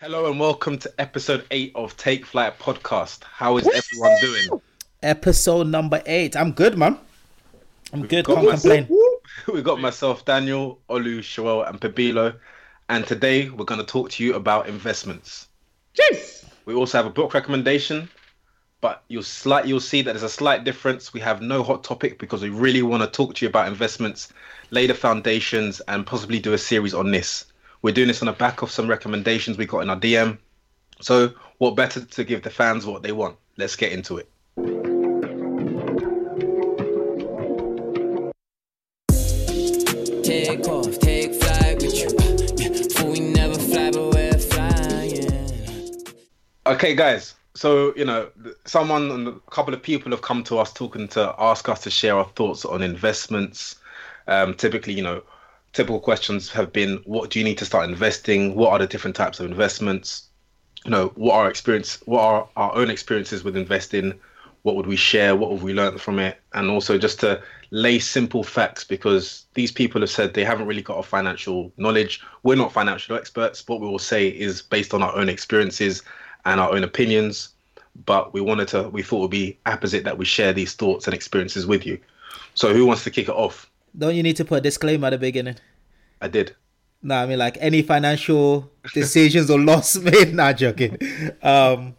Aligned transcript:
Hello 0.00 0.30
and 0.30 0.38
welcome 0.38 0.78
to 0.78 0.94
episode 1.00 1.44
eight 1.50 1.72
of 1.74 1.96
Take 1.96 2.24
Flight 2.24 2.56
podcast. 2.60 3.24
How 3.24 3.56
is 3.56 3.66
everyone 3.66 4.16
doing? 4.20 4.62
Episode 5.02 5.66
number 5.66 6.00
eight. 6.06 6.36
I'm 6.36 6.52
good, 6.52 6.78
man. 6.78 6.96
I'm 7.92 8.06
good. 8.06 8.24
Can't 8.24 8.44
myself- 8.44 8.86
complain. 8.86 9.00
We 9.52 9.60
got 9.60 9.80
myself, 9.80 10.24
Daniel, 10.24 10.78
Olu, 10.88 11.18
Shoel, 11.18 11.68
and 11.68 11.80
Pabilo, 11.80 12.36
and 12.88 13.04
today 13.08 13.48
we're 13.50 13.64
going 13.64 13.80
to 13.80 13.86
talk 13.86 14.10
to 14.10 14.22
you 14.24 14.34
about 14.34 14.68
investments. 14.68 15.48
Jeez. 15.96 16.44
We 16.64 16.74
also 16.74 16.96
have 16.98 17.06
a 17.06 17.10
book 17.10 17.34
recommendation, 17.34 18.08
but 18.80 19.02
you'll 19.08 19.24
slight 19.24 19.66
you'll 19.66 19.80
see 19.80 20.02
that 20.02 20.12
there's 20.12 20.22
a 20.22 20.28
slight 20.28 20.62
difference. 20.62 21.12
We 21.12 21.18
have 21.20 21.42
no 21.42 21.64
hot 21.64 21.82
topic 21.82 22.20
because 22.20 22.40
we 22.40 22.50
really 22.50 22.82
want 22.82 23.02
to 23.02 23.08
talk 23.08 23.34
to 23.34 23.44
you 23.44 23.48
about 23.48 23.66
investments, 23.66 24.32
lay 24.70 24.86
the 24.86 24.94
foundations, 24.94 25.80
and 25.88 26.06
possibly 26.06 26.38
do 26.38 26.52
a 26.52 26.58
series 26.58 26.94
on 26.94 27.10
this. 27.10 27.46
We're 27.80 27.94
doing 27.94 28.08
this 28.08 28.22
on 28.22 28.26
the 28.26 28.32
back 28.32 28.62
of 28.62 28.72
some 28.72 28.88
recommendations 28.88 29.56
we 29.56 29.64
got 29.64 29.80
in 29.80 29.90
our 29.90 29.98
DM. 29.98 30.38
So, 31.00 31.32
what 31.58 31.76
better 31.76 32.04
to 32.04 32.24
give 32.24 32.42
the 32.42 32.50
fans 32.50 32.84
what 32.84 33.04
they 33.04 33.12
want? 33.12 33.36
Let's 33.56 33.76
get 33.76 33.92
into 33.92 34.18
it. 34.18 34.28
Take 40.24 40.66
off, 40.66 40.98
take 40.98 41.34
flight 41.34 41.80
with 41.80 41.98
you. 42.00 43.10
We 43.10 43.20
never 43.20 43.54
fly, 43.54 43.92
but 43.92 44.12
we're 44.12 44.38
flying. 44.38 46.04
Okay, 46.66 46.96
guys. 46.96 47.34
So 47.54 47.94
you 47.96 48.04
know, 48.04 48.28
someone, 48.64 49.10
and 49.10 49.28
a 49.28 49.32
couple 49.50 49.72
of 49.72 49.82
people 49.82 50.10
have 50.10 50.22
come 50.22 50.42
to 50.44 50.58
us 50.58 50.72
talking 50.72 51.06
to 51.08 51.34
ask 51.38 51.68
us 51.68 51.80
to 51.84 51.90
share 51.90 52.16
our 52.16 52.28
thoughts 52.34 52.64
on 52.64 52.82
investments. 52.82 53.76
Um, 54.26 54.54
typically, 54.54 54.94
you 54.94 55.02
know, 55.02 55.22
typical 55.72 56.00
questions 56.00 56.50
have 56.50 56.72
been, 56.72 56.96
what 57.04 57.30
do 57.30 57.38
you 57.38 57.44
need 57.44 57.58
to 57.58 57.64
start 57.64 57.88
investing? 57.88 58.54
What 58.54 58.72
are 58.72 58.78
the 58.78 58.86
different 58.86 59.16
types 59.16 59.40
of 59.40 59.46
investments? 59.46 60.28
You 60.84 60.90
know, 60.90 61.12
what 61.16 61.34
are 61.34 61.48
experience? 61.48 61.98
What 62.06 62.20
are 62.22 62.48
our 62.56 62.74
own 62.74 62.90
experiences 62.90 63.44
with 63.44 63.56
investing? 63.56 64.18
What 64.62 64.76
would 64.76 64.86
we 64.86 64.96
share? 64.96 65.36
What 65.36 65.52
have 65.52 65.62
we 65.62 65.74
learned 65.74 66.00
from 66.00 66.18
it? 66.18 66.40
And 66.54 66.70
also 66.70 66.98
just 66.98 67.20
to 67.20 67.42
lay 67.70 67.98
simple 67.98 68.42
facts 68.42 68.82
because 68.82 69.46
these 69.54 69.70
people 69.70 70.00
have 70.00 70.10
said 70.10 70.32
they 70.34 70.44
haven't 70.44 70.66
really 70.66 70.82
got 70.82 70.98
a 70.98 71.02
financial 71.02 71.72
knowledge. 71.76 72.20
We're 72.42 72.56
not 72.56 72.72
financial 72.72 73.16
experts. 73.16 73.62
What 73.66 73.80
we 73.80 73.88
will 73.88 73.98
say 73.98 74.28
is 74.28 74.62
based 74.62 74.94
on 74.94 75.02
our 75.02 75.14
own 75.14 75.28
experiences 75.28 76.02
and 76.44 76.60
our 76.60 76.72
own 76.72 76.84
opinions. 76.84 77.50
But 78.06 78.32
we 78.32 78.40
wanted 78.40 78.68
to, 78.68 78.88
we 78.88 79.02
thought 79.02 79.18
it 79.18 79.22
would 79.22 79.30
be 79.30 79.58
apposite 79.66 80.04
that 80.04 80.18
we 80.18 80.24
share 80.24 80.52
these 80.52 80.74
thoughts 80.74 81.06
and 81.06 81.14
experiences 81.14 81.66
with 81.66 81.84
you. 81.84 81.98
So 82.54 82.72
who 82.72 82.86
wants 82.86 83.04
to 83.04 83.10
kick 83.10 83.28
it 83.28 83.34
off? 83.34 83.68
Don't 83.96 84.14
you 84.14 84.22
need 84.22 84.36
to 84.36 84.44
put 84.44 84.58
a 84.58 84.60
disclaimer 84.60 85.06
at 85.08 85.10
the 85.10 85.18
beginning? 85.18 85.56
I 86.20 86.28
did. 86.28 86.54
No, 87.02 87.16
I 87.16 87.26
mean 87.26 87.38
like 87.38 87.56
any 87.60 87.82
financial 87.82 88.70
decisions 88.94 89.50
or 89.50 89.58
loss 89.58 89.96
made. 90.08 90.34
Not 90.34 90.56
joking. 90.56 90.98
Um, 91.42 91.94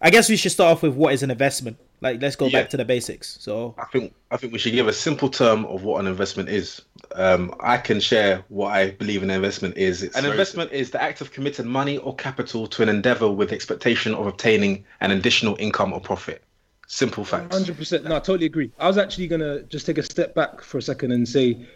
I 0.00 0.10
guess 0.10 0.28
we 0.28 0.36
should 0.36 0.52
start 0.52 0.72
off 0.72 0.82
with 0.82 0.94
what 0.94 1.12
is 1.12 1.22
an 1.22 1.30
investment. 1.30 1.76
Like, 2.00 2.22
let's 2.22 2.36
go 2.36 2.46
Yeah. 2.46 2.60
back 2.60 2.70
to 2.70 2.76
the 2.76 2.84
basics. 2.84 3.36
So, 3.40 3.74
I 3.76 3.84
think 3.86 4.14
I 4.30 4.36
think 4.36 4.52
we 4.52 4.58
should 4.60 4.72
give 4.72 4.86
a 4.86 4.92
simple 4.92 5.28
term 5.28 5.64
of 5.66 5.82
what 5.82 5.98
an 6.00 6.06
investment 6.06 6.48
is. 6.48 6.80
Um, 7.16 7.52
I 7.58 7.76
can 7.76 7.98
share 7.98 8.44
what 8.48 8.68
I 8.68 8.90
believe 8.92 9.22
an 9.24 9.30
investment 9.30 9.76
is. 9.76 10.04
an 10.14 10.24
investment 10.24 10.70
is 10.70 10.90
the 10.92 11.02
act 11.02 11.20
of 11.20 11.32
committing 11.32 11.66
money 11.66 11.98
or 11.98 12.14
capital 12.14 12.68
to 12.68 12.82
an 12.84 12.88
endeavor 12.88 13.28
with 13.28 13.52
expectation 13.52 14.14
of 14.14 14.26
obtaining 14.28 14.84
an 15.00 15.10
additional 15.10 15.56
income 15.58 15.92
or 15.92 16.00
profit. 16.00 16.42
Simple 16.90 17.22
facts. 17.22 17.54
Hundred 17.54 17.76
percent. 17.76 18.04
No, 18.04 18.16
I 18.16 18.18
totally 18.18 18.46
agree. 18.46 18.72
I 18.78 18.88
was 18.88 18.96
actually 18.96 19.28
gonna 19.28 19.62
just 19.64 19.84
take 19.84 19.98
a 19.98 20.02
step 20.02 20.34
back 20.34 20.62
for 20.62 20.78
a 20.78 20.82
second 20.82 21.12
and 21.12 21.28
say, 21.28 21.68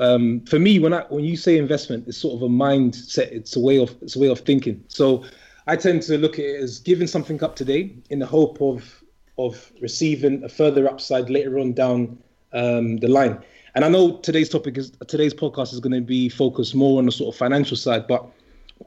um, 0.00 0.40
for 0.40 0.58
me, 0.58 0.80
when 0.80 0.92
I 0.92 1.02
when 1.08 1.24
you 1.24 1.36
say 1.36 1.56
investment, 1.56 2.08
it's 2.08 2.18
sort 2.18 2.34
of 2.34 2.42
a 2.42 2.48
mindset. 2.48 3.30
It's 3.30 3.54
a 3.54 3.60
way 3.60 3.78
of 3.78 3.94
it's 4.02 4.16
a 4.16 4.18
way 4.18 4.26
of 4.26 4.40
thinking. 4.40 4.82
So 4.88 5.24
I 5.68 5.76
tend 5.76 6.02
to 6.02 6.18
look 6.18 6.40
at 6.40 6.44
it 6.44 6.60
as 6.60 6.80
giving 6.80 7.06
something 7.06 7.42
up 7.44 7.54
today 7.54 7.94
in 8.10 8.18
the 8.18 8.26
hope 8.26 8.60
of 8.60 9.04
of 9.38 9.70
receiving 9.80 10.42
a 10.42 10.48
further 10.48 10.90
upside 10.90 11.30
later 11.30 11.60
on 11.60 11.72
down 11.72 12.18
um, 12.52 12.96
the 12.96 13.08
line. 13.08 13.38
And 13.76 13.84
I 13.84 13.88
know 13.88 14.16
today's 14.16 14.48
topic 14.48 14.78
is 14.78 14.90
today's 15.06 15.32
podcast 15.32 15.74
is 15.74 15.80
going 15.80 15.92
to 15.92 16.00
be 16.00 16.28
focused 16.28 16.74
more 16.74 16.98
on 16.98 17.06
the 17.06 17.12
sort 17.12 17.32
of 17.32 17.38
financial 17.38 17.76
side, 17.76 18.08
but 18.08 18.26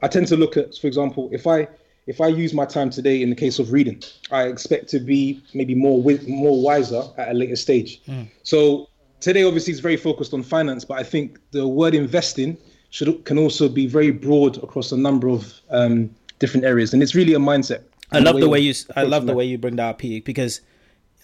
I 0.02 0.08
tend 0.08 0.26
to 0.28 0.36
look 0.36 0.58
at, 0.58 0.76
for 0.76 0.88
example, 0.88 1.30
if 1.32 1.46
I 1.46 1.68
if 2.10 2.20
I 2.20 2.26
use 2.26 2.52
my 2.52 2.66
time 2.66 2.90
today 2.90 3.22
in 3.22 3.30
the 3.30 3.36
case 3.36 3.60
of 3.60 3.70
reading, 3.72 4.02
I 4.32 4.42
expect 4.48 4.88
to 4.88 4.98
be 4.98 5.40
maybe 5.54 5.76
more 5.76 5.98
wi- 5.98 6.26
more 6.26 6.60
wiser 6.60 7.02
at 7.16 7.30
a 7.30 7.34
later 7.34 7.54
stage. 7.54 8.02
So 8.42 8.88
today, 9.20 9.44
obviously, 9.44 9.72
is 9.72 9.78
very 9.78 9.96
focused 9.96 10.34
on 10.34 10.42
finance, 10.42 10.84
but 10.84 10.98
I 10.98 11.04
think 11.04 11.38
the 11.52 11.68
word 11.68 11.94
investing 11.94 12.58
should 12.90 13.24
can 13.24 13.38
also 13.38 13.68
be 13.68 13.86
very 13.86 14.10
broad 14.10 14.56
across 14.64 14.90
a 14.90 14.96
number 14.96 15.28
of 15.28 15.54
um, 15.70 16.10
different 16.40 16.66
areas, 16.66 16.92
and 16.92 17.00
it's 17.00 17.14
really 17.14 17.34
a 17.34 17.38
mindset. 17.38 17.84
I 18.10 18.18
love 18.18 18.36
the 18.40 18.46
of 18.46 18.50
way 18.50 18.58
you. 18.58 18.74
I 18.96 19.04
love 19.04 19.26
the 19.26 19.34
way 19.34 19.44
you 19.44 19.56
bring 19.56 19.76
that 19.76 19.90
up, 19.90 19.98
Pete, 19.98 20.24
because 20.24 20.60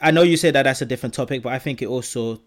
I 0.01 0.13
know 0.13 0.23
you 0.23 0.37
said 0.37 0.55
that 0.55 0.63
that's 0.63 0.83
a 0.83 0.87
different 0.87 1.15
topic, 1.15 1.43
but 1.43 1.53
I 1.53 1.59
think 1.59 1.83
it 1.83 1.89
also 1.89 2.41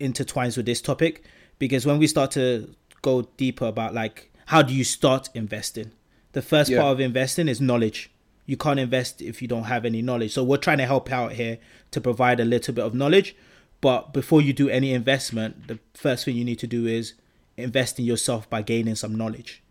intertwines 0.00 0.56
with 0.56 0.66
this 0.66 0.82
topic 0.82 1.22
because 1.60 1.86
when 1.86 1.98
we 1.98 2.08
start 2.08 2.32
to 2.32 2.74
go 3.02 3.22
deeper 3.36 3.66
about 3.66 3.94
like 3.94 4.32
how 4.46 4.62
do 4.62 4.74
you 4.74 4.82
start 4.82 5.28
investing, 5.34 5.92
the 6.34 6.42
first 6.42 6.70
Yeah. 6.70 6.80
part 6.80 6.92
of 6.92 7.00
investing 7.00 7.48
is 7.48 7.60
knowledge. 7.60 8.10
You 8.46 8.56
can't 8.56 8.78
invest 8.78 9.22
if 9.22 9.40
you 9.40 9.48
don't 9.48 9.64
have 9.64 9.86
any 9.86 10.02
knowledge. 10.02 10.32
So 10.32 10.44
we're 10.44 10.58
trying 10.58 10.78
to 10.78 10.86
help 10.86 11.10
out 11.10 11.32
here 11.32 11.58
to 11.92 12.00
provide 12.00 12.40
a 12.40 12.44
little 12.44 12.74
bit 12.74 12.84
of 12.84 12.94
knowledge. 12.94 13.34
But 13.80 14.12
before 14.12 14.42
you 14.42 14.52
do 14.52 14.68
any 14.68 14.92
investment, 14.92 15.68
the 15.68 15.78
first 15.94 16.24
thing 16.24 16.36
you 16.36 16.44
need 16.44 16.58
to 16.58 16.66
do 16.66 16.86
is 16.86 17.14
invest 17.56 17.98
in 17.98 18.04
yourself 18.04 18.48
by 18.50 18.62
gaining 18.62 18.94
some 18.94 19.14
knowledge. 19.14 19.62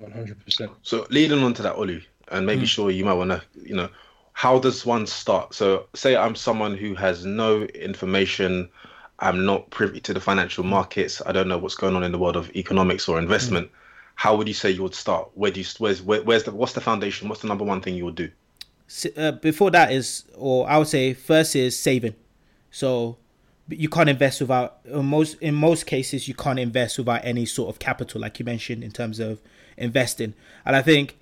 100%. 0.00 0.70
So 0.82 1.06
leading 1.10 1.42
on 1.42 1.54
to 1.54 1.62
that, 1.62 1.76
Olu, 1.76 2.02
and 2.28 2.46
maybe 2.46 2.62
mm. 2.62 2.66
sure 2.66 2.90
you 2.90 3.04
might 3.04 3.14
want 3.14 3.30
to, 3.30 3.42
you 3.62 3.74
know, 3.74 3.88
how 4.32 4.58
does 4.58 4.86
one 4.86 5.06
start? 5.06 5.54
So 5.54 5.86
say 5.94 6.16
I'm 6.16 6.34
someone 6.34 6.76
who 6.76 6.94
has 6.94 7.24
no 7.24 7.62
information, 7.62 8.68
I'm 9.18 9.44
not 9.44 9.70
privy 9.70 10.00
to 10.00 10.14
the 10.14 10.20
financial 10.20 10.64
markets, 10.64 11.20
I 11.26 11.32
don't 11.32 11.48
know 11.48 11.58
what's 11.58 11.74
going 11.74 11.94
on 11.94 12.02
in 12.02 12.12
the 12.12 12.18
world 12.18 12.36
of 12.36 12.50
economics 12.56 13.08
or 13.08 13.18
investment. 13.18 13.70
How 14.14 14.36
would 14.36 14.48
you 14.48 14.54
say 14.54 14.70
you 14.70 14.82
would 14.82 14.94
start? 14.94 15.30
Where 15.34 15.50
do 15.50 15.60
you 15.60 15.66
where's 15.78 16.02
where, 16.02 16.22
where's 16.22 16.44
the 16.44 16.52
what's 16.52 16.72
the 16.72 16.80
foundation? 16.80 17.28
What's 17.28 17.42
the 17.42 17.48
number 17.48 17.64
one 17.64 17.80
thing 17.80 17.94
you 17.94 18.04
would 18.04 18.14
do? 18.14 18.30
Uh, 19.16 19.32
before 19.32 19.70
that 19.70 19.90
is, 19.90 20.24
or 20.36 20.68
I 20.68 20.76
would 20.78 20.88
say, 20.88 21.14
first 21.14 21.56
is 21.56 21.78
saving. 21.78 22.14
So 22.70 23.16
you 23.68 23.88
can't 23.88 24.08
invest 24.08 24.40
without 24.40 24.80
in 24.84 25.06
most 25.06 25.34
in 25.40 25.54
most 25.54 25.86
cases 25.86 26.28
you 26.28 26.34
can't 26.34 26.58
invest 26.58 26.98
without 26.98 27.24
any 27.24 27.46
sort 27.46 27.70
of 27.70 27.78
capital, 27.78 28.20
like 28.20 28.38
you 28.38 28.44
mentioned 28.44 28.84
in 28.84 28.90
terms 28.90 29.18
of 29.18 29.40
investing. 29.76 30.34
And 30.64 30.76
I 30.76 30.82
think 30.82 31.18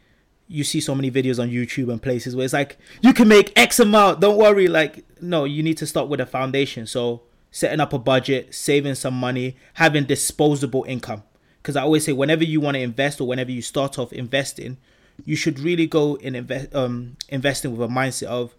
you 0.48 0.64
see 0.64 0.80
so 0.80 0.94
many 0.94 1.10
videos 1.10 1.40
on 1.40 1.48
YouTube 1.48 1.90
and 1.92 2.02
places 2.02 2.34
where 2.34 2.44
it's 2.44 2.54
like 2.54 2.78
you 3.02 3.12
can 3.12 3.28
make 3.28 3.56
X 3.56 3.78
amount. 3.78 4.20
Don't 4.20 4.36
worry. 4.36 4.66
Like 4.66 5.04
no, 5.20 5.44
you 5.44 5.62
need 5.62 5.76
to 5.78 5.86
start 5.86 6.08
with 6.08 6.20
a 6.20 6.26
foundation. 6.26 6.86
So 6.86 7.22
setting 7.50 7.80
up 7.80 7.92
a 7.92 7.98
budget, 7.98 8.54
saving 8.54 8.94
some 8.94 9.14
money, 9.14 9.56
having 9.74 10.04
disposable 10.04 10.84
income. 10.88 11.22
Because 11.62 11.76
I 11.76 11.82
always 11.82 12.04
say 12.04 12.12
whenever 12.12 12.44
you 12.44 12.60
want 12.60 12.76
to 12.76 12.80
invest 12.80 13.20
or 13.20 13.26
whenever 13.26 13.50
you 13.50 13.62
start 13.62 13.98
off 13.98 14.12
investing, 14.12 14.78
you 15.24 15.36
should 15.36 15.58
really 15.58 15.86
go 15.86 16.14
in 16.16 16.34
invest 16.34 16.74
um 16.74 17.16
investing 17.28 17.76
with 17.76 17.90
a 17.90 17.92
mindset 17.92 18.24
of 18.28 18.54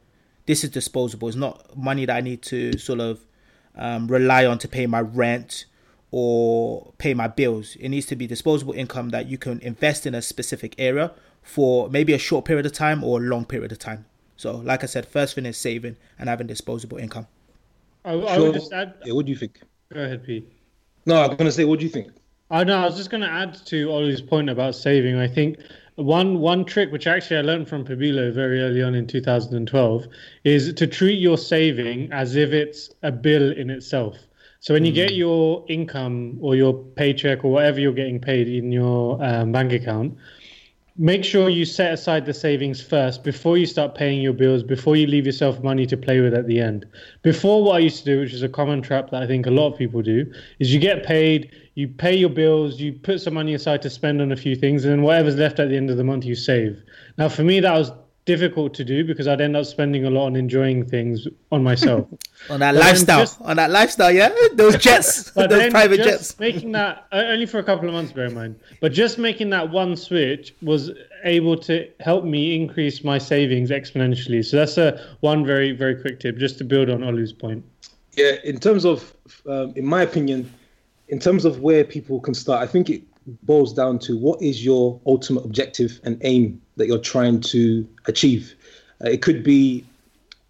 this 0.45 0.63
is 0.63 0.69
disposable. 0.69 1.28
It's 1.28 1.38
not 1.38 1.75
money 1.78 2.06
that 2.06 2.16
I 2.16 2.22
need 2.22 2.41
to 2.44 2.78
sort 2.78 3.00
of 3.00 3.25
um, 3.75 4.07
rely 4.07 4.45
on 4.45 4.57
to 4.59 4.67
pay 4.67 4.85
my 4.85 5.00
rent 5.01 5.66
or 6.12 6.91
pay 6.97 7.13
my 7.13 7.28
bills. 7.28 7.75
It 7.79 7.89
needs 7.89 8.06
to 8.07 8.16
be 8.16 8.28
disposable 8.28 8.73
income 8.73 9.09
that 9.09 9.28
you 9.28 9.38
can 9.38 9.59
invest 9.62 10.06
in 10.06 10.13
a 10.13 10.22
specific 10.22 10.75
area 10.78 11.12
for 11.41 11.89
maybe 11.89 12.13
a 12.13 12.18
short 12.18 12.45
period 12.45 12.66
of 12.66 12.73
time 12.73 13.03
or 13.03 13.19
a 13.19 13.22
long 13.23 13.45
period 13.45 13.72
of 13.72 13.79
time. 13.79 14.06
So, 14.38 14.57
like 14.57 14.83
I 14.83 14.88
said, 14.88 15.07
first 15.07 15.35
thing 15.35 15.45
is 15.45 15.57
saving 15.57 15.95
and 16.19 16.28
having 16.28 16.47
disposable 16.47 16.97
income. 16.97 17.28
I, 18.03 18.13
I 18.13 18.35
So- 18.35 18.44
would 18.45 18.53
just 18.56 18.73
add. 18.73 18.94
Yeah, 19.06 19.13
what 19.13 19.25
do 19.25 19.31
you 19.31 19.38
think? 19.38 19.62
Go 19.94 20.01
ahead, 20.01 20.23
Pete. 20.25 20.51
No, 21.06 21.22
I'm 21.22 21.29
going 21.29 21.45
to 21.45 21.51
say, 21.51 21.66
what 21.66 21.79
do 21.79 21.85
you 21.85 21.91
think? 21.91 22.12
I 22.51 22.66
know. 22.66 22.81
I 22.81 22.85
was 22.85 22.97
just 22.97 23.09
going 23.09 23.22
to 23.22 23.29
add 23.29 23.53
to 23.67 23.89
Ollie's 23.89 24.22
point 24.22 24.50
about 24.50 24.75
saving. 24.75 25.17
I 25.17 25.28
think 25.28 25.57
one 25.95 26.39
one 26.39 26.66
trick, 26.66 26.91
which 26.91 27.07
actually 27.07 27.38
I 27.38 27.41
learned 27.44 27.69
from 27.69 27.85
Pabilo 27.85 28.33
very 28.33 28.59
early 28.62 28.83
on 28.83 28.94
in 28.94 29.07
2012, 29.07 30.07
is 30.44 30.74
to 30.74 30.86
treat 30.86 31.19
your 31.19 31.38
saving 31.38 32.12
as 32.12 32.36
if 32.36 32.51
it's 32.51 32.89
a 33.03 33.12
bill 33.12 33.53
in 33.53 33.69
itself. 33.69 34.18
So 34.59 34.74
when 34.74 34.83
you 34.83 34.92
get 34.92 35.13
your 35.13 35.65
income 35.69 36.38
or 36.42 36.56
your 36.56 36.74
paycheck 36.74 37.45
or 37.45 37.51
whatever 37.51 37.80
you're 37.80 37.94
getting 37.94 38.19
paid 38.19 38.50
in 38.50 38.71
your 38.71 39.24
um, 39.24 39.54
bank 39.54 39.71
account, 39.71 40.18
make 40.98 41.24
sure 41.24 41.50
you 41.50 41.66
set 41.66 41.94
aside 41.94 42.26
the 42.26 42.34
savings 42.34 42.82
first 42.82 43.24
before 43.24 43.58
you 43.58 43.66
start 43.66 43.96
paying 43.96 44.22
your 44.22 44.34
bills, 44.34 44.64
before 44.64 44.96
you 44.96 45.08
leave 45.08 45.26
yourself 45.26 45.62
money 45.64 45.86
to 45.86 45.98
play 45.98 46.20
with 46.20 46.34
at 46.34 46.48
the 46.48 46.60
end. 46.60 46.86
Before, 47.22 47.64
what 47.64 47.76
I 47.76 47.80
used 47.80 48.00
to 48.00 48.06
do, 48.06 48.20
which 48.20 48.34
is 48.34 48.44
a 48.44 48.50
common 48.50 48.82
trap 48.82 49.10
that 49.12 49.24
I 49.24 49.28
think 49.28 49.46
a 49.46 49.52
lot 49.52 49.72
of 49.72 49.78
people 49.78 50.02
do, 50.02 50.32
is 50.60 50.74
you 50.74 50.80
get 50.80 51.06
paid, 51.06 51.52
you 51.76 51.88
pay 51.88 52.16
your 52.16 52.30
bills, 52.30 52.80
you 52.80 52.94
put 52.94 53.22
some 53.22 53.34
money 53.34 53.54
aside 53.54 53.82
to 53.84 53.90
spend 53.90 54.22
on 54.22 54.32
a 54.32 54.36
few 54.36 54.56
things, 54.56 54.84
and 54.84 54.92
then 54.92 55.02
whatever's 55.02 55.38
left 55.38 55.60
at 55.60 55.70
the 55.70 55.78
end 55.78 55.90
of 55.90 55.98
the 55.98 56.04
month, 56.04 56.26
you 56.26 56.36
save. 56.36 56.82
Now, 57.18 57.30
for 57.30 57.44
me, 57.44 57.60
that 57.62 57.74
was 57.74 57.92
difficult 58.36 58.74
to 58.74 58.83
do 58.86 59.04
because 59.04 59.28
I'd 59.28 59.42
end 59.42 59.56
up 59.57 59.66
spending 59.66 60.06
a 60.06 60.10
lot 60.10 60.25
on 60.28 60.36
enjoying 60.36 60.86
things 60.86 61.28
on 61.51 61.62
myself. 61.63 62.07
on 62.50 62.60
that 62.62 62.74
But 62.74 62.80
lifestyle, 62.86 63.19
just- 63.19 63.42
on 63.42 63.56
that 63.57 63.69
lifestyle, 63.72 64.12
yeah, 64.12 64.30
those 64.54 64.78
jets, 64.88 65.31
those 65.31 65.69
private 65.72 65.98
just 65.98 66.10
jets. 66.10 66.39
making 66.39 66.72
that 66.72 66.94
only 67.12 67.45
for 67.45 67.60
a 67.60 67.63
couple 67.63 67.88
of 67.89 67.94
months, 67.94 68.12
bear 68.13 68.25
in 68.28 68.33
mind. 68.33 68.56
But 68.80 68.94
just 68.94 69.18
making 69.18 69.50
that 69.50 69.69
one 69.69 69.95
switch 69.98 70.56
was 70.62 70.92
able 71.25 71.57
to 71.68 71.74
help 72.00 72.24
me 72.24 72.56
increase 72.56 73.04
my 73.04 73.18
savings 73.18 73.69
exponentially. 73.69 74.44
So 74.45 74.57
that's 74.57 74.78
a 74.78 74.88
one 75.19 75.45
very 75.45 75.72
very 75.74 75.95
quick 76.04 76.19
tip, 76.22 76.38
just 76.38 76.57
to 76.60 76.63
build 76.63 76.89
on 76.89 77.01
Olu's 77.04 77.33
point. 77.33 77.63
Yeah, 78.16 78.36
in 78.44 78.60
terms 78.60 78.86
of, 78.86 79.13
um, 79.48 79.74
in 79.75 79.86
my 79.86 80.01
opinion, 80.04 80.51
in 81.10 81.19
terms 81.19 81.44
of 81.45 81.60
where 81.60 81.83
people 81.83 82.19
can 82.19 82.33
start, 82.33 82.62
I 82.62 82.68
think 82.74 82.89
it 82.89 83.01
boils 83.44 83.73
down 83.73 84.00
to 84.00 84.18
what 84.18 84.41
is 84.41 84.65
your 84.65 85.00
ultimate 85.06 85.45
objective 85.45 86.00
and 86.03 86.19
aim 86.23 86.62
that 86.77 86.88
you're 86.88 86.97
trying 86.97 87.41
to 87.41 87.88
achieve. 88.06 88.53
Uh, 89.03 89.09
it 89.09 89.21
could 89.21 89.44
be, 89.44 89.85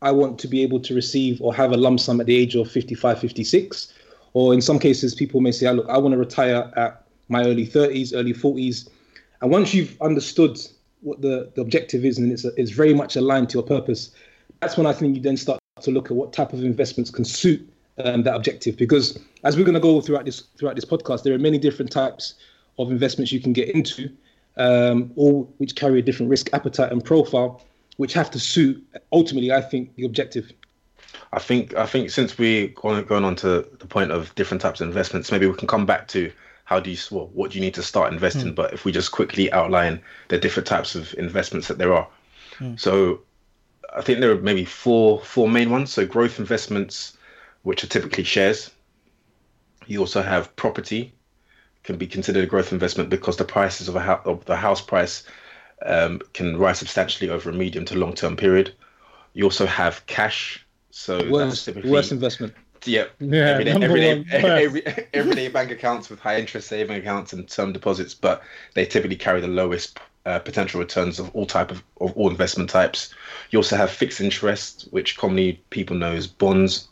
I 0.01 0.11
want 0.11 0.39
to 0.39 0.47
be 0.47 0.63
able 0.63 0.79
to 0.81 0.95
receive 0.95 1.41
or 1.41 1.53
have 1.53 1.71
a 1.71 1.77
lump 1.77 1.99
sum 1.99 2.19
at 2.21 2.27
the 2.27 2.35
age 2.35 2.55
of 2.55 2.69
55, 2.71 3.19
56. 3.19 3.93
Or 4.33 4.53
in 4.53 4.61
some 4.61 4.79
cases, 4.79 5.13
people 5.13 5.41
may 5.41 5.51
say, 5.51 5.65
"Ah, 5.65 5.71
look, 5.71 5.89
I 5.89 5.97
want 5.97 6.13
to 6.13 6.17
retire 6.17 6.71
at 6.77 7.05
my 7.31 7.43
early 7.43 7.65
30s, 7.65 8.13
early 8.13 8.33
40s. 8.33 8.89
And 9.41 9.49
once 9.49 9.73
you've 9.73 9.99
understood 10.01 10.59
what 11.01 11.21
the, 11.21 11.51
the 11.55 11.61
objective 11.61 12.05
is 12.05 12.17
and 12.19 12.31
it's, 12.31 12.45
it's 12.45 12.71
very 12.71 12.93
much 12.93 13.15
aligned 13.15 13.49
to 13.49 13.53
your 13.55 13.63
purpose, 13.63 14.11
that's 14.59 14.77
when 14.77 14.85
I 14.85 14.93
think 14.93 15.15
you 15.15 15.21
then 15.21 15.37
start 15.37 15.59
to 15.81 15.91
look 15.91 16.11
at 16.11 16.17
what 16.17 16.33
type 16.33 16.53
of 16.53 16.63
investments 16.63 17.09
can 17.09 17.25
suit 17.25 17.67
um, 18.03 18.23
that 18.23 18.35
objective. 18.35 18.77
Because 18.77 19.17
as 19.43 19.57
we're 19.57 19.63
going 19.63 19.73
to 19.73 19.79
go 19.79 20.01
throughout 20.01 20.25
this 20.25 20.41
throughout 20.57 20.75
this 20.75 20.85
podcast, 20.85 21.23
there 21.23 21.33
are 21.33 21.39
many 21.39 21.57
different 21.57 21.91
types 21.91 22.35
of 22.81 22.91
investments 22.91 23.31
you 23.31 23.39
can 23.39 23.53
get 23.53 23.69
into, 23.69 24.11
um, 24.57 25.11
all 25.15 25.53
which 25.57 25.75
carry 25.75 25.99
a 25.99 26.01
different 26.01 26.29
risk 26.29 26.49
appetite 26.53 26.91
and 26.91 27.03
profile, 27.03 27.63
which 27.97 28.13
have 28.13 28.31
to 28.31 28.39
suit 28.39 28.83
ultimately, 29.11 29.51
I 29.51 29.61
think, 29.61 29.95
the 29.95 30.05
objective. 30.05 30.51
I 31.33 31.39
think 31.39 31.75
I 31.75 31.85
think 31.85 32.09
since 32.09 32.37
we're 32.37 32.67
going 32.69 33.05
going 33.05 33.23
on 33.23 33.35
to 33.37 33.67
the 33.79 33.87
point 33.87 34.11
of 34.11 34.33
different 34.35 34.61
types 34.61 34.81
of 34.81 34.87
investments, 34.87 35.31
maybe 35.31 35.47
we 35.47 35.55
can 35.55 35.67
come 35.67 35.85
back 35.85 36.07
to 36.09 36.31
how 36.65 36.79
do 36.79 36.89
you 36.89 36.97
well, 37.09 37.29
what 37.33 37.51
do 37.51 37.57
you 37.57 37.63
need 37.63 37.73
to 37.73 37.83
start 37.83 38.13
investing. 38.13 38.53
But 38.53 38.73
if 38.73 38.85
we 38.85 38.91
just 38.91 39.11
quickly 39.11 39.51
outline 39.51 40.01
the 40.29 40.37
different 40.37 40.67
types 40.67 40.95
of 40.95 41.13
investments 41.15 41.67
that 41.67 41.77
there 41.77 41.93
are, 41.93 42.07
so 42.77 43.21
I 43.95 44.01
think 44.01 44.19
there 44.19 44.31
are 44.31 44.41
maybe 44.41 44.65
four 44.65 45.19
four 45.19 45.49
main 45.49 45.69
ones. 45.69 45.91
So 45.91 46.05
growth 46.05 46.39
investments, 46.39 47.17
which 47.63 47.83
are 47.83 47.87
typically 47.87 48.23
shares. 48.23 48.71
You 49.87 49.99
also 49.99 50.21
have 50.21 50.55
property, 50.55 51.13
can 51.83 51.97
be 51.97 52.07
considered 52.07 52.43
a 52.43 52.47
growth 52.47 52.71
investment 52.71 53.09
because 53.09 53.37
the 53.37 53.43
prices 53.43 53.87
of 53.87 53.95
a 53.95 53.99
house 54.01 54.21
of 54.25 54.45
the 54.45 54.55
house 54.55 54.81
price 54.81 55.23
um, 55.85 56.21
can 56.33 56.57
rise 56.57 56.79
substantially 56.79 57.29
over 57.29 57.49
a 57.49 57.53
medium 57.53 57.85
to 57.85 57.95
long 57.95 58.13
term 58.13 58.35
period. 58.35 58.73
You 59.33 59.45
also 59.45 59.65
have 59.65 60.05
cash. 60.05 60.65
So 60.91 61.29
Worst, 61.29 61.69
worst 61.85 62.11
investment. 62.11 62.53
yeah, 62.85 63.05
Yeah, 63.19 63.47
everyday, 63.47 63.71
everyday, 63.71 64.25
every, 64.31 64.85
everyday 65.13 65.47
bank 65.47 65.71
accounts 65.71 66.09
with 66.09 66.19
high 66.19 66.37
interest 66.37 66.67
saving 66.67 66.97
accounts 66.97 67.33
and 67.33 67.47
term 67.47 67.71
deposits, 67.71 68.13
but 68.13 68.43
they 68.75 68.85
typically 68.85 69.15
carry 69.15 69.39
the 69.39 69.47
lowest 69.47 69.99
uh, 70.25 70.37
potential 70.39 70.79
returns 70.79 71.17
of 71.17 71.33
all 71.33 71.45
type 71.45 71.71
of, 71.71 71.81
of 72.01 72.11
all 72.15 72.29
investment 72.29 72.69
types. 72.69 73.13
You 73.49 73.59
also 73.59 73.77
have 73.77 73.89
fixed 73.89 74.21
interest, 74.21 74.87
which 74.91 75.17
commonly 75.17 75.63
people 75.69 75.95
know 75.95 76.11
as 76.11 76.27
bonds, 76.27 76.89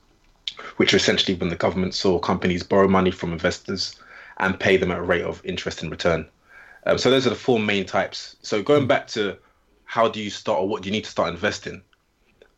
which 0.77 0.94
are 0.94 0.97
essentially 0.97 1.38
when 1.38 1.50
the 1.50 1.56
government 1.56 2.03
or 2.06 2.19
companies 2.19 2.63
borrow 2.63 2.88
money 2.88 3.12
from 3.12 3.33
investors 3.33 4.00
and 4.39 4.59
pay 4.59 4.77
them 4.77 4.91
at 4.91 5.00
a 5.00 5.03
rate 5.03 5.24
of 5.24 5.41
interest 5.44 5.83
in 5.83 5.89
return. 5.89 6.27
Um, 6.86 6.97
so 6.97 7.09
those 7.09 7.27
are 7.27 7.31
the 7.31 7.36
four 7.36 7.59
main 7.59 7.86
types. 7.86 8.38
So 8.41 8.63
going 8.63 8.88
back 8.88 9.07
to 9.09 9.38
how 9.86 10.07
do 10.07 10.21
you 10.21 10.30
start 10.30 10.59
or 10.59 10.68
what 10.68 10.81
do 10.81 10.88
you 10.88 10.91
need 10.91 11.03
to 11.03 11.09
start 11.09 11.33
investing? 11.33 11.81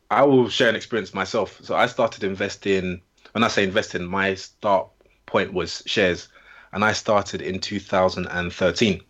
I 0.09 0.23
will 0.23 0.49
share 0.49 0.69
an 0.69 0.75
experience 0.75 1.13
myself. 1.13 1.59
So 1.63 1.75
I 1.75 1.85
started 1.85 2.23
investing. 2.23 3.01
When 3.31 3.43
I 3.43 3.47
say 3.47 3.63
investing, 3.63 4.05
my 4.05 4.35
start 4.35 4.89
point 5.25 5.53
was 5.53 5.81
shares, 5.85 6.27
and 6.73 6.83
I 6.83 6.91
started 6.91 7.41
in 7.41 7.59
2013. 7.59 9.01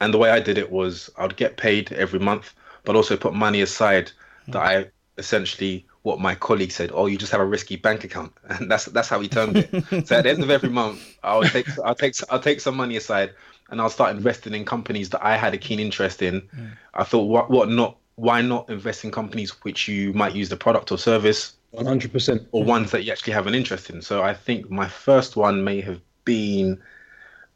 And 0.00 0.14
the 0.14 0.18
way 0.18 0.30
I 0.30 0.38
did 0.38 0.58
it 0.58 0.70
was 0.70 1.10
I'd 1.18 1.36
get 1.36 1.56
paid 1.56 1.92
every 1.92 2.20
month, 2.20 2.54
but 2.84 2.94
also 2.94 3.16
put 3.16 3.34
money 3.34 3.60
aside 3.60 4.12
that 4.46 4.62
I 4.62 4.86
essentially 5.18 5.87
what 6.02 6.20
my 6.20 6.34
colleague 6.34 6.72
said, 6.72 6.90
oh, 6.94 7.06
you 7.06 7.18
just 7.18 7.32
have 7.32 7.40
a 7.40 7.46
risky 7.46 7.76
bank 7.76 8.04
account, 8.04 8.32
and 8.48 8.70
that's 8.70 8.86
that's 8.86 9.08
how 9.08 9.20
he 9.20 9.28
termed 9.28 9.56
it. 9.56 10.06
so 10.06 10.16
at 10.16 10.24
the 10.24 10.30
end 10.30 10.42
of 10.42 10.50
every 10.50 10.70
month, 10.70 11.00
I'll 11.22 11.42
take 11.42 11.66
I'll 11.84 11.94
take 11.94 12.14
I'll 12.30 12.40
take 12.40 12.60
some 12.60 12.76
money 12.76 12.96
aside, 12.96 13.34
and 13.70 13.80
I'll 13.80 13.90
start 13.90 14.16
investing 14.16 14.54
in 14.54 14.64
companies 14.64 15.10
that 15.10 15.24
I 15.24 15.36
had 15.36 15.54
a 15.54 15.58
keen 15.58 15.80
interest 15.80 16.22
in. 16.22 16.48
I 16.94 17.04
thought, 17.04 17.24
what 17.24 17.50
what 17.50 17.68
not? 17.68 17.96
Why 18.16 18.42
not 18.42 18.68
invest 18.68 19.04
in 19.04 19.12
companies 19.12 19.50
which 19.62 19.86
you 19.86 20.12
might 20.12 20.34
use 20.34 20.48
the 20.48 20.56
product 20.56 20.90
or 20.90 20.98
service, 20.98 21.54
One 21.70 21.86
hundred 21.86 22.12
percent. 22.12 22.48
or 22.50 22.64
ones 22.64 22.90
that 22.90 23.04
you 23.04 23.12
actually 23.12 23.34
have 23.34 23.46
an 23.46 23.54
interest 23.54 23.90
in? 23.90 24.02
So 24.02 24.22
I 24.24 24.34
think 24.34 24.68
my 24.70 24.88
first 24.88 25.36
one 25.36 25.62
may 25.62 25.80
have 25.82 26.00
been, 26.24 26.82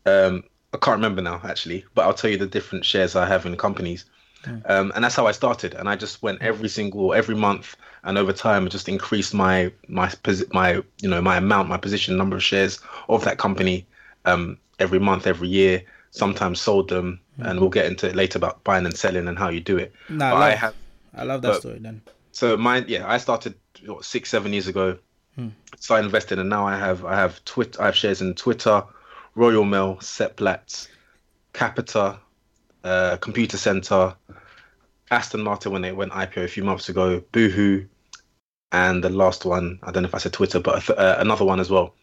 um, 0.07 0.45
I 0.73 0.77
can't 0.77 0.97
remember 0.97 1.21
now 1.21 1.41
actually, 1.43 1.85
but 1.95 2.03
I'll 2.03 2.15
tell 2.15 2.31
you 2.31 2.37
the 2.39 2.47
different 2.47 2.85
shares 2.85 3.17
I 3.17 3.27
have 3.27 3.45
in 3.47 3.57
companies. 3.57 4.05
Um, 4.67 4.91
and 4.95 5.05
that's 5.05 5.15
how 5.15 5.27
I 5.29 5.33
started, 5.33 5.75
and 5.75 5.89
I 5.89 5.95
just 5.95 6.21
went 6.23 6.43
every 6.43 6.69
single 6.69 7.13
every 7.15 7.37
month, 7.37 7.77
and 8.05 8.19
over 8.19 8.33
time, 8.33 8.65
I 8.65 8.69
just 8.69 8.89
increased 8.89 9.33
my 9.35 9.73
my 9.89 10.13
my 10.53 10.83
you 11.01 11.09
know 11.09 11.21
my 11.21 11.37
amount, 11.37 11.69
my 11.69 11.77
position, 11.77 12.17
number 12.17 12.37
of 12.37 12.43
shares 12.43 12.81
of 13.09 13.25
that 13.25 13.39
company 13.39 13.87
um, 14.25 14.59
every 14.79 14.99
month, 14.99 15.27
every 15.27 15.49
year. 15.49 15.83
Sometimes 16.11 16.61
sold 16.61 16.89
them, 16.91 17.21
and 17.39 17.59
we'll 17.59 17.71
get 17.71 17.87
into 17.87 18.07
it 18.07 18.15
later 18.15 18.37
about 18.39 18.63
buying 18.65 18.85
and 18.85 18.95
selling 18.97 19.29
and 19.29 19.39
how 19.39 19.49
you 19.49 19.61
do 19.61 19.79
it. 19.79 19.93
Nah, 20.11 20.33
But 20.33 20.43
I 20.43 20.47
I 20.49 20.55
have 20.55 20.75
I 21.15 21.25
love 21.25 21.43
that 21.43 21.49
but- 21.49 21.61
story. 21.61 21.79
Then 21.79 22.03
so 22.33 22.57
mine, 22.57 22.85
yeah, 22.89 23.11
I 23.11 23.19
started 23.19 23.55
what, 23.87 24.05
six, 24.05 24.29
seven 24.31 24.53
years 24.53 24.67
ago. 24.69 24.99
Started 25.79 26.05
investing, 26.05 26.39
and 26.39 26.51
now 26.51 26.67
I 26.67 26.77
have 26.77 27.05
I 27.07 27.17
have 27.17 27.43
Twitter. 27.47 27.81
I 27.81 27.87
have 27.87 27.97
shares 27.97 28.21
in 28.21 28.35
Twitter, 28.35 28.85
Royal 29.35 29.65
Mail, 29.65 29.97
Seplat, 29.97 30.87
Capita, 31.55 32.19
uh, 32.85 33.17
Computacenter, 33.19 34.15
Aston 35.11 35.43
Martin 35.43 35.73
when 35.73 35.83
they 35.83 35.93
went 35.93 36.13
IPO 36.13 36.45
a 36.45 36.49
few 36.49 36.65
months 36.65 36.89
ago, 36.91 37.23
Boohoo, 37.33 37.87
and 38.73 39.05
the 39.05 39.11
last 39.11 39.45
one 39.45 39.79
I 39.83 39.91
don't 39.93 40.03
know 40.03 40.09
if 40.09 40.15
I 40.15 40.19
said 40.19 40.33
Twitter, 40.33 40.59
but 40.61 40.83
th- 40.83 40.99
uh, 40.99 41.17
another 41.19 41.45
one 41.45 41.61
as 41.61 41.71
well. 41.71 41.95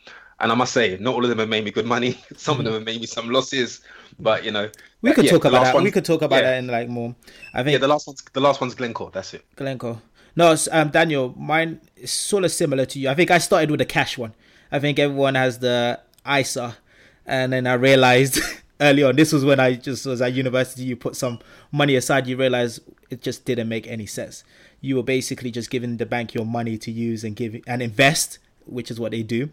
And 0.41 0.53
I 0.53 0.55
must 0.55 0.71
say, 0.71 0.97
not 1.01 1.13
all 1.15 1.23
of 1.23 1.29
them 1.29 1.39
have 1.39 1.49
made 1.49 1.65
me 1.65 1.71
good 1.71 1.85
money. 1.85 2.17
Some 2.37 2.59
of 2.59 2.63
them 2.63 2.73
have 2.73 2.83
made 2.83 3.01
me 3.01 3.07
some 3.07 3.29
losses, 3.29 3.81
but 4.19 4.45
you 4.45 4.51
know, 4.51 4.69
we 5.01 5.11
could 5.11 5.25
yeah, 5.25 5.31
talk 5.31 5.45
about 5.45 5.65
that. 5.65 5.75
one- 5.75 5.83
we 5.83 5.91
could 5.91 6.05
talk 6.05 6.21
about 6.21 6.43
yeah. 6.43 6.51
that 6.51 6.57
in 6.59 6.67
like 6.67 6.87
more. 6.87 7.13
I 7.53 7.63
think 7.63 7.73
Yeah, 7.73 7.79
the 7.79 7.89
last 7.89 8.07
one's 8.07 8.23
the 8.31 8.39
last 8.39 8.61
one's 8.61 8.73
Glencore. 8.75 9.11
That's 9.13 9.33
it. 9.33 9.43
Glencore. 9.57 10.01
No, 10.35 10.55
um, 10.71 10.89
Daniel, 10.89 11.33
mine 11.37 11.81
is 11.97 12.11
sort 12.11 12.45
of 12.45 12.51
similar 12.51 12.85
to 12.85 12.99
you. 12.99 13.09
I 13.09 13.15
think 13.15 13.31
I 13.31 13.39
started 13.39 13.71
with 13.71 13.79
the 13.79 13.85
cash 13.85 14.17
one. 14.17 14.33
I 14.71 14.79
think 14.79 14.97
everyone 14.99 15.35
has 15.35 15.59
the 15.59 15.99
ISA, 16.25 16.77
and 17.25 17.51
then 17.51 17.67
I 17.67 17.73
realized 17.73 18.39
early 18.79 19.03
on 19.03 19.15
this 19.15 19.33
was 19.33 19.43
when 19.43 19.59
I 19.59 19.75
just 19.75 20.05
was 20.05 20.21
at 20.21 20.33
university. 20.33 20.83
You 20.83 20.95
put 20.95 21.15
some 21.15 21.39
money 21.71 21.95
aside, 21.95 22.27
you 22.27 22.37
realize 22.37 22.79
it 23.09 23.21
just 23.21 23.45
didn't 23.45 23.69
make 23.69 23.87
any 23.87 24.05
sense. 24.05 24.43
You 24.81 24.95
were 24.95 25.03
basically 25.03 25.51
just 25.51 25.69
giving 25.69 25.97
the 25.97 26.05
bank 26.05 26.33
your 26.33 26.45
money 26.45 26.77
to 26.77 26.91
use 26.91 27.23
and 27.23 27.35
give 27.35 27.61
and 27.67 27.81
invest, 27.81 28.39
which 28.65 28.89
is 28.89 28.99
what 28.99 29.11
they 29.11 29.23
do, 29.23 29.49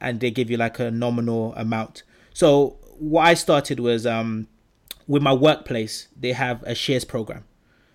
and 0.00 0.20
they 0.20 0.30
give 0.30 0.50
you 0.50 0.56
like 0.56 0.78
a 0.78 0.90
nominal 0.90 1.54
amount. 1.54 2.02
So 2.32 2.78
what 2.98 3.26
I 3.26 3.34
started 3.34 3.80
was 3.80 4.06
um, 4.06 4.48
with 5.06 5.22
my 5.22 5.32
workplace, 5.32 6.08
they 6.18 6.32
have 6.32 6.62
a 6.62 6.74
shares 6.74 7.04
program. 7.04 7.44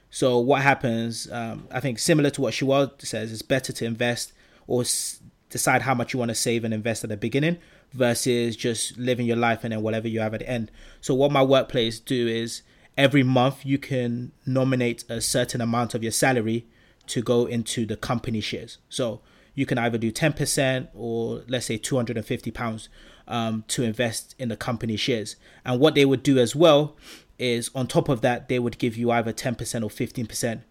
So 0.09 0.37
what 0.39 0.61
happens? 0.61 1.29
Um, 1.31 1.67
I 1.71 1.79
think 1.79 1.99
similar 1.99 2.29
to 2.31 2.41
what 2.41 2.53
Shual 2.53 3.01
says, 3.01 3.33
it's 3.33 3.41
better 3.41 3.73
to 3.73 3.85
invest 3.85 4.33
or 4.67 4.81
s- 4.81 5.19
decide 5.49 5.81
how 5.81 5.93
much 5.93 6.13
you 6.13 6.19
want 6.19 6.29
to 6.29 6.35
save 6.35 6.63
and 6.63 6.73
invest 6.73 7.03
at 7.03 7.09
the 7.09 7.17
beginning 7.17 7.57
versus 7.93 8.55
just 8.55 8.97
living 8.97 9.25
your 9.25 9.37
life 9.37 9.63
and 9.63 9.71
then 9.71 9.81
whatever 9.81 10.07
you 10.07 10.19
have 10.19 10.33
at 10.33 10.41
the 10.41 10.49
end. 10.49 10.71
So 11.01 11.13
what 11.13 11.31
my 11.31 11.43
workplace 11.43 11.99
do 11.99 12.27
is 12.27 12.61
every 12.97 13.23
month 13.23 13.65
you 13.65 13.77
can 13.77 14.31
nominate 14.45 15.03
a 15.09 15.21
certain 15.21 15.61
amount 15.61 15.93
of 15.93 16.03
your 16.03 16.11
salary 16.11 16.65
to 17.07 17.21
go 17.21 17.45
into 17.45 17.85
the 17.85 17.95
company 17.95 18.41
shares. 18.41 18.77
So 18.89 19.21
you 19.53 19.65
can 19.65 19.77
either 19.77 19.97
do 19.97 20.11
10% 20.11 20.89
or 20.93 21.43
let's 21.47 21.65
say 21.65 21.77
250 21.77 22.51
pounds 22.51 22.89
um, 23.27 23.63
to 23.69 23.83
invest 23.83 24.35
in 24.37 24.49
the 24.49 24.57
company 24.57 24.97
shares. 24.97 25.35
And 25.63 25.79
what 25.79 25.95
they 25.95 26.05
would 26.05 26.23
do 26.23 26.37
as 26.37 26.55
well 26.55 26.95
is 27.39 27.69
on 27.73 27.87
top 27.87 28.09
of 28.09 28.21
that, 28.21 28.49
they 28.49 28.59
would 28.59 28.77
give 28.77 28.97
you 28.97 29.11
either 29.11 29.33
10% 29.33 29.55
or 29.83 29.89
15% 29.89 30.61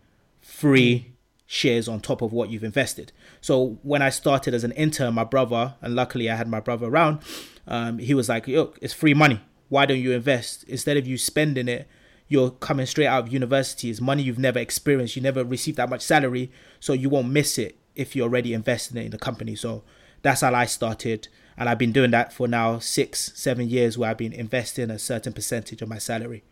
free 0.40 1.13
shares 1.46 1.88
on 1.88 2.00
top 2.00 2.22
of 2.22 2.32
what 2.32 2.50
you've 2.50 2.64
invested. 2.64 3.12
So 3.40 3.78
when 3.82 4.02
I 4.02 4.10
started 4.10 4.54
as 4.54 4.64
an 4.64 4.72
intern, 4.72 5.14
my 5.14 5.24
brother, 5.24 5.74
and 5.80 5.94
luckily 5.94 6.30
I 6.30 6.36
had 6.36 6.48
my 6.48 6.60
brother 6.60 6.86
around, 6.86 7.20
um, 7.66 7.98
he 7.98 8.14
was 8.14 8.28
like, 8.28 8.46
"Look, 8.48 8.78
it's 8.80 8.94
free 8.94 9.14
money. 9.14 9.40
Why 9.68 9.86
don't 9.86 10.00
you 10.00 10.12
invest 10.12 10.64
instead 10.64 10.96
of 10.96 11.06
you 11.06 11.18
spending 11.18 11.68
it?" 11.68 11.88
You're 12.26 12.50
coming 12.50 12.86
straight 12.86 13.06
out 13.06 13.24
of 13.24 13.32
university. 13.32 13.90
It's 13.90 14.00
money 14.00 14.22
you've 14.22 14.38
never 14.38 14.58
experienced. 14.58 15.14
You 15.14 15.22
never 15.22 15.44
received 15.44 15.76
that 15.76 15.90
much 15.90 16.00
salary, 16.00 16.50
so 16.80 16.94
you 16.94 17.10
won't 17.10 17.28
miss 17.28 17.58
it 17.58 17.76
if 17.94 18.16
you're 18.16 18.26
already 18.26 18.54
investing 18.54 18.96
it 18.96 19.04
in 19.04 19.10
the 19.10 19.18
company. 19.18 19.54
So 19.54 19.82
that's 20.22 20.40
how 20.40 20.54
I 20.54 20.64
started, 20.64 21.28
and 21.56 21.68
I've 21.68 21.78
been 21.78 21.92
doing 21.92 22.10
that 22.12 22.32
for 22.32 22.48
now 22.48 22.78
six, 22.78 23.32
seven 23.34 23.68
years, 23.68 23.98
where 23.98 24.10
I've 24.10 24.18
been 24.18 24.32
investing 24.32 24.90
a 24.90 24.98
certain 24.98 25.34
percentage 25.34 25.82
of 25.82 25.88
my 25.88 25.98
salary 25.98 26.42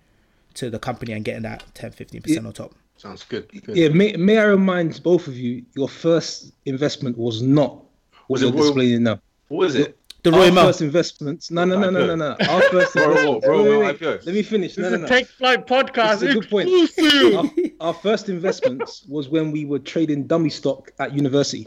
to 0.54 0.68
the 0.68 0.78
company 0.78 1.12
and 1.12 1.24
getting 1.24 1.42
that 1.42 1.64
10, 1.74 1.92
15% 1.92 2.46
on 2.46 2.52
top. 2.52 2.74
Sounds 2.96 3.24
good. 3.24 3.48
good. 3.64 3.76
Yeah, 3.76 3.88
may, 3.88 4.12
may 4.16 4.38
I 4.38 4.44
remind 4.44 5.02
both 5.02 5.26
of 5.26 5.36
you, 5.36 5.64
your 5.74 5.88
first 5.88 6.52
investment 6.66 7.18
was 7.18 7.42
not 7.42 7.82
Was 8.28 8.42
it 8.42 8.54
you're 8.54 8.62
displaying 8.62 9.02
now. 9.02 9.20
What 9.48 9.58
was 9.58 9.74
it? 9.74 9.98
The 10.22 10.30
Our 10.32 10.38
Royal 10.38 10.52
Mail. 10.54 10.64
first 10.66 10.82
investments. 10.82 11.50
No, 11.50 11.64
no, 11.64 11.76
no, 11.80 11.90
no, 11.90 12.06
no, 12.06 12.14
no. 12.14 12.36
Our 12.48 12.62
first 12.70 12.94
Royal- 12.94 13.10
investments. 13.10 13.46
Royal 13.48 13.64
Wait, 13.64 13.70
wait, 13.70 13.78
wait. 13.80 14.00
IPO. 14.00 14.26
Let 14.26 14.34
me 14.36 14.42
finish. 14.44 14.78
No, 14.78 14.88
This 14.90 14.98
no, 15.00 15.04
is 15.04 15.10
no. 15.10 15.16
a 15.16 15.18
Take 15.18 15.26
Flight 15.28 15.66
podcast. 15.66 16.20
This 16.20 16.22
is 16.22 16.36
a 16.36 16.40
good 16.40 16.48
point. 16.48 17.80
Our, 17.80 17.88
our 17.88 17.94
first 17.94 18.28
investments 18.28 19.04
was 19.08 19.28
when 19.28 19.50
we 19.50 19.64
were 19.64 19.80
trading 19.80 20.28
dummy 20.28 20.50
stock 20.50 20.92
at 21.00 21.12
university. 21.12 21.66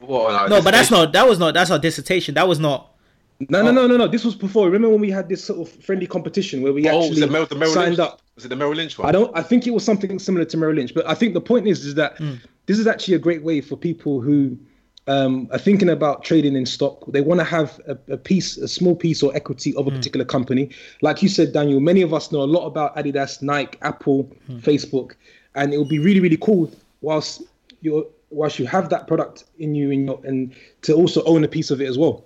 What, 0.00 0.48
No, 0.50 0.60
but 0.60 0.72
that's 0.72 0.90
not. 0.90 1.12
That 1.12 1.28
was 1.28 1.38
not. 1.38 1.54
That's 1.54 1.70
our 1.70 1.78
dissertation. 1.78 2.34
That 2.34 2.48
was 2.48 2.58
not. 2.58 2.91
No, 3.48 3.62
no, 3.62 3.68
oh. 3.68 3.72
no, 3.72 3.86
no, 3.86 3.96
no. 3.96 4.08
This 4.08 4.24
was 4.24 4.34
before. 4.34 4.66
Remember 4.66 4.88
when 4.88 5.00
we 5.00 5.10
had 5.10 5.28
this 5.28 5.42
sort 5.42 5.60
of 5.60 5.84
friendly 5.84 6.06
competition 6.06 6.62
where 6.62 6.72
we 6.72 6.88
Oh, 6.88 6.98
was 6.98 7.06
actually 7.08 7.22
it 7.22 7.30
Merrill, 7.30 7.46
the 7.46 7.54
Merrill 7.56 7.74
signed 7.74 7.96
Lynch? 7.96 8.10
up? 8.10 8.22
Was 8.34 8.44
it 8.44 8.48
the 8.48 8.56
Merrill 8.56 8.74
Lynch 8.74 8.98
one? 8.98 9.08
I 9.08 9.12
don't. 9.12 9.36
I 9.36 9.42
think 9.42 9.66
it 9.66 9.70
was 9.70 9.84
something 9.84 10.18
similar 10.18 10.44
to 10.44 10.56
Merrill 10.56 10.76
Lynch, 10.76 10.94
but 10.94 11.06
I 11.06 11.14
think 11.14 11.34
the 11.34 11.40
point 11.40 11.66
is, 11.66 11.84
is 11.84 11.94
that 11.94 12.18
mm. 12.18 12.38
this 12.66 12.78
is 12.78 12.86
actually 12.86 13.14
a 13.14 13.18
great 13.18 13.42
way 13.42 13.60
for 13.60 13.76
people 13.76 14.20
who 14.20 14.58
um, 15.06 15.48
are 15.50 15.58
thinking 15.58 15.88
about 15.88 16.24
trading 16.24 16.54
in 16.56 16.66
stock. 16.66 17.04
They 17.08 17.20
want 17.20 17.40
to 17.40 17.44
have 17.44 17.80
a, 17.86 17.98
a 18.12 18.16
piece, 18.16 18.56
a 18.56 18.68
small 18.68 18.94
piece 18.94 19.22
or 19.22 19.34
equity 19.34 19.74
of 19.76 19.86
a 19.86 19.90
mm. 19.90 19.96
particular 19.96 20.24
company. 20.24 20.70
Like 21.00 21.22
you 21.22 21.28
said, 21.28 21.52
Daniel, 21.52 21.80
many 21.80 22.02
of 22.02 22.14
us 22.14 22.32
know 22.32 22.42
a 22.42 22.44
lot 22.44 22.66
about 22.66 22.96
Adidas, 22.96 23.42
Nike, 23.42 23.78
Apple, 23.82 24.24
mm. 24.48 24.60
Facebook, 24.60 25.14
and 25.54 25.72
it 25.74 25.78
would 25.78 25.88
be 25.88 25.98
really, 25.98 26.20
really 26.20 26.38
cool 26.38 26.70
whilst 27.00 27.42
you're 27.80 28.06
whilst 28.30 28.58
you 28.58 28.66
have 28.66 28.88
that 28.88 29.06
product 29.06 29.44
in 29.58 29.74
you 29.74 29.90
in 29.90 30.06
your, 30.06 30.20
and 30.24 30.54
to 30.82 30.94
also 30.94 31.22
own 31.24 31.44
a 31.44 31.48
piece 31.48 31.70
of 31.70 31.80
it 31.80 31.88
as 31.88 31.98
well. 31.98 32.24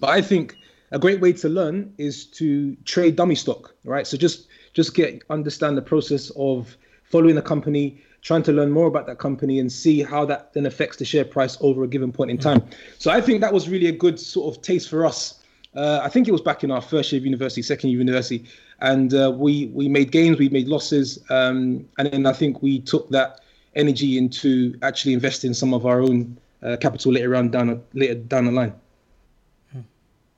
But 0.00 0.10
I 0.10 0.22
think 0.22 0.56
a 0.90 0.98
great 0.98 1.20
way 1.20 1.32
to 1.34 1.48
learn 1.48 1.92
is 1.98 2.24
to 2.26 2.74
trade 2.84 3.16
dummy 3.16 3.34
stock, 3.34 3.74
right? 3.84 4.06
So 4.06 4.16
just 4.16 4.48
just 4.72 4.94
get 4.94 5.22
understand 5.30 5.76
the 5.76 5.82
process 5.82 6.30
of 6.36 6.76
following 7.04 7.36
a 7.36 7.42
company, 7.42 8.02
trying 8.22 8.42
to 8.44 8.52
learn 8.52 8.70
more 8.70 8.86
about 8.86 9.06
that 9.06 9.18
company 9.18 9.58
and 9.58 9.70
see 9.70 10.02
how 10.02 10.24
that 10.24 10.52
then 10.52 10.66
affects 10.66 10.96
the 10.96 11.04
share 11.04 11.24
price 11.24 11.58
over 11.60 11.84
a 11.84 11.88
given 11.88 12.12
point 12.12 12.30
in 12.30 12.38
time. 12.38 12.62
So 12.98 13.10
I 13.10 13.20
think 13.20 13.40
that 13.40 13.52
was 13.52 13.68
really 13.68 13.86
a 13.86 13.92
good 13.92 14.18
sort 14.18 14.54
of 14.54 14.62
taste 14.62 14.88
for 14.88 15.04
us. 15.04 15.42
Uh, 15.74 16.00
I 16.02 16.08
think 16.08 16.26
it 16.26 16.32
was 16.32 16.40
back 16.40 16.64
in 16.64 16.70
our 16.70 16.80
first 16.80 17.12
year 17.12 17.20
of 17.20 17.24
university, 17.24 17.62
second 17.62 17.90
year 17.90 17.98
of 17.98 18.00
university, 18.00 18.44
and 18.80 19.14
uh, 19.14 19.32
we 19.36 19.66
we 19.66 19.88
made 19.88 20.10
gains, 20.10 20.38
we 20.38 20.48
made 20.48 20.66
losses, 20.66 21.18
um, 21.30 21.86
and 21.98 22.10
then 22.10 22.26
I 22.26 22.32
think 22.32 22.62
we 22.62 22.80
took 22.80 23.08
that 23.10 23.40
energy 23.76 24.18
into 24.18 24.76
actually 24.82 25.12
investing 25.12 25.54
some 25.54 25.72
of 25.72 25.86
our 25.86 26.00
own 26.00 26.36
uh, 26.62 26.76
capital 26.80 27.12
later 27.12 27.36
on 27.36 27.50
down 27.50 27.82
later 27.94 28.14
down 28.14 28.46
the 28.46 28.52
line. 28.52 28.74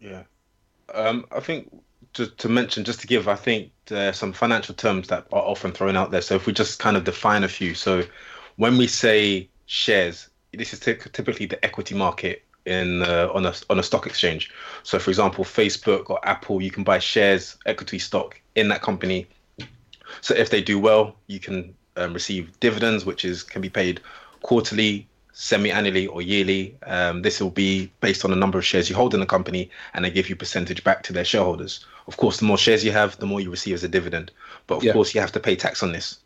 Yeah. 0.02 0.24
Um, 0.92 1.26
I 1.32 1.40
think 1.40 1.72
to, 2.14 2.26
to 2.26 2.48
mention, 2.48 2.84
just 2.84 3.00
to 3.00 3.06
give, 3.06 3.28
I 3.28 3.36
think 3.36 3.70
are 3.90 4.12
some 4.12 4.32
financial 4.32 4.74
terms 4.74 5.08
that 5.08 5.26
are 5.32 5.42
often 5.42 5.72
thrown 5.72 5.96
out 5.96 6.10
there. 6.10 6.20
So 6.20 6.34
if 6.34 6.46
we 6.46 6.52
just 6.52 6.78
kind 6.78 6.96
of 6.96 7.04
define 7.04 7.44
a 7.44 7.48
few. 7.48 7.74
So 7.74 8.02
when 8.56 8.76
we 8.76 8.86
say 8.86 9.48
shares, 9.66 10.28
this 10.52 10.72
is 10.72 10.80
ty- 10.80 10.94
typically 10.94 11.46
the 11.46 11.64
equity 11.64 11.94
market 11.94 12.44
in 12.64 13.02
uh, 13.02 13.28
on 13.32 13.46
a 13.46 13.54
on 13.70 13.78
a 13.78 13.82
stock 13.82 14.06
exchange. 14.06 14.52
So 14.82 14.98
for 14.98 15.10
example, 15.10 15.44
Facebook 15.44 16.10
or 16.10 16.20
Apple, 16.26 16.60
you 16.60 16.70
can 16.70 16.84
buy 16.84 16.98
shares, 16.98 17.56
equity 17.66 17.98
stock 17.98 18.40
in 18.54 18.68
that 18.68 18.82
company. 18.82 19.26
So 20.20 20.34
if 20.34 20.50
they 20.50 20.62
do 20.62 20.78
well, 20.78 21.16
you 21.26 21.40
can 21.40 21.74
um, 21.96 22.12
receive 22.12 22.58
dividends, 22.60 23.04
which 23.04 23.24
is 23.24 23.42
can 23.42 23.62
be 23.62 23.70
paid 23.70 24.00
quarterly, 24.42 25.08
semi-annually, 25.32 26.06
or 26.06 26.22
yearly. 26.22 26.76
Um, 26.86 27.22
this 27.22 27.40
will 27.40 27.50
be 27.50 27.90
based 28.00 28.24
on 28.24 28.30
the 28.30 28.36
number 28.36 28.58
of 28.58 28.64
shares 28.64 28.88
you 28.90 28.96
hold 28.96 29.14
in 29.14 29.20
the 29.20 29.26
company, 29.26 29.70
and 29.94 30.04
they 30.04 30.10
give 30.10 30.28
you 30.28 30.36
percentage 30.36 30.84
back 30.84 31.02
to 31.04 31.12
their 31.12 31.24
shareholders. 31.24 31.84
Of 32.06 32.16
course, 32.16 32.38
the 32.38 32.44
more 32.46 32.58
shares 32.58 32.84
you 32.84 32.92
have, 32.92 33.16
the 33.18 33.26
more 33.26 33.40
you 33.40 33.50
receive 33.50 33.74
as 33.74 33.84
a 33.84 33.88
dividend. 33.88 34.30
But 34.66 34.76
of 34.76 34.84
Yeah. 34.84 34.92
course, 34.92 35.14
you 35.14 35.20
have 35.20 35.32
to 35.32 35.40
pay 35.40 35.56
tax 35.56 35.82
on 35.82 35.92
this. 35.92 36.18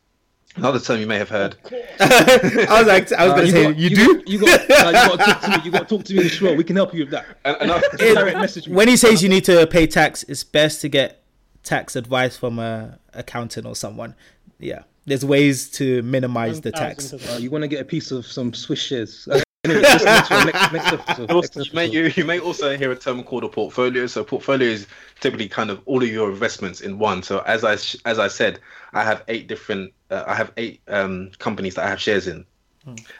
Another 0.56 0.80
term 0.80 0.98
you 1.00 1.06
may 1.06 1.18
have 1.18 1.28
heard. 1.28 1.56
I 2.00 2.66
was 2.78 2.86
like, 2.86 3.12
I 3.12 3.24
was 3.24 3.32
Uh, 3.32 3.36
gonna 3.36 3.50
say, 3.50 3.62
got- 3.64 3.76
you, 3.76 3.88
you 3.90 3.96
do. 3.96 4.14
Got, 4.16 4.28
you 4.28 4.38
got, 4.38 4.70
uh, 4.70 4.88
you 4.88 4.92
got 4.94 5.10
to 5.10 5.24
talk 5.24 5.40
to 5.42 5.50
me. 5.50 5.56
You 5.64 5.70
got 5.70 5.88
to 5.88 5.96
talk 5.96 6.04
to 6.06 6.12
me 6.14 6.18
in 6.20 6.24
the 6.24 6.30
show. 6.30 6.54
We 6.54 6.64
can 6.64 6.76
help 6.76 6.94
you 6.94 7.00
with 7.00 7.10
that. 7.10 7.26
And, 7.44 7.56
and 7.60 7.72
I- 7.72 7.80
Just 7.80 7.98
direct 7.98 8.38
message 8.38 8.66
me. 8.68 8.74
when 8.74 8.88
he 8.88 8.96
says 8.96 9.22
you 9.22 9.28
need 9.28 9.44
to 9.44 9.66
pay 9.66 9.86
tax, 9.86 10.22
it's 10.24 10.44
best 10.44 10.80
to 10.80 10.88
get 10.88 11.22
tax 11.62 11.94
advice 11.94 12.36
from 12.38 12.58
a 12.58 12.98
accountant 13.12 13.66
or 13.66 13.76
someone. 13.76 14.14
Yeah, 14.58 14.84
there's 15.06 15.24
ways 15.24 15.70
to 15.70 16.02
minimize 16.02 16.60
the 16.60 16.72
tax. 16.72 17.12
Uh, 17.12 17.38
you 17.40 17.50
want 17.50 17.62
to 17.62 17.68
get 17.68 17.80
a 17.80 17.84
piece 17.84 18.10
of 18.10 18.26
some 18.26 18.52
Swiss 18.52 18.80
shares. 18.80 19.28
Uh, 19.30 19.40
anyway, 19.64 19.82
next, 19.82 20.30
next, 20.30 20.72
next 20.72 20.92
episode. 20.92 21.30
Also, 21.30 21.62
you, 21.62 21.70
may, 21.72 21.86
you, 21.86 22.12
you 22.14 22.24
may 22.24 22.38
also 22.38 22.76
hear 22.76 22.92
a 22.92 22.96
term 22.96 23.22
called 23.22 23.44
a 23.44 23.48
portfolio. 23.48 24.06
So 24.06 24.22
portfolio 24.24 24.68
is 24.68 24.86
typically 25.20 25.48
kind 25.48 25.70
of 25.70 25.80
all 25.86 26.02
of 26.02 26.08
your 26.08 26.30
investments 26.30 26.80
in 26.80 26.98
one. 26.98 27.22
So 27.22 27.40
as 27.40 27.64
I 27.64 27.72
as 28.08 28.18
I 28.18 28.28
said, 28.28 28.60
I 28.92 29.04
have 29.04 29.24
eight 29.28 29.46
different. 29.46 29.92
Uh, 30.10 30.24
I 30.26 30.34
have 30.34 30.52
eight 30.56 30.80
um, 30.88 31.30
companies 31.38 31.74
that 31.76 31.84
I 31.84 31.88
have 31.88 32.00
shares 32.00 32.26
in, 32.28 32.44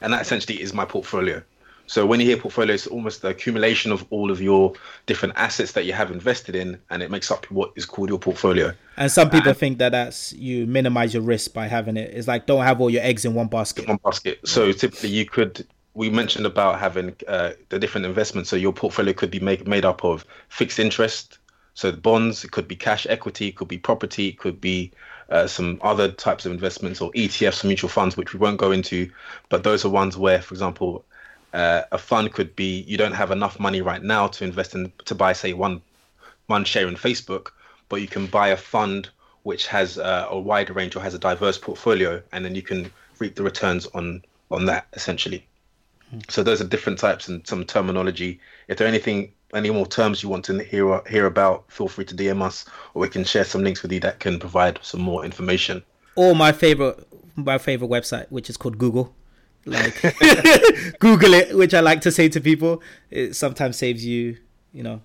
and 0.01 0.13
that 0.13 0.23
essentially 0.23 0.61
is 0.61 0.73
my 0.73 0.85
portfolio. 0.85 1.43
So 1.87 2.05
when 2.05 2.21
you 2.21 2.27
hear 2.27 2.37
portfolio, 2.37 2.75
it's 2.75 2.87
almost 2.87 3.23
the 3.23 3.29
accumulation 3.29 3.93
of 3.93 4.05
all 4.11 4.31
of 4.31 4.41
your 4.41 4.73
different 5.07 5.35
assets 5.37 5.73
that 5.73 5.85
you 5.85 5.93
have 5.93 6.11
invested 6.11 6.57
in, 6.57 6.79
and 6.91 7.03
it 7.03 7.11
makes 7.11 7.31
up 7.31 7.49
what 7.51 7.73
is 7.77 7.87
called 7.87 8.09
your 8.09 8.19
portfolio. 8.19 8.73
And 8.97 9.11
some 9.11 9.31
people 9.31 9.53
think 9.53 9.79
that 9.79 9.93
that's 9.93 10.33
you 10.33 10.67
minimize 10.67 11.15
your 11.15 11.23
risk 11.23 11.53
by 11.53 11.67
having 11.69 11.97
it. 11.97 12.13
It's 12.13 12.27
like 12.27 12.47
don't 12.47 12.65
have 12.65 12.81
all 12.81 12.91
your 12.91 13.03
eggs 13.03 13.25
in 13.25 13.35
one 13.35 13.47
basket. 13.47 13.87
one 13.87 14.01
basket. 14.05 14.41
So 14.47 14.73
typically, 14.73 15.11
you 15.11 15.27
could. 15.27 15.67
We 15.95 16.11
mentioned 16.11 16.45
about 16.45 16.79
having 16.79 17.17
uh, 17.27 17.53
the 17.71 17.79
different 17.79 18.05
investments. 18.05 18.51
So 18.51 18.57
your 18.57 18.73
portfolio 18.73 19.15
could 19.15 19.31
be 19.31 19.41
made 19.41 19.67
made 19.67 19.85
up 19.85 20.05
of 20.05 20.27
fixed 20.49 20.79
interest, 20.79 21.39
so 21.75 21.91
the 21.91 21.97
bonds. 21.97 22.45
It 22.45 22.51
could 22.51 22.67
be 22.67 22.77
cash 22.77 23.07
equity. 23.09 23.49
It 23.49 23.57
could 23.57 23.69
be 23.69 23.79
property. 23.79 24.29
It 24.29 24.39
could 24.39 24.61
be 24.61 24.93
uh, 25.31 25.47
some 25.47 25.79
other 25.83 26.11
types 26.11 26.47
of 26.47 26.53
investments 26.53 27.01
or 27.01 27.11
ETFs, 27.13 27.65
mutual 27.65 27.91
funds, 27.91 28.17
which 28.17 28.33
we 28.33 28.41
won't 28.41 28.59
go 28.59 28.73
into. 28.73 29.11
But 29.49 29.63
those 29.63 29.85
are 29.85 29.89
ones 29.89 30.17
where, 30.17 30.43
for 30.43 30.55
example, 30.55 31.05
uh, 31.57 31.87
a 31.91 31.99
fund 31.99 32.33
could 32.33 32.55
be 32.55 32.83
you 32.83 32.99
don't 32.99 33.15
have 33.15 33.31
enough 33.31 33.59
money 33.59 33.81
right 33.81 34.03
now 34.03 34.27
to 34.27 34.45
invest 34.45 34.75
in 34.75 34.93
to 35.07 35.15
buy, 35.15 35.33
say, 35.33 35.55
one 35.55 35.81
one 36.49 36.65
share 36.65 36.87
in 36.87 36.95
Facebook, 36.95 37.49
but 37.89 38.03
you 38.03 38.07
can 38.07 38.27
buy 38.27 38.49
a 38.49 38.57
fund 38.57 39.09
which 39.43 39.67
has 39.67 39.97
uh, 39.97 40.27
a 40.29 40.39
wide 40.39 40.69
range 40.69 40.95
or 40.97 41.01
has 41.01 41.15
a 41.15 41.19
diverse 41.19 41.57
portfolio, 41.57 42.23
and 42.33 42.45
then 42.45 42.55
you 42.55 42.63
can 42.63 42.93
reap 43.19 43.37
the 43.37 43.43
returns 43.43 43.87
on 43.95 44.23
on 44.51 44.67
that 44.67 44.87
essentially. 44.93 45.47
So 46.29 46.43
those 46.43 46.61
are 46.61 46.65
different 46.65 46.99
types 46.99 47.27
and 47.27 47.45
some 47.47 47.65
terminology. 47.65 48.39
If 48.69 48.77
there 48.77 48.87
are 48.87 48.89
anything, 48.89 49.33
any 49.55 49.71
more 49.71 49.87
terms 49.87 50.23
you 50.23 50.29
want 50.29 50.45
to 50.45 50.59
hear 50.59 51.01
hear 51.09 51.25
about, 51.25 51.65
feel 51.73 51.89
free 51.89 52.05
to 52.05 52.15
DM 52.15 52.43
us, 52.43 52.67
or 52.93 53.01
we 53.01 53.09
can 53.09 53.25
share 53.25 53.45
some 53.45 53.65
links 53.65 53.83
with 53.83 53.93
you 53.93 54.01
that 54.01 54.21
can 54.21 54.39
provide 54.39 54.79
some 54.83 55.01
more 55.01 55.25
information. 55.25 55.83
Or 56.17 56.35
my 56.37 56.53
favorite, 56.53 57.09
my 57.35 57.57
favorite 57.57 57.91
website, 57.91 58.27
which 58.29 58.51
is 58.51 58.59
called 58.59 58.77
Google. 58.77 59.15
Like 59.67 60.01
Google 61.01 61.35
it, 61.35 61.57
which 61.57 61.75
I 61.75 61.81
like 61.81 62.01
to 62.03 62.13
say 62.13 62.29
to 62.29 62.41
people. 62.41 62.83
It 63.11 63.35
sometimes 63.35 63.77
saves 63.77 64.05
you, 64.05 64.37
you 64.73 64.83
know. 64.83 65.03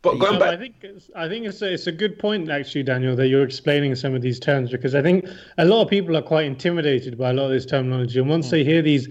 But 0.00 0.18
going 0.18 0.38
No, 0.38 0.44
I 0.44 0.50
back, 0.50 0.58
think 0.58 0.74
it's, 0.82 1.10
I 1.16 1.28
think 1.28 1.46
it's 1.46 1.62
a, 1.62 1.72
it's 1.72 1.86
a 1.86 1.92
good 1.92 2.18
point 2.18 2.50
actually, 2.50 2.82
Daniel, 2.82 3.16
that 3.16 3.28
you're 3.28 3.44
explaining 3.44 3.94
some 3.94 4.14
of 4.14 4.20
these 4.20 4.38
terms 4.38 4.70
because 4.70 4.94
I 4.94 5.02
think 5.02 5.26
a 5.56 5.64
lot 5.64 5.82
of 5.82 5.88
people 5.88 6.16
are 6.16 6.22
quite 6.22 6.44
intimidated 6.44 7.16
by 7.16 7.30
a 7.30 7.32
lot 7.32 7.46
of 7.46 7.50
this 7.52 7.64
terminology, 7.64 8.18
and 8.18 8.28
once 8.28 8.46
hmm. 8.46 8.50
they 8.52 8.64
hear 8.64 8.82
these 8.82 9.08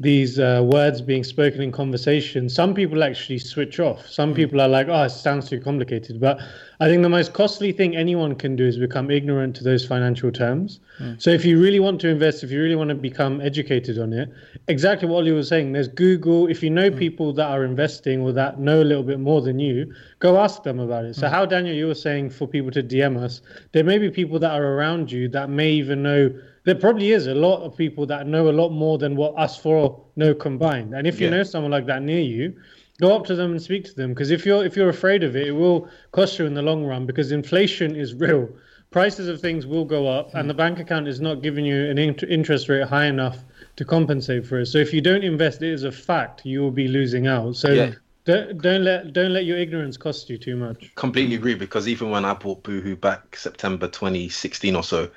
these 0.00 0.40
uh, 0.40 0.60
words 0.64 1.00
being 1.00 1.22
spoken 1.22 1.62
in 1.62 1.70
conversation, 1.70 2.48
some 2.48 2.74
people 2.74 3.04
actually 3.04 3.38
switch 3.38 3.78
off. 3.78 4.06
Some 4.08 4.32
mm. 4.32 4.36
people 4.36 4.60
are 4.60 4.68
like, 4.68 4.88
"Oh, 4.88 5.02
it 5.04 5.10
sounds 5.10 5.48
too 5.48 5.60
complicated." 5.60 6.20
But 6.20 6.40
I 6.80 6.88
think 6.88 7.02
the 7.02 7.08
most 7.08 7.32
costly 7.32 7.70
thing 7.70 7.94
anyone 7.94 8.34
can 8.34 8.56
do 8.56 8.66
is 8.66 8.76
become 8.76 9.08
ignorant 9.10 9.54
to 9.56 9.64
those 9.64 9.86
financial 9.86 10.32
terms. 10.32 10.80
Mm. 10.98 11.22
So 11.22 11.30
if 11.30 11.44
you 11.44 11.60
really 11.62 11.78
want 11.78 12.00
to 12.00 12.08
invest, 12.08 12.42
if 12.42 12.50
you 12.50 12.60
really 12.60 12.74
want 12.74 12.88
to 12.88 12.96
become 12.96 13.40
educated 13.40 13.98
on 13.98 14.12
it, 14.12 14.32
exactly 14.66 15.08
what 15.08 15.18
Ollie 15.18 15.30
was 15.30 15.48
saying. 15.48 15.72
There's 15.72 15.88
Google. 15.88 16.48
If 16.48 16.62
you 16.62 16.70
know 16.70 16.90
mm. 16.90 16.98
people 16.98 17.32
that 17.34 17.46
are 17.46 17.64
investing 17.64 18.20
or 18.20 18.32
that 18.32 18.58
know 18.58 18.82
a 18.82 18.84
little 18.84 19.04
bit 19.04 19.20
more 19.20 19.42
than 19.42 19.60
you, 19.60 19.94
go 20.18 20.38
ask 20.38 20.64
them 20.64 20.80
about 20.80 21.04
it. 21.04 21.14
So 21.14 21.28
how 21.28 21.46
Daniel, 21.46 21.74
you 21.74 21.86
were 21.86 21.94
saying 21.94 22.30
for 22.30 22.48
people 22.48 22.72
to 22.72 22.82
DM 22.82 23.16
us, 23.16 23.42
there 23.70 23.84
may 23.84 23.98
be 23.98 24.10
people 24.10 24.40
that 24.40 24.50
are 24.50 24.74
around 24.74 25.12
you 25.12 25.28
that 25.28 25.50
may 25.50 25.70
even 25.70 26.02
know. 26.02 26.30
There 26.64 26.74
probably 26.74 27.12
is 27.12 27.26
a 27.26 27.34
lot 27.34 27.62
of 27.62 27.76
people 27.76 28.06
that 28.06 28.26
know 28.26 28.48
a 28.48 28.52
lot 28.52 28.70
more 28.70 28.96
than 28.96 29.16
what 29.16 29.34
us 29.38 29.56
four 29.58 30.02
know 30.16 30.34
combined. 30.34 30.94
And 30.94 31.06
if 31.06 31.20
you 31.20 31.26
Yeah. 31.26 31.36
know 31.36 31.42
someone 31.42 31.70
like 31.70 31.86
that 31.86 32.02
near 32.02 32.20
you, 32.20 32.54
go 33.00 33.14
up 33.14 33.26
to 33.26 33.34
them 33.34 33.50
and 33.52 33.60
speak 33.62 33.84
to 33.84 33.94
them 33.94 34.10
because 34.14 34.30
if 34.30 34.46
you're 34.46 34.64
if 34.64 34.74
you're 34.76 34.88
afraid 34.88 35.22
of 35.24 35.36
it, 35.36 35.48
it 35.48 35.52
will 35.52 35.88
cost 36.12 36.38
you 36.38 36.46
in 36.46 36.54
the 36.54 36.62
long 36.62 36.84
run 36.84 37.04
because 37.06 37.32
inflation 37.32 37.94
is 37.96 38.14
real. 38.24 38.48
Prices 38.90 39.26
of 39.28 39.40
things 39.40 39.66
will 39.66 39.84
go 39.84 40.06
up, 40.06 40.34
and 40.34 40.48
the 40.48 40.54
bank 40.54 40.78
account 40.78 41.08
is 41.08 41.20
not 41.20 41.42
giving 41.42 41.66
you 41.66 41.90
an 41.90 41.98
int- 41.98 42.22
interest 42.22 42.68
rate 42.68 42.86
high 42.86 43.06
enough 43.06 43.38
to 43.74 43.84
compensate 43.84 44.46
for 44.46 44.60
it. 44.60 44.66
So 44.66 44.78
if 44.78 44.94
you 44.94 45.00
don't 45.00 45.24
invest, 45.24 45.62
it 45.62 45.70
is 45.72 45.82
a 45.82 45.90
fact 45.90 46.46
you 46.46 46.60
will 46.62 46.70
be 46.70 46.86
losing 46.86 47.26
out. 47.26 47.56
So 47.56 47.72
Yeah. 47.72 47.90
don't, 48.24 48.62
don't 48.62 48.84
let 48.84 49.12
don't 49.12 49.32
let 49.32 49.44
your 49.46 49.58
ignorance 49.58 49.96
cost 49.96 50.30
you 50.30 50.38
too 50.38 50.56
much. 50.56 50.92
completely 50.94 51.34
agree 51.34 51.56
because 51.56 51.88
even 51.88 52.08
when 52.10 52.24
I 52.24 52.34
bought 52.34 52.62
Boohoo 52.62 52.94
back 52.96 53.36
September 53.36 53.88
2016 53.88 54.76
or 54.76 54.84
so, 54.84 55.10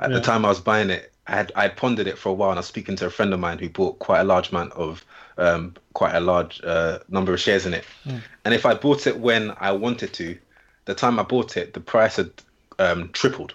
at 0.00 0.10
Yeah. 0.10 0.16
the 0.18 0.22
time 0.22 0.44
I 0.44 0.48
was 0.48 0.60
buying 0.60 0.90
it, 0.90 1.12
I 1.26 1.36
had 1.36 1.52
I 1.56 1.62
had 1.62 1.76
pondered 1.76 2.06
it 2.06 2.18
for 2.18 2.28
a 2.28 2.32
while, 2.32 2.50
and 2.50 2.58
I 2.58 2.60
was 2.60 2.66
speaking 2.66 2.96
to 2.96 3.06
a 3.06 3.10
friend 3.10 3.32
of 3.32 3.40
mine 3.40 3.58
who 3.58 3.68
bought 3.68 3.98
quite 3.98 4.20
a 4.20 4.24
large 4.24 4.50
amount 4.50 4.72
of 4.72 5.04
um, 5.38 5.74
quite 5.94 6.14
a 6.14 6.20
large 6.20 6.60
uh, 6.64 6.98
number 7.08 7.32
of 7.32 7.40
shares 7.40 7.66
in 7.66 7.74
it. 7.74 7.84
And 8.44 8.54
if 8.54 8.66
I 8.66 8.74
bought 8.74 9.06
it 9.06 9.18
when 9.18 9.52
I 9.58 9.72
wanted 9.72 10.12
to, 10.14 10.38
the 10.84 10.94
time 10.94 11.18
I 11.18 11.22
bought 11.22 11.56
it, 11.56 11.72
the 11.74 11.80
price 11.80 12.16
had 12.16 12.30
um, 12.78 13.10
tripled. 13.12 13.54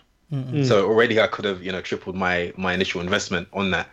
So 0.63 0.87
already 0.87 1.19
I 1.19 1.25
could 1.25 1.45
have 1.45 1.63
you 1.63 1.71
know 1.71 1.81
tripled 1.81 2.15
my 2.15 2.53
my 2.57 2.73
initial 2.73 3.01
investment 3.01 3.47
on 3.53 3.71
that. 3.71 3.87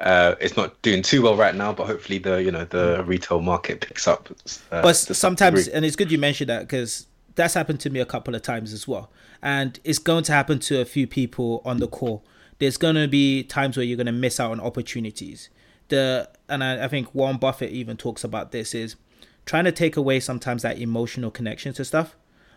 Uh, 0.00 0.34
it's 0.40 0.56
not 0.56 0.80
doing 0.82 1.02
too 1.02 1.22
well 1.22 1.36
right 1.36 1.54
now, 1.54 1.72
but 1.72 1.86
hopefully 1.86 2.18
the 2.18 2.42
you 2.42 2.50
know 2.50 2.64
the 2.64 3.02
retail 3.06 3.40
market 3.40 3.80
picks 3.82 4.08
up. 4.08 4.28
Uh, 4.70 4.82
but 4.82 4.94
sometimes 4.94 5.68
and 5.68 5.84
it's 5.84 5.96
good 5.96 6.10
you 6.10 6.18
mentioned 6.18 6.48
that 6.48 6.60
because 6.60 7.06
that's 7.34 7.54
happened 7.54 7.80
to 7.80 7.90
me 7.90 8.00
a 8.00 8.06
couple 8.06 8.34
of 8.34 8.42
times 8.42 8.72
as 8.72 8.86
well. 8.86 9.10
And 9.42 9.78
it's 9.84 9.98
going 9.98 10.24
to 10.24 10.32
happen 10.32 10.58
to 10.60 10.80
a 10.80 10.84
few 10.84 11.06
people 11.06 11.62
on 11.64 11.78
the 11.78 11.88
call. 11.88 12.24
There's 12.58 12.76
going 12.76 12.94
to 12.94 13.08
be 13.08 13.42
times 13.42 13.76
where 13.76 13.84
you're 13.84 13.96
going 13.96 14.06
to 14.06 14.12
miss 14.12 14.38
out 14.38 14.52
on 14.52 14.60
opportunities. 14.60 15.48
The 15.88 16.30
and 16.48 16.62
I, 16.62 16.84
I 16.84 16.88
think 16.88 17.14
warren 17.14 17.36
buffett 17.36 17.70
even 17.70 17.96
talks 17.96 18.24
about 18.24 18.52
this 18.52 18.74
is 18.74 18.96
trying 19.44 19.64
to 19.64 19.72
take 19.72 19.96
away 19.96 20.20
sometimes 20.20 20.62
that 20.62 20.78
emotional 20.78 21.30
connection 21.30 21.72
to 21.74 21.84
stuff. 21.84 22.16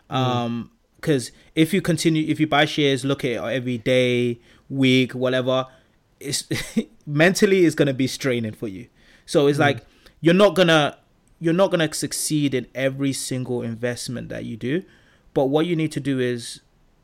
Um 0.10 0.72
because 0.98 1.32
if 1.56 1.74
you 1.74 1.82
continue 1.82 2.26
if 2.28 2.40
you 2.40 2.48
buy 2.48 2.66
shares 2.66 3.04
look 3.04 3.26
at 3.26 3.32
it 3.32 3.38
every 3.38 3.78
day 3.78 4.40
week 4.70 5.14
whatever 5.14 5.68
it's 6.20 6.48
mentally 7.06 7.66
it's 7.66 7.76
going 7.76 7.88
to 7.88 7.94
be 7.94 8.08
straining 8.08 8.54
for 8.54 8.68
you. 8.68 8.88
So 9.26 9.48
it's 9.48 9.60
like 9.60 9.86
you're 10.22 10.34
not 10.34 10.56
gonna 10.56 10.98
you're 11.40 11.54
not 11.54 11.72
gonna 11.72 11.94
succeed 11.94 12.54
in 12.54 12.68
every 12.74 13.14
single 13.14 13.62
investment 13.62 14.30
that 14.30 14.46
you 14.46 14.56
do 14.58 14.84
but 15.34 15.46
what 15.46 15.66
you 15.66 15.76
need 15.76 15.92
to 15.92 16.00
do 16.00 16.20
is 16.20 16.62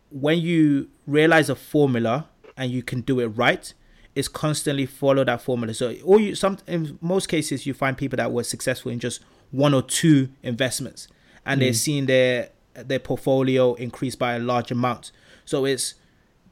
when 0.09 0.39
you 0.39 0.89
realize 1.07 1.49
a 1.49 1.55
formula 1.55 2.27
and 2.57 2.71
you 2.71 2.83
can 2.83 3.01
do 3.01 3.19
it 3.19 3.27
right 3.27 3.73
is 4.15 4.27
constantly 4.27 4.85
follow 4.85 5.23
that 5.23 5.41
formula. 5.41 5.73
So 5.73 5.95
or 6.03 6.19
you 6.19 6.35
some 6.35 6.57
in 6.67 6.97
most 7.01 7.27
cases 7.27 7.65
you 7.65 7.73
find 7.73 7.97
people 7.97 8.17
that 8.17 8.31
were 8.31 8.43
successful 8.43 8.91
in 8.91 8.99
just 8.99 9.21
one 9.51 9.73
or 9.73 9.81
two 9.81 10.29
investments 10.43 11.07
and 11.45 11.61
they're 11.61 11.71
mm. 11.71 11.75
seeing 11.75 12.05
their 12.05 12.49
their 12.73 12.99
portfolio 12.99 13.73
increase 13.75 14.15
by 14.15 14.33
a 14.33 14.39
large 14.39 14.71
amount. 14.71 15.11
So 15.45 15.65
it's 15.65 15.95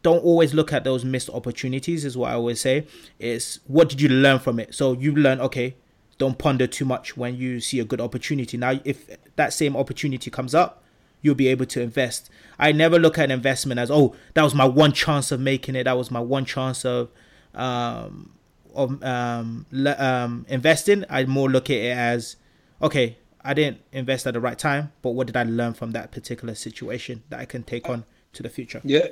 don't 0.02 0.24
always 0.24 0.54
look 0.54 0.72
at 0.72 0.86
those 0.86 1.04
missed 1.04 1.30
opportunities 1.30 2.06
is 2.06 2.16
what 2.16 2.32
i 2.32 2.34
always 2.34 2.62
say. 2.62 2.88
Is 3.20 3.60
what 3.68 3.90
did 3.90 4.00
you 4.02 4.10
learn 4.10 4.40
from 4.40 4.60
it? 4.60 4.74
So 4.74 4.94
you 4.94 5.14
learn 5.14 5.42
okay 5.42 5.76
don't 6.20 6.38
ponder 6.38 6.68
too 6.68 6.86
much 6.86 7.18
when 7.18 7.36
you 7.36 7.60
see 7.60 7.80
a 7.80 7.86
good 7.86 8.00
opportunity. 8.00 8.58
Now 8.58 8.80
if 8.86 9.10
that 9.36 9.54
same 9.54 9.76
opportunity 9.76 10.30
comes 10.30 10.54
up 10.54 10.84
you'll 11.22 11.36
be 11.36 11.50
able 11.50 11.66
to 11.66 11.82
invest. 11.82 12.30
I 12.58 12.72
never 12.72 12.98
look 12.98 13.18
at 13.18 13.26
an 13.26 13.32
investment 13.32 13.80
as 13.80 13.90
oh 13.90 14.16
that 14.36 14.44
was 14.44 14.54
my 14.54 14.66
one 14.66 14.94
chance 14.94 15.32
of 15.32 15.40
making 15.40 15.76
it. 15.76 15.86
That 15.86 15.98
was 15.98 16.12
my 16.12 16.20
one 16.20 16.46
chance 16.46 16.86
of 16.86 17.10
um 17.56 18.32
of 18.76 19.04
um, 19.04 19.66
le- 19.72 19.98
um 19.98 20.46
investing. 20.48 21.04
I 21.10 21.26
more 21.26 21.50
look 21.50 21.72
at 21.72 21.78
it 21.78 21.98
as 21.98 22.36
okay 22.82 23.18
i 23.42 23.54
didn't 23.54 23.82
invest 23.94 24.28
at 24.28 24.34
the 24.34 24.40
right 24.40 24.60
time 24.60 24.92
but 25.02 25.12
what 25.12 25.26
did 25.26 25.36
i 25.36 25.44
learn 25.44 25.74
from 25.74 25.92
that 25.92 26.12
particular 26.12 26.54
situation 26.54 27.24
that 27.30 27.40
i 27.40 27.46
can 27.46 27.64
take 27.64 27.88
on 27.90 28.04
to 28.34 28.44
the 28.44 28.50
future? 28.50 28.82
Yeah, 28.84 29.08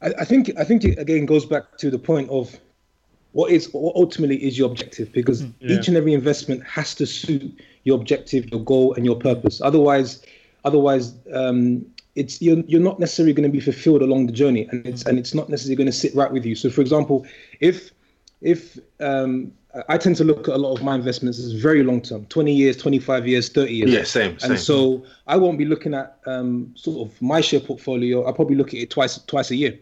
I, 0.00 0.12
I 0.20 0.24
think 0.24 0.50
I 0.58 0.64
think 0.64 0.84
it 0.84 0.98
again 0.98 1.26
goes 1.26 1.44
back 1.44 1.76
to 1.78 1.90
the 1.90 1.98
point 1.98 2.30
of 2.30 2.58
what 3.32 3.50
is 3.50 3.72
what 3.72 3.94
ultimately 3.94 4.36
is 4.42 4.58
your 4.58 4.70
objective 4.70 5.12
because 5.12 5.44
each 5.60 5.88
and 5.88 5.96
every 5.96 6.14
investment 6.14 6.64
has 6.64 6.94
to 6.94 7.06
suit 7.06 7.60
your 7.84 7.96
objective, 7.98 8.46
your 8.50 8.60
goal, 8.60 8.94
and 8.94 9.04
your 9.04 9.16
purpose. 9.16 9.60
Otherwise, 9.60 10.24
otherwise, 10.64 11.14
um, 11.32 11.84
it's 12.14 12.40
you're, 12.40 12.58
you're 12.66 12.80
not 12.80 12.98
necessarily 12.98 13.32
going 13.32 13.48
to 13.48 13.52
be 13.52 13.60
fulfilled 13.60 14.02
along 14.02 14.26
the 14.26 14.32
journey, 14.32 14.66
and 14.70 14.86
it's 14.86 15.04
and 15.04 15.18
it's 15.18 15.34
not 15.34 15.48
necessarily 15.48 15.76
going 15.76 15.86
to 15.86 15.92
sit 15.92 16.14
right 16.14 16.32
with 16.32 16.44
you. 16.44 16.54
So, 16.54 16.70
for 16.70 16.80
example, 16.80 17.26
if 17.60 17.90
if 18.40 18.78
um, 19.00 19.52
I 19.88 19.98
tend 19.98 20.16
to 20.16 20.24
look 20.24 20.48
at 20.48 20.54
a 20.54 20.58
lot 20.58 20.74
of 20.76 20.82
my 20.82 20.94
investments 20.94 21.38
as 21.38 21.52
very 21.52 21.82
long 21.82 22.00
term 22.00 22.24
20 22.26 22.52
years 22.52 22.76
25 22.76 23.28
years 23.28 23.48
30 23.50 23.72
years 23.72 23.90
Yeah, 23.92 24.04
same, 24.04 24.38
same. 24.38 24.52
and 24.52 24.60
so 24.60 25.04
i 25.26 25.36
won't 25.36 25.58
be 25.58 25.64
looking 25.64 25.92
at 25.94 26.18
um, 26.26 26.72
sort 26.74 27.06
of 27.06 27.20
my 27.20 27.40
share 27.40 27.60
portfolio 27.60 28.24
i'll 28.24 28.32
probably 28.32 28.56
look 28.56 28.68
at 28.68 28.80
it 28.80 28.90
twice 28.90 29.18
twice 29.26 29.50
a 29.50 29.56
year 29.56 29.78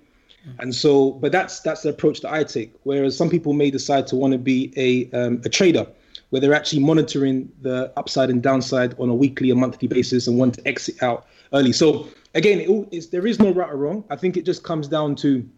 and 0.58 0.74
so 0.74 1.12
but 1.12 1.32
that's 1.32 1.60
that's 1.60 1.82
the 1.82 1.88
approach 1.88 2.20
that 2.20 2.32
i 2.32 2.44
take 2.44 2.72
whereas 2.84 3.16
some 3.16 3.28
people 3.28 3.52
may 3.52 3.70
decide 3.70 4.06
to 4.06 4.16
want 4.16 4.32
to 4.32 4.38
be 4.38 4.72
a 4.76 5.10
um, 5.16 5.40
a 5.44 5.48
trader 5.48 5.86
where 6.30 6.40
they're 6.40 6.54
actually 6.54 6.82
monitoring 6.82 7.50
the 7.62 7.92
upside 7.96 8.30
and 8.30 8.42
downside 8.42 8.94
on 8.98 9.08
a 9.08 9.14
weekly 9.14 9.50
or 9.50 9.54
monthly 9.54 9.88
basis 9.88 10.26
and 10.26 10.38
want 10.38 10.54
to 10.54 10.68
exit 10.68 11.02
out 11.02 11.26
early. 11.52 11.72
So 11.72 12.08
again 12.34 12.60
it 12.60 12.68
all 12.68 12.88
is 12.90 13.08
there 13.10 13.26
is 13.26 13.38
no 13.38 13.52
right 13.52 13.70
or 13.70 13.76
wrong. 13.76 14.04
I 14.10 14.16
think 14.16 14.36
it 14.36 14.44
just 14.44 14.62
comes 14.62 14.88
down 14.88 15.16
to 15.16 15.48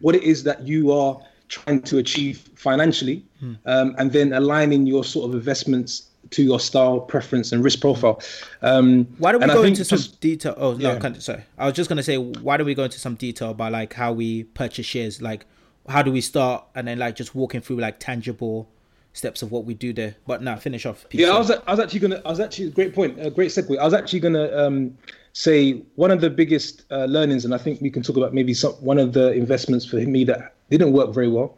what 0.00 0.14
it 0.14 0.22
is 0.22 0.42
that 0.44 0.66
you 0.66 0.92
are 0.92 1.20
trying 1.48 1.80
to 1.80 1.98
achieve 1.98 2.48
financially, 2.54 3.24
um, 3.66 3.94
and 3.98 4.12
then 4.12 4.32
aligning 4.32 4.86
your 4.86 5.04
sort 5.04 5.28
of 5.28 5.34
investments 5.34 6.10
to 6.30 6.42
your 6.42 6.60
style, 6.60 7.00
preference, 7.00 7.52
and 7.52 7.62
risk 7.64 7.80
profile. 7.80 8.20
Um, 8.62 9.06
Why 9.18 9.32
don't 9.32 9.40
we 9.42 9.48
go 9.48 9.62
into 9.62 9.84
some 9.84 9.98
just- 9.98 10.20
detail? 10.20 10.54
Oh 10.56 10.74
no, 10.74 10.92
Yeah. 10.92 10.98
can- 10.98 11.20
sorry. 11.20 11.42
I 11.58 11.66
was 11.66 11.74
just 11.74 11.88
gonna 11.88 12.02
say, 12.02 12.16
why 12.18 12.56
don't 12.56 12.66
we 12.66 12.74
go 12.74 12.84
into 12.84 12.98
some 12.98 13.14
detail 13.14 13.50
about 13.50 13.72
like 13.72 13.92
how 13.92 14.12
we 14.12 14.44
purchase 14.44 14.86
shares? 14.86 15.20
Like, 15.22 15.46
how 15.88 16.02
do 16.02 16.10
we 16.12 16.20
start, 16.20 16.64
and 16.74 16.88
then 16.88 16.98
like 16.98 17.14
just 17.16 17.34
walking 17.34 17.60
through 17.60 17.78
like 17.80 17.98
tangible 18.00 18.68
steps 19.12 19.40
of 19.42 19.50
what 19.50 19.64
we 19.64 19.72
do 19.72 19.92
there. 19.92 20.14
But 20.26 20.42
now 20.42 20.56
finish 20.56 20.84
off. 20.84 21.06
Pete, 21.08 21.20
Yeah, 21.22 21.30
I 21.30 21.38
was 21.38 21.50
I 21.50 21.70
was 21.70 21.80
actually 21.80 22.00
gonna 22.00 22.20
I 22.24 22.28
was 22.30 22.40
actually 22.40 22.70
great 22.70 22.94
point, 22.94 23.18
a 23.20 23.30
great 23.30 23.50
segue. 23.50 23.78
I 23.78 23.84
was 23.84 23.94
actually 23.94 24.20
gonna 24.20 24.54
um, 24.56 24.96
say 25.32 25.82
one 25.94 26.10
of 26.10 26.20
the 26.20 26.28
biggest 26.30 26.84
uh, 26.90 27.04
learnings, 27.06 27.44
and 27.44 27.54
I 27.54 27.58
think 27.58 27.80
we 27.80 27.90
can 27.90 28.02
talk 28.02 28.16
about 28.16 28.34
maybe 28.34 28.52
some 28.54 28.72
one 28.74 28.98
of 28.98 29.12
the 29.12 29.32
investments 29.32 29.84
for 29.86 29.96
me 29.96 30.24
that 30.24 30.54
didn't 30.70 30.92
work 30.92 31.14
very 31.14 31.28
well. 31.28 31.56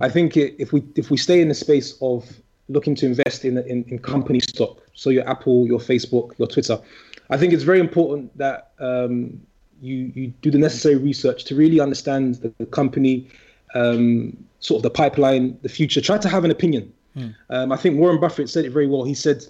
I 0.00 0.08
think 0.08 0.36
it, 0.36 0.56
if 0.58 0.72
we 0.72 0.82
if 0.96 1.10
we 1.10 1.16
stay 1.16 1.40
in 1.40 1.48
the 1.48 1.54
space 1.54 1.96
of 2.00 2.24
looking 2.68 2.94
to 2.96 3.06
invest 3.06 3.44
in, 3.44 3.58
in 3.58 3.84
in 3.84 3.98
company 3.98 4.40
stock, 4.40 4.78
so 4.94 5.10
your 5.10 5.28
Apple, 5.28 5.66
your 5.66 5.78
Facebook, 5.78 6.38
your 6.38 6.48
Twitter, 6.48 6.78
I 7.30 7.36
think 7.36 7.52
it's 7.52 7.62
very 7.62 7.80
important 7.80 8.36
that 8.38 8.72
um, 8.78 9.40
you 9.80 10.12
you 10.14 10.28
do 10.42 10.50
the 10.50 10.58
necessary 10.58 10.96
research 10.96 11.44
to 11.44 11.54
really 11.54 11.80
understand 11.80 12.36
the, 12.36 12.52
the 12.58 12.66
company, 12.66 13.28
um, 13.74 14.36
sort 14.60 14.78
of 14.78 14.82
the 14.82 14.90
pipeline, 14.90 15.58
the 15.62 15.68
future. 15.68 16.00
Try 16.00 16.18
to 16.18 16.28
have 16.28 16.44
an 16.44 16.50
opinion. 16.50 16.92
Um, 17.50 17.72
I 17.72 17.76
think 17.76 17.98
Warren 17.98 18.20
Buffett 18.20 18.50
said 18.50 18.64
it 18.64 18.70
very 18.70 18.86
well. 18.86 19.04
He 19.04 19.14
said, 19.14 19.44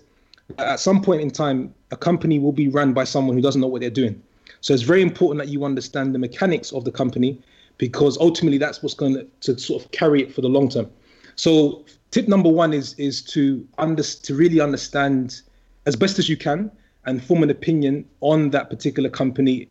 at 0.58 0.78
some 0.78 1.02
point 1.02 1.20
in 1.20 1.30
time, 1.30 1.74
a 1.90 1.96
company 1.96 2.38
will 2.38 2.52
be 2.52 2.68
run 2.68 2.92
by 2.92 3.04
someone 3.04 3.36
who 3.36 3.42
doesn't 3.42 3.60
know 3.60 3.66
what 3.66 3.80
they're 3.80 3.90
doing. 3.90 4.22
So 4.60 4.72
it's 4.72 4.84
very 4.84 5.02
important 5.02 5.44
that 5.44 5.52
you 5.52 5.64
understand 5.64 6.14
the 6.14 6.18
mechanics 6.18 6.72
of 6.72 6.84
the 6.84 6.92
company 6.92 7.40
because 7.78 8.16
ultimately 8.18 8.58
that's 8.58 8.82
what's 8.82 8.94
going 8.94 9.14
to, 9.14 9.26
to 9.40 9.58
sort 9.58 9.84
of 9.84 9.90
carry 9.90 10.22
it 10.22 10.34
for 10.34 10.40
the 10.40 10.48
long 10.48 10.68
term. 10.68 10.90
So 11.34 11.84
tip 12.10 12.28
number 12.28 12.48
one 12.48 12.72
is 12.72 12.94
is 12.94 13.22
to 13.22 13.66
under, 13.78 14.02
to 14.02 14.34
really 14.34 14.60
understand 14.60 15.40
as 15.86 15.96
best 15.96 16.18
as 16.18 16.28
you 16.28 16.36
can 16.36 16.70
and 17.04 17.22
form 17.22 17.42
an 17.42 17.50
opinion 17.50 18.04
on 18.20 18.50
that 18.50 18.68
particular 18.68 19.08
company 19.08 19.68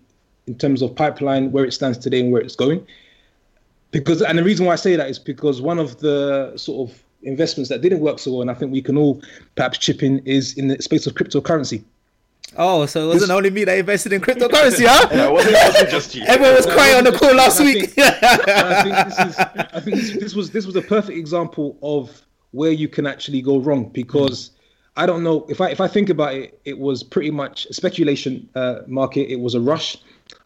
in 0.48 0.56
terms 0.58 0.82
of 0.82 0.96
pipeline, 0.96 1.52
where 1.52 1.66
it 1.66 1.74
stands 1.74 1.98
today 1.98 2.20
and 2.20 2.32
where 2.32 2.42
it's 2.42 2.56
going 2.56 2.86
because 3.96 4.22
and 4.22 4.38
the 4.38 4.44
reason 4.44 4.66
why 4.66 4.74
I 4.74 4.76
say 4.76 4.98
that 4.98 5.10
is 5.10 5.18
because 5.18 5.62
one 5.62 5.80
of 5.80 6.00
the 6.00 6.52
sort 6.58 6.90
of 6.90 7.02
investments 7.24 7.70
that 7.70 7.82
didn't 7.82 8.02
work 8.02 8.20
so 8.20 8.32
well, 8.32 8.42
and 8.42 8.52
I 8.52 8.54
think 8.54 8.72
we 8.72 8.82
can 8.82 8.98
all 8.98 9.22
perhaps 9.56 9.78
chip 9.78 10.04
in, 10.04 10.20
is 10.20 10.54
in 10.58 10.68
the 10.68 10.82
space 10.82 11.08
of 11.08 11.14
cryptocurrency. 11.14 11.82
Oh, 12.58 12.86
so 12.86 13.10
it 13.10 13.14
wasn't 13.14 13.32
only 13.32 13.50
me 13.50 13.64
that 13.66 13.78
invested 13.78 14.14
in 14.14 14.22
cryptocurrency, 14.22 14.86
huh? 14.88 15.08
Yeah, 15.12 15.28
it 15.28 15.32
wasn't, 15.34 15.56
it 15.56 15.68
wasn't 15.68 15.90
just 15.90 16.16
you. 16.16 16.24
Everyone 16.28 16.56
was 16.56 16.66
crying 16.66 16.96
on 16.96 17.04
the 17.04 17.12
call 17.12 17.34
last 17.36 17.60
And 17.60 17.68
I 17.70 17.74
week. 17.74 17.90
think- 17.90 18.08
I 18.08 18.84
think 18.84 18.96
this 19.08 19.20
is, 19.20 19.38
I 19.40 19.80
think 19.82 19.96
this, 19.98 20.12
this 20.20 20.36
was 20.36 20.52
this 20.52 20.66
was 20.66 20.76
a 20.76 20.82
perfect 20.82 21.18
example 21.18 21.78
of 21.82 22.22
where 22.52 22.72
you 22.72 22.88
can 22.88 23.06
actually 23.06 23.42
go 23.42 23.60
wrong 23.60 23.90
because 23.90 24.52
I 24.96 25.06
don't 25.06 25.24
know 25.24 25.46
if 25.50 25.60
I 25.60 25.70
if 25.70 25.82
I 25.82 25.88
think 25.90 26.10
about 26.10 26.34
it, 26.36 26.60
it 26.64 26.78
was 26.78 27.04
pretty 27.04 27.32
much 27.32 27.66
a 27.66 27.74
speculation 27.74 28.48
uh, 28.56 28.80
market. 28.88 29.30
It 29.32 29.40
was 29.42 29.56
a 29.56 29.60
rush. 29.60 29.98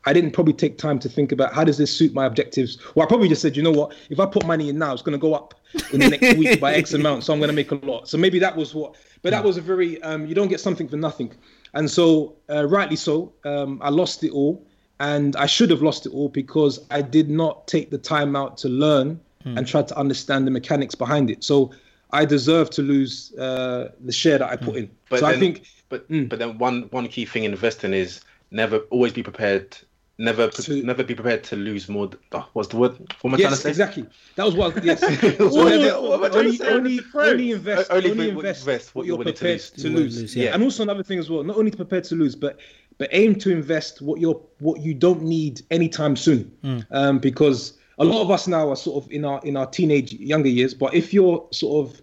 I 0.06 0.14
didn't 0.14 0.32
probably 0.32 0.54
take 0.54 0.78
time 0.78 0.98
to 1.00 1.10
think 1.10 1.32
about 1.32 1.54
how 1.54 1.64
does 1.64 1.78
this 1.78 1.96
suit 1.96 2.14
my 2.14 2.26
objectives. 2.26 2.80
Well, 2.96 3.06
I 3.06 3.08
probably 3.08 3.30
just 3.30 3.42
said, 3.42 3.56
you 3.56 3.62
know 3.64 3.72
what, 3.72 3.94
if 4.10 4.20
I 4.20 4.26
put 4.26 4.46
money 4.46 4.70
in 4.70 4.78
now, 4.78 4.92
it's 4.94 5.02
going 5.02 5.14
to 5.18 5.22
go 5.22 5.34
up 5.34 5.54
in 5.94 6.00
the 6.00 6.10
next 6.10 6.38
week 6.38 6.60
by 6.60 6.74
X 6.74 6.94
amount, 6.94 7.24
so 7.24 7.32
I'm 7.32 7.40
going 7.40 7.50
to 7.50 7.56
make 7.56 7.72
a 7.72 7.76
lot. 7.76 8.08
So 8.10 8.18
maybe 8.18 8.40
that 8.40 8.56
was 8.56 8.74
what, 8.74 8.96
but 9.22 9.30
that 9.30 9.44
was 9.44 9.58
a 9.58 9.62
very 9.62 10.02
um, 10.02 10.26
you 10.26 10.34
don't 10.36 10.48
get 10.48 10.60
something 10.60 10.88
for 10.88 10.98
nothing, 10.98 11.32
and 11.74 11.90
so 11.90 12.36
uh, 12.50 12.68
rightly 12.68 12.96
so, 12.96 13.34
um, 13.46 13.80
I 13.82 13.90
lost 13.90 14.24
it 14.24 14.32
all, 14.32 14.66
and 15.00 15.36
I 15.36 15.46
should 15.46 15.70
have 15.70 15.82
lost 15.82 16.06
it 16.06 16.14
all 16.14 16.30
because 16.30 16.86
I 16.92 17.02
did 17.02 17.30
not 17.30 17.68
take 17.68 17.90
the 17.90 17.98
time 17.98 18.36
out 18.36 18.58
to 18.60 18.70
learn 18.70 19.20
and 19.46 19.66
try 19.66 19.82
to 19.82 19.98
understand 19.98 20.46
the 20.46 20.52
mechanics 20.52 20.96
behind 20.96 21.30
it. 21.30 21.44
So 21.44 21.72
I 22.12 22.26
deserve 22.26 22.70
to 22.72 22.82
lose 22.82 23.34
uh, 23.36 23.92
the 24.04 24.12
share 24.12 24.38
that 24.38 24.50
I 24.50 24.56
put 24.56 24.76
in. 24.76 24.90
But 25.10 25.20
so 25.20 25.26
then, 25.28 25.36
I 25.36 25.40
think 25.40 25.66
but 25.90 26.06
but 26.30 26.40
then 26.40 26.58
one 26.58 26.84
one 26.92 27.08
key 27.08 27.26
thing 27.26 27.44
in 27.44 27.52
investing 27.52 27.94
is 27.94 28.22
never 28.52 28.80
always 28.90 29.14
be 29.14 29.24
prepared. 29.24 29.78
Never 30.22 30.50
To- 30.50 30.84
never 30.84 31.02
be 31.02 31.16
prepared 31.16 31.46
to 31.46 31.56
lose 31.56 31.88
more. 31.88 32.08
th- 32.08 32.22
oh, 32.34 32.46
what's 32.52 32.68
the 32.68 32.76
word? 32.76 32.92
What 33.22 33.30
am 33.30 33.36
I 33.36 33.38
trying 33.38 33.38
to 33.38 33.42
yes, 33.52 33.62
say? 33.62 33.70
exactly. 33.70 34.06
That 34.36 34.46
was 34.46 34.54
what. 34.54 34.78
I- 34.78 34.82
Yes. 34.84 35.02
What 35.02 35.54
So 35.54 35.62
am 35.62 35.68
I- 35.68 35.78
never- 35.78 36.02
what 36.02 36.14
am 36.20 36.24
I 36.26 36.30
trying 36.30 36.32
to 36.32 36.38
only, 36.40 36.58
say? 36.58 36.68
only, 36.68 37.00
only 37.16 37.52
invest. 37.52 37.90
Only 37.90 38.12
Only, 38.12 38.28
what- 38.28 38.36
what 38.36 38.46
invest 38.46 38.60
invest 38.68 38.88
what 38.88 38.96
what 38.96 39.06
you're 39.06 39.12
you're 39.14 39.18
willing 39.20 39.34
to 39.34 39.40
prepared 39.40 39.62
lose. 39.62 39.70
to 39.84 39.90
lose. 39.90 40.22
lose, 40.22 40.36
yeah. 40.36 40.54
And 40.54 40.62
also 40.62 40.84
another 40.84 41.04
thing 41.04 41.20
as 41.20 41.30
well. 41.30 41.44
Not 41.44 41.56
only 41.56 41.72
prepared 41.72 42.04
to 42.06 42.16
lose, 42.16 42.36
but 42.36 42.60
but 42.98 43.08
aim 43.14 43.34
to 43.36 43.50
invest 43.50 44.02
what 44.02 44.20
you're 44.20 44.42
what 44.60 44.82
you 44.82 44.94
don't 44.94 45.22
need 45.24 45.62
anytime 45.72 46.18
soon. 46.18 46.52
Um, 46.92 47.20
because 47.20 47.74
a 47.98 48.04
lot 48.04 48.22
of 48.22 48.30
us 48.30 48.46
now 48.46 48.70
are 48.70 48.76
sort 48.76 49.02
of 49.06 49.10
in 49.12 49.24
our 49.24 49.40
in 49.46 49.56
our 49.56 49.68
teenage 49.68 50.12
younger 50.12 50.50
years. 50.50 50.74
But 50.74 50.94
if 50.94 51.14
you're 51.14 51.48
sort 51.52 51.88
of 51.88 52.02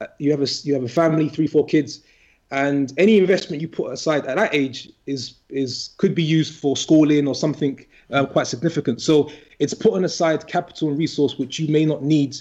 uh, 0.00 0.06
you 0.18 0.30
have 0.30 0.40
a 0.40 0.48
you 0.64 0.72
have 0.72 0.82
a 0.84 0.88
family, 0.88 1.28
three 1.28 1.46
four 1.46 1.66
kids, 1.66 2.00
and 2.50 2.92
any 2.98 3.18
investment 3.18 3.62
you 3.62 3.68
put 3.68 3.92
aside 3.92 4.26
at 4.26 4.36
that 4.36 4.54
age 4.54 4.90
is 5.06 5.34
is 5.48 5.90
could 5.98 6.14
be 6.14 6.22
used 6.22 6.58
for 6.58 6.76
schooling 6.76 7.28
or 7.28 7.34
something 7.34 7.84
uh, 8.10 8.26
quite 8.26 8.46
significant. 8.46 9.00
So 9.00 9.30
it's 9.58 9.74
putting 9.74 10.04
aside 10.04 10.46
capital 10.46 10.88
and 10.88 10.98
resource 10.98 11.38
which 11.38 11.58
you 11.58 11.68
may 11.68 11.84
not 11.84 12.02
need 12.02 12.36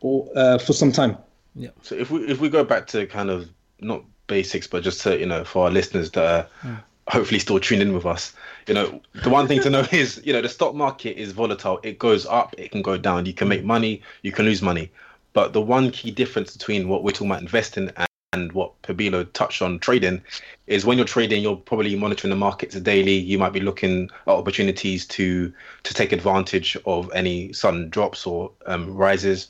or 0.00 0.28
uh, 0.36 0.58
for 0.58 0.72
some 0.72 0.92
time. 0.92 1.16
Yeah. 1.54 1.70
So 1.82 1.94
if 1.96 2.10
we 2.10 2.26
if 2.28 2.40
we 2.40 2.48
go 2.48 2.64
back 2.64 2.86
to 2.88 3.06
kind 3.06 3.30
of 3.30 3.48
not 3.80 4.04
basics, 4.28 4.66
but 4.66 4.82
just 4.82 5.00
to 5.02 5.18
you 5.18 5.26
know 5.26 5.44
for 5.44 5.64
our 5.64 5.70
listeners 5.70 6.10
that 6.12 6.48
are 6.64 6.82
hopefully 7.08 7.40
still 7.40 7.58
tuned 7.58 7.82
in 7.82 7.94
with 7.94 8.06
us, 8.06 8.34
you 8.68 8.74
know 8.74 9.00
the 9.24 9.30
one 9.30 9.48
thing 9.48 9.60
to 9.62 9.70
know 9.70 9.84
is 9.92 10.20
you 10.24 10.32
know 10.32 10.42
the 10.42 10.48
stock 10.48 10.74
market 10.74 11.20
is 11.20 11.32
volatile. 11.32 11.80
It 11.82 11.98
goes 11.98 12.26
up, 12.26 12.54
it 12.58 12.70
can 12.70 12.82
go 12.82 12.96
down. 12.96 13.26
You 13.26 13.34
can 13.34 13.48
make 13.48 13.64
money, 13.64 14.02
you 14.22 14.30
can 14.30 14.44
lose 14.44 14.62
money. 14.62 14.90
But 15.32 15.52
the 15.52 15.60
one 15.60 15.90
key 15.90 16.10
difference 16.10 16.56
between 16.56 16.88
what 16.88 17.02
we're 17.02 17.12
talking 17.12 17.28
about 17.28 17.42
investing 17.42 17.90
and, 18.32 18.52
what 18.52 18.80
Pabilo 18.82 19.24
touched 19.32 19.62
on 19.62 19.78
trading 19.78 20.22
is 20.66 20.84
when 20.84 20.98
you're 20.98 21.06
trading, 21.06 21.42
you're 21.42 21.56
probably 21.56 21.94
monitoring 21.96 22.30
the 22.30 22.36
markets 22.36 22.74
daily. 22.76 23.14
You 23.14 23.38
might 23.38 23.52
be 23.52 23.60
looking 23.60 24.10
at 24.26 24.32
opportunities 24.32 25.06
to 25.06 25.52
to 25.84 25.94
take 25.94 26.12
advantage 26.12 26.76
of 26.84 27.10
any 27.14 27.52
sudden 27.52 27.88
drops 27.88 28.26
or 28.26 28.50
um, 28.66 28.94
rises 28.94 29.48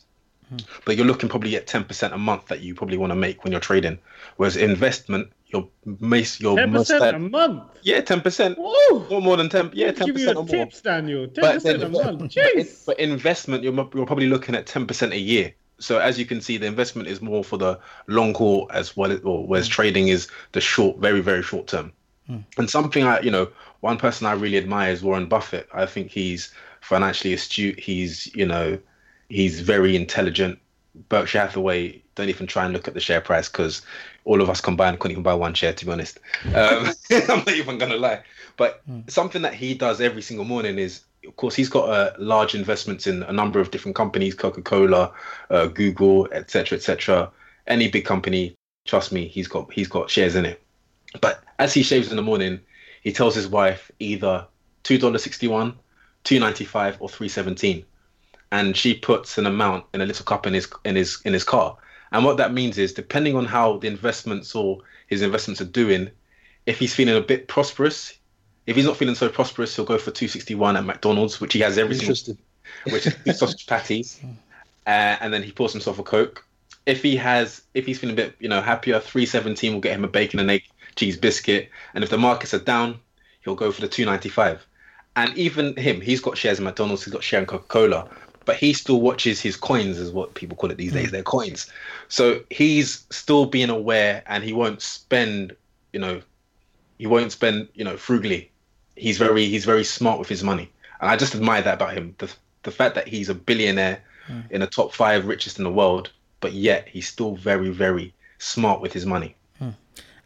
but 0.86 0.96
you're 0.96 1.04
looking 1.04 1.28
probably 1.28 1.56
at 1.56 1.66
10% 1.66 2.10
a 2.14 2.16
month 2.16 2.46
that 2.46 2.60
you 2.60 2.74
probably 2.74 2.96
want 2.96 3.10
to 3.10 3.14
make 3.14 3.44
when 3.44 3.50
you're 3.52 3.60
trading. 3.60 3.98
Whereas 4.38 4.56
investment, 4.56 5.30
you're 5.48 5.68
most, 6.00 6.40
you're 6.40 6.56
Ten 6.56 6.72
most 6.72 6.88
percent 6.90 7.16
a 7.16 7.18
month. 7.18 7.64
yeah, 7.82 8.00
10%. 8.00 8.56
Woo! 8.56 9.06
Or 9.10 9.20
more 9.20 9.36
than 9.36 9.50
10, 9.50 9.72
yeah, 9.74 9.90
10% 9.90 10.06
Give 10.06 10.18
you 10.18 10.28
or 10.28 10.30
a 10.30 10.34
more. 10.36 10.46
tips, 10.46 10.80
Daniel. 10.80 11.28
Ten 11.28 11.52
percent 11.52 11.82
a 11.82 11.88
month. 11.90 12.18
but, 12.20 12.22
in- 12.22 12.28
Jeez. 12.64 12.86
but 12.86 12.98
investment, 12.98 13.62
you're, 13.62 13.74
you're 13.74 14.06
probably 14.06 14.28
looking 14.28 14.54
at 14.54 14.64
10% 14.64 15.12
a 15.12 15.18
year. 15.18 15.52
So 15.80 15.98
as 15.98 16.18
you 16.18 16.26
can 16.26 16.40
see, 16.40 16.56
the 16.56 16.66
investment 16.66 17.08
is 17.08 17.20
more 17.20 17.44
for 17.44 17.56
the 17.56 17.78
long 18.06 18.34
haul 18.34 18.68
as 18.72 18.96
well, 18.96 19.10
whereas 19.16 19.66
hmm. 19.66 19.72
trading 19.72 20.08
is 20.08 20.28
the 20.52 20.60
short, 20.60 20.98
very, 20.98 21.20
very 21.20 21.42
short 21.42 21.66
term. 21.68 21.92
Hmm. 22.26 22.38
And 22.56 22.68
something 22.68 23.04
I, 23.04 23.20
you 23.20 23.30
know, 23.30 23.48
one 23.80 23.96
person 23.96 24.26
I 24.26 24.32
really 24.32 24.58
admire 24.58 24.92
is 24.92 25.02
Warren 25.02 25.26
Buffett. 25.26 25.68
I 25.72 25.86
think 25.86 26.10
he's 26.10 26.52
financially 26.80 27.32
astute. 27.32 27.78
He's, 27.78 28.34
you 28.34 28.46
know, 28.46 28.78
he's 29.28 29.60
very 29.60 29.94
intelligent. 29.96 30.58
Berkshire 31.08 31.40
Hathaway, 31.40 32.02
don't 32.16 32.28
even 32.28 32.48
try 32.48 32.64
and 32.64 32.72
look 32.72 32.88
at 32.88 32.94
the 32.94 33.00
share 33.00 33.20
price 33.20 33.48
because 33.48 33.82
all 34.24 34.42
of 34.42 34.50
us 34.50 34.60
combined 34.60 34.98
couldn't 34.98 35.12
even 35.12 35.22
buy 35.22 35.34
one 35.34 35.54
share, 35.54 35.72
to 35.72 35.86
be 35.86 35.92
honest. 35.92 36.18
Um, 36.54 36.90
I'm 37.10 37.38
not 37.38 37.50
even 37.50 37.78
going 37.78 37.92
to 37.92 37.98
lie. 37.98 38.22
But 38.56 38.82
hmm. 38.86 39.00
something 39.06 39.42
that 39.42 39.54
he 39.54 39.74
does 39.74 40.00
every 40.00 40.22
single 40.22 40.44
morning 40.44 40.78
is, 40.78 41.02
of 41.28 41.36
course, 41.36 41.54
he's 41.54 41.68
got 41.68 41.88
uh, 41.88 42.12
large 42.18 42.54
investments 42.54 43.06
in 43.06 43.22
a 43.24 43.32
number 43.32 43.60
of 43.60 43.70
different 43.70 43.94
companies, 43.94 44.34
Coca-Cola, 44.34 45.12
uh, 45.50 45.66
Google, 45.66 46.26
etc., 46.32 46.76
etc. 46.78 47.30
Any 47.66 47.88
big 47.88 48.06
company, 48.06 48.54
trust 48.86 49.12
me, 49.12 49.28
he's 49.28 49.46
got 49.46 49.72
he's 49.72 49.88
got 49.88 50.10
shares 50.10 50.34
in 50.34 50.46
it. 50.46 50.62
But 51.20 51.44
as 51.58 51.74
he 51.74 51.82
shaves 51.82 52.10
in 52.10 52.16
the 52.16 52.22
morning, 52.22 52.60
he 53.02 53.12
tells 53.12 53.34
his 53.34 53.46
wife 53.46 53.90
either 54.00 54.46
two 54.82 54.98
dollars 54.98 55.22
sixty 55.22 55.46
one, 55.46 55.74
two 56.24 56.40
ninety 56.40 56.64
five, 56.64 56.96
or 56.98 57.08
three 57.08 57.28
seventeen, 57.28 57.84
and 58.50 58.76
she 58.76 58.94
puts 58.94 59.36
an 59.36 59.46
amount 59.46 59.84
in 59.92 60.00
a 60.00 60.06
little 60.06 60.24
cup 60.24 60.46
in 60.46 60.54
his 60.54 60.66
in 60.84 60.96
his 60.96 61.20
in 61.24 61.34
his 61.34 61.44
car. 61.44 61.76
And 62.10 62.24
what 62.24 62.38
that 62.38 62.54
means 62.54 62.78
is, 62.78 62.94
depending 62.94 63.36
on 63.36 63.44
how 63.44 63.76
the 63.76 63.86
investments 63.86 64.54
or 64.54 64.78
his 65.08 65.20
investments 65.20 65.60
are 65.60 65.66
doing, 65.66 66.10
if 66.64 66.78
he's 66.78 66.94
feeling 66.94 67.16
a 67.16 67.20
bit 67.20 67.48
prosperous, 67.48 68.18
if 68.68 68.76
he's 68.76 68.84
not 68.84 68.98
feeling 68.98 69.14
so 69.14 69.30
prosperous, 69.30 69.74
he'll 69.74 69.86
go 69.86 69.96
for 69.96 70.10
two 70.10 70.28
sixty 70.28 70.54
one 70.54 70.76
at 70.76 70.84
McDonald's, 70.84 71.40
which 71.40 71.54
he 71.54 71.60
has 71.60 71.78
every 71.78 71.94
single 71.94 72.36
which 72.92 73.08
is 73.24 73.38
sausage 73.38 73.66
patties, 73.66 74.20
uh, 74.86 75.16
and 75.20 75.32
then 75.32 75.42
he 75.42 75.50
pours 75.50 75.72
himself 75.72 75.98
a 75.98 76.02
coke. 76.02 76.44
If 76.84 77.02
he 77.02 77.16
has, 77.16 77.62
if 77.72 77.86
he's 77.86 77.98
feeling 77.98 78.12
a 78.12 78.16
bit, 78.16 78.36
you 78.40 78.48
know, 78.48 78.60
happier, 78.60 79.00
three 79.00 79.24
seventeen 79.24 79.72
will 79.72 79.80
get 79.80 79.94
him 79.94 80.04
a 80.04 80.08
bacon 80.08 80.38
and 80.38 80.50
egg 80.50 80.64
cheese 80.96 81.16
biscuit, 81.16 81.70
and 81.94 82.04
if 82.04 82.10
the 82.10 82.18
markets 82.18 82.52
are 82.52 82.58
down, 82.58 83.00
he'll 83.40 83.54
go 83.54 83.72
for 83.72 83.80
the 83.80 83.88
two 83.88 84.04
ninety 84.04 84.28
five. 84.28 84.66
And 85.16 85.36
even 85.36 85.74
him, 85.76 86.02
he's 86.02 86.20
got 86.20 86.36
shares 86.36 86.58
in 86.58 86.64
McDonald's, 86.66 87.04
he's 87.04 87.14
got 87.14 87.24
share 87.24 87.40
in 87.40 87.46
Coca 87.46 87.66
Cola, 87.68 88.06
but 88.44 88.56
he 88.56 88.74
still 88.74 89.00
watches 89.00 89.40
his 89.40 89.56
coins, 89.56 89.98
is 89.98 90.12
what 90.12 90.34
people 90.34 90.58
call 90.58 90.70
it 90.70 90.76
these 90.76 90.92
days. 90.92 91.10
They're 91.10 91.22
coins. 91.22 91.72
So 92.08 92.40
he's 92.50 93.06
still 93.08 93.46
being 93.46 93.70
aware, 93.70 94.22
and 94.26 94.44
he 94.44 94.52
won't 94.52 94.82
spend, 94.82 95.56
you 95.94 96.00
know, 96.00 96.20
he 96.98 97.06
won't 97.06 97.32
spend, 97.32 97.68
you 97.74 97.84
know, 97.84 97.96
frugally. 97.96 98.50
He's 98.98 99.18
very, 99.18 99.46
he's 99.46 99.64
very 99.64 99.84
smart 99.84 100.18
with 100.18 100.28
his 100.28 100.42
money, 100.42 100.70
and 101.00 101.10
I 101.10 101.16
just 101.16 101.34
admire 101.34 101.62
that 101.62 101.74
about 101.74 101.94
him. 101.94 102.14
The 102.18 102.32
the 102.62 102.70
fact 102.70 102.94
that 102.96 103.08
he's 103.08 103.28
a 103.28 103.34
billionaire 103.34 104.02
in 104.50 104.60
the 104.60 104.66
top 104.66 104.92
five 104.92 105.26
richest 105.26 105.58
in 105.58 105.64
the 105.64 105.72
world, 105.72 106.10
but 106.40 106.52
yet 106.52 106.88
he's 106.88 107.08
still 107.08 107.34
very, 107.36 107.70
very 107.70 108.12
smart 108.38 108.80
with 108.80 108.92
his 108.92 109.06
money. 109.06 109.34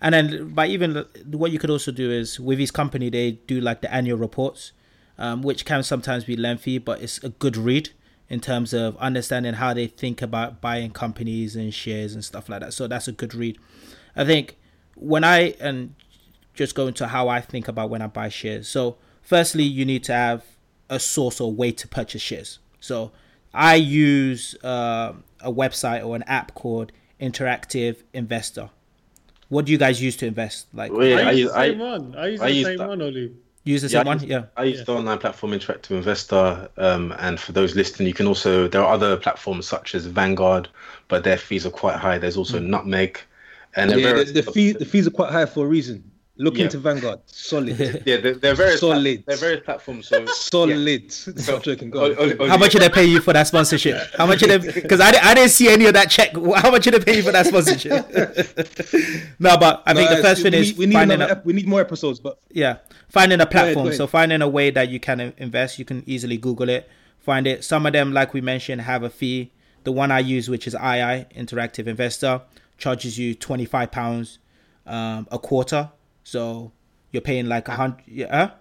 And 0.05 0.15
then, 0.15 0.49
by 0.49 0.67
even 0.67 1.05
what 1.27 1.53
you 1.53 1.61
could 1.61 1.71
also 1.71 1.93
do 1.93 2.11
is 2.11 2.41
with 2.41 2.59
his 2.59 2.73
company, 2.73 3.09
they 3.09 3.33
do 3.33 3.61
like 3.61 3.83
the 3.83 3.95
annual 3.95 4.19
reports, 4.19 4.73
um, 5.17 5.43
which 5.43 5.65
can 5.65 5.85
sometimes 5.85 6.25
be 6.25 6.35
lengthy, 6.35 6.79
but 6.79 7.01
it's 7.01 7.23
a 7.23 7.29
good 7.29 7.57
read 7.57 7.91
in 8.29 8.41
terms 8.41 8.73
of 8.73 8.97
understanding 8.97 9.55
how 9.55 9.73
they 9.73 9.87
think 9.87 10.21
about 10.21 10.61
buying 10.61 10.91
companies 10.91 11.55
and 11.55 11.73
shares 11.73 12.15
and 12.15 12.25
stuff 12.25 12.49
like 12.49 12.61
that. 12.63 12.75
So 12.75 12.89
that's 12.89 13.07
a 13.07 13.13
good 13.13 13.33
read. 13.33 13.59
I 14.17 14.25
think 14.25 14.57
when 14.97 15.23
I 15.23 15.55
and 15.61 15.95
just 16.55 16.75
go 16.75 16.87
into 16.87 17.07
how 17.07 17.29
I 17.29 17.41
think 17.41 17.69
about 17.69 17.91
when 17.91 18.03
I 18.03 18.07
buy 18.07 18.29
shares. 18.29 18.69
So, 18.69 18.97
firstly, 19.23 19.65
you 19.65 19.85
need 19.85 20.05
to 20.05 20.13
have 20.13 20.45
a 20.91 21.01
source 21.01 21.41
or 21.41 21.53
way 21.53 21.73
to 21.73 21.89
purchase 21.89 22.23
shares. 22.23 22.59
So, 22.81 23.13
I 23.55 23.77
use 23.77 24.55
uh, 24.65 25.15
a 25.41 25.53
website 25.53 26.05
or 26.07 26.17
an 26.17 26.23
app 26.25 26.55
called 26.55 26.93
Interactive 27.21 27.97
Investor. 28.13 28.71
What 29.49 29.67
do 29.67 29.73
you 29.73 29.79
guys 29.79 30.01
use 30.01 30.17
to 30.17 30.27
invest? 30.27 30.67
Like, 30.73 30.93
Well, 30.93 31.07
yeah, 31.07 31.17
I, 31.17 31.21
I 31.21 31.31
use 31.33 31.39
use- 31.41 31.53
the 31.53 31.59
I- 31.59 31.69
same 31.69 31.79
one. 31.79 32.15
I 32.17 32.27
use 32.29 32.41
I 32.41 32.49
the 32.49 32.55
use 32.55 32.67
same 32.67 32.79
that. 32.79 32.89
one, 32.89 32.99
Olu. 33.01 33.35
use 33.65 33.83
the 33.83 33.89
Yeah, 33.89 33.99
same 34.01 34.07
I 34.07 34.11
one? 34.11 34.21
use, 34.21 34.29
Yeah. 34.31 34.43
I 34.57 34.65
use 34.65 34.85
the 34.85 34.93
online 34.95 35.19
platform 35.19 35.53
Interactive 35.53 35.91
Investor, 35.91 36.69
um, 36.79 37.15
and 37.19 37.39
for 37.39 37.53
those 37.53 37.75
listening, 37.77 38.09
you 38.09 38.15
can 38.15 38.27
also 38.27 38.67
there 38.69 38.83
are 38.83 38.93
other 38.93 39.17
platforms 39.17 39.67
such 39.69 39.95
as 39.95 40.07
Vanguard, 40.07 40.69
but 41.09 41.25
their 41.25 41.37
fees 41.37 41.65
are 41.67 41.71
quite 41.71 41.97
high. 41.97 42.19
There's 42.19 42.37
also 42.39 42.59
Nutmeg, 42.59 43.21
and 43.77 43.91
Yeah, 43.91 44.15
the, 44.25 44.25
the, 44.25 44.43
fee, 44.43 44.73
the 44.73 44.85
fees 44.87 45.07
are 45.07 45.11
quite 45.11 45.31
high 45.31 45.47
for 45.47 45.65
a 45.67 45.69
reason. 45.69 46.03
Look 46.39 46.57
Yeah. 46.57 46.65
into 46.65 46.79
Vanguard. 46.79 47.21
Solid. 47.27 47.79
yeah, 48.07 48.17
they're, 48.17 48.35
they're 48.35 48.55
various 48.55 48.81
pla- 48.81 48.95
Solid. 48.95 49.23
they're 49.27 49.37
very 49.37 49.59
platforms. 49.59 50.09
So 50.09 50.25
Solid. 50.27 51.13
Stop 51.13 51.63
joking. 51.69 51.91
Go 51.91 52.07
on. 52.07 52.17
Oli- 52.19 52.39
Oli- 52.39 52.49
How 52.49 52.57
much 52.57 52.73
did 52.73 52.81
they 52.83 52.89
pay 52.89 53.05
you 53.05 53.21
for 53.21 53.35
that 53.35 53.47
sponsorship? 53.47 53.99
How 54.17 54.25
much 54.27 54.41
did 54.41 54.63
they? 54.63 54.73
Because 54.81 55.01
I, 55.01 55.11
di- 55.13 55.19
I 55.19 55.35
didn't 55.35 55.51
see 55.51 55.69
any 55.69 55.85
of 55.85 55.93
that 55.93 56.11
check. 56.11 56.33
How 56.33 56.71
much 56.71 56.85
did 56.85 56.95
they 56.95 57.01
pay 57.01 57.17
you 57.19 57.23
for 57.23 57.33
that 57.33 57.47
sponsorship? 57.47 57.93
no, 59.39 59.57
but 59.59 59.83
I 59.87 59.93
think 59.95 60.11
the 60.11 60.23
first 60.23 60.43
thing 60.43 60.55
is 60.55 60.75
we 60.77 60.87
need 60.87 60.95
finding 60.95 61.17
another 61.17 61.35
a, 61.35 61.43
we 61.45 61.53
need 61.53 61.67
more 61.69 61.81
episodes, 61.81 62.19
but 62.21 62.39
yeah 62.51 62.79
finding 63.09 63.41
a 63.41 63.47
platform. 63.47 63.85
go 63.85 63.89
ahead. 63.89 63.97
So 63.99 64.07
finding 64.07 64.41
a 64.41 64.49
way 64.49 64.71
that 64.71 64.89
you 64.89 64.99
can 65.01 65.35
invest, 65.37 65.79
you 65.79 65.85
can 65.85 66.03
easily 66.07 66.39
Google 66.39 66.71
it, 66.71 66.89
find 67.21 67.47
it. 67.47 67.63
Some 67.63 67.85
of 67.85 67.93
them, 67.93 68.13
like 68.15 68.33
we 68.33 68.41
mentioned, 68.41 68.81
have 68.81 69.03
a 69.03 69.11
fee. 69.11 69.53
The 69.85 69.93
one 69.93 70.11
I 70.11 70.21
use, 70.21 70.49
which 70.49 70.67
is 70.67 70.75
II 70.75 70.81
Interactive 71.37 71.87
Investor, 71.87 72.41
charges 72.79 73.19
you 73.19 73.35
twenty 73.35 73.67
five 73.67 73.91
pounds 73.93 74.39
um, 74.87 75.29
a 75.31 75.39
quarter. 75.39 75.91
So 76.33 76.73
you're 77.11 77.21
paying 77.21 77.47
like 77.47 77.69
a 77.69 77.73
hundred. 77.73 78.05
Yeah, 78.07 78.53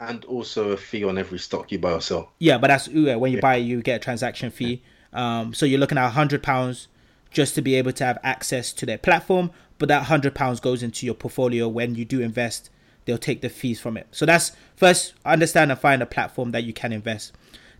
and 0.00 0.24
also 0.24 0.70
a 0.70 0.78
fee 0.78 1.04
on 1.04 1.18
every 1.18 1.38
stock 1.38 1.70
you 1.70 1.78
buy 1.78 1.92
or 1.92 2.00
sell. 2.00 2.32
Yeah, 2.38 2.56
but 2.56 2.68
that's 2.68 2.88
when 2.88 3.32
you 3.32 3.38
buy 3.38 3.56
you 3.56 3.82
get 3.82 3.96
a 3.96 3.98
transaction 3.98 4.50
fee. 4.50 4.82
Um, 5.12 5.52
so 5.52 5.66
you're 5.66 5.78
looking 5.78 5.98
at 5.98 6.06
a 6.06 6.10
hundred 6.10 6.42
pounds 6.42 6.88
just 7.30 7.54
to 7.56 7.60
be 7.60 7.74
able 7.74 7.92
to 7.92 8.04
have 8.04 8.18
access 8.22 8.72
to 8.72 8.86
their 8.86 8.96
platform. 8.96 9.50
But 9.76 9.90
that 9.90 10.04
hundred 10.04 10.34
pounds 10.34 10.58
goes 10.58 10.82
into 10.82 11.04
your 11.04 11.14
portfolio 11.14 11.68
when 11.68 11.96
you 11.96 12.06
do 12.06 12.22
invest. 12.22 12.70
They'll 13.04 13.18
take 13.18 13.42
the 13.42 13.50
fees 13.50 13.78
from 13.78 13.98
it. 13.98 14.06
So 14.10 14.24
that's 14.24 14.52
first 14.74 15.12
understand 15.26 15.70
and 15.70 15.78
find 15.78 16.02
a 16.02 16.06
platform 16.06 16.52
that 16.52 16.64
you 16.64 16.72
can 16.72 16.94
invest. 16.94 17.34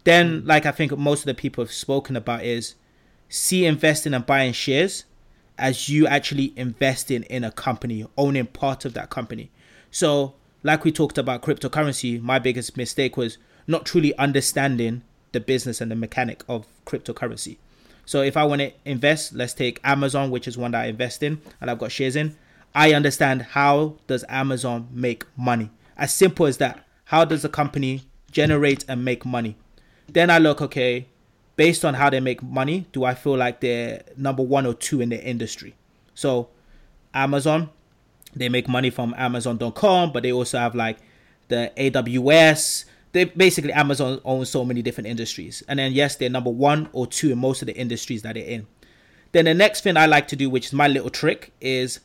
Then, 0.04 0.44
like 0.44 0.66
I 0.66 0.72
think 0.72 0.94
most 0.98 1.20
of 1.20 1.26
the 1.26 1.34
people 1.34 1.64
have 1.64 1.72
spoken 1.72 2.16
about, 2.16 2.44
is 2.44 2.74
see 3.30 3.64
investing 3.64 4.12
and 4.12 4.26
buying 4.26 4.52
shares 4.52 5.04
as 5.58 5.88
you 5.88 6.06
actually 6.06 6.52
investing 6.56 7.24
in 7.24 7.44
a 7.44 7.50
company, 7.50 8.06
owning 8.16 8.46
part 8.46 8.84
of 8.84 8.94
that 8.94 9.10
company. 9.10 9.50
So, 9.90 10.34
like 10.62 10.84
we 10.84 10.92
talked 10.92 11.18
about 11.18 11.42
cryptocurrency, 11.42 12.20
my 12.20 12.38
biggest 12.38 12.76
mistake 12.76 13.16
was 13.16 13.38
not 13.66 13.84
truly 13.84 14.16
understanding 14.16 15.02
the 15.32 15.40
business 15.40 15.80
and 15.80 15.90
the 15.90 15.96
mechanic 15.96 16.42
of 16.48 16.66
cryptocurrency. 16.86 17.58
So, 18.06 18.22
if 18.22 18.36
I 18.36 18.44
want 18.44 18.60
to 18.62 18.72
invest, 18.84 19.34
let's 19.34 19.52
take 19.52 19.80
Amazon, 19.84 20.30
which 20.30 20.48
is 20.48 20.56
one 20.56 20.70
that 20.70 20.82
I 20.82 20.86
invest 20.86 21.22
in 21.22 21.40
and 21.60 21.70
I've 21.70 21.78
got 21.78 21.92
shares 21.92 22.16
in. 22.16 22.36
I 22.74 22.92
understand 22.92 23.42
how 23.42 23.96
does 24.06 24.24
Amazon 24.28 24.88
make 24.92 25.24
money. 25.36 25.70
As 25.96 26.14
simple 26.14 26.46
as 26.46 26.58
that. 26.58 26.84
How 27.06 27.24
does 27.24 27.44
a 27.44 27.48
company 27.48 28.02
generate 28.30 28.84
and 28.86 29.04
make 29.04 29.24
money? 29.24 29.56
Then 30.08 30.30
I 30.30 30.38
look, 30.38 30.60
okay, 30.60 31.08
based 31.58 31.84
on 31.84 31.92
how 31.92 32.08
they 32.08 32.20
make 32.20 32.40
money, 32.40 32.86
do 32.92 33.02
I 33.02 33.14
feel 33.14 33.36
like 33.36 33.60
they're 33.60 34.04
number 34.16 34.44
one 34.44 34.64
or 34.64 34.74
two 34.74 35.00
in 35.00 35.08
their 35.08 35.20
industry? 35.20 35.74
So, 36.14 36.50
Amazon, 37.12 37.70
they 38.34 38.48
make 38.48 38.68
money 38.68 38.90
from 38.90 39.12
Amazon.com, 39.18 40.12
but 40.12 40.22
they 40.22 40.30
also 40.30 40.56
have 40.56 40.76
like 40.76 40.98
the 41.48 41.72
AWS. 41.76 42.84
They 43.10 43.24
basically 43.24 43.72
Amazon 43.72 44.20
owns 44.24 44.48
so 44.48 44.64
many 44.64 44.82
different 44.82 45.08
industries, 45.08 45.64
and 45.66 45.80
then 45.80 45.92
yes, 45.92 46.14
they're 46.14 46.30
number 46.30 46.50
one 46.50 46.88
or 46.92 47.08
two 47.08 47.32
in 47.32 47.38
most 47.38 47.60
of 47.60 47.66
the 47.66 47.76
industries 47.76 48.22
that 48.22 48.34
they're 48.34 48.44
in. 48.44 48.68
Then 49.32 49.46
the 49.46 49.54
next 49.54 49.80
thing 49.80 49.96
I 49.96 50.06
like 50.06 50.28
to 50.28 50.36
do, 50.36 50.48
which 50.48 50.66
is 50.66 50.72
my 50.72 50.86
little 50.86 51.10
trick, 51.10 51.52
is 51.60 51.98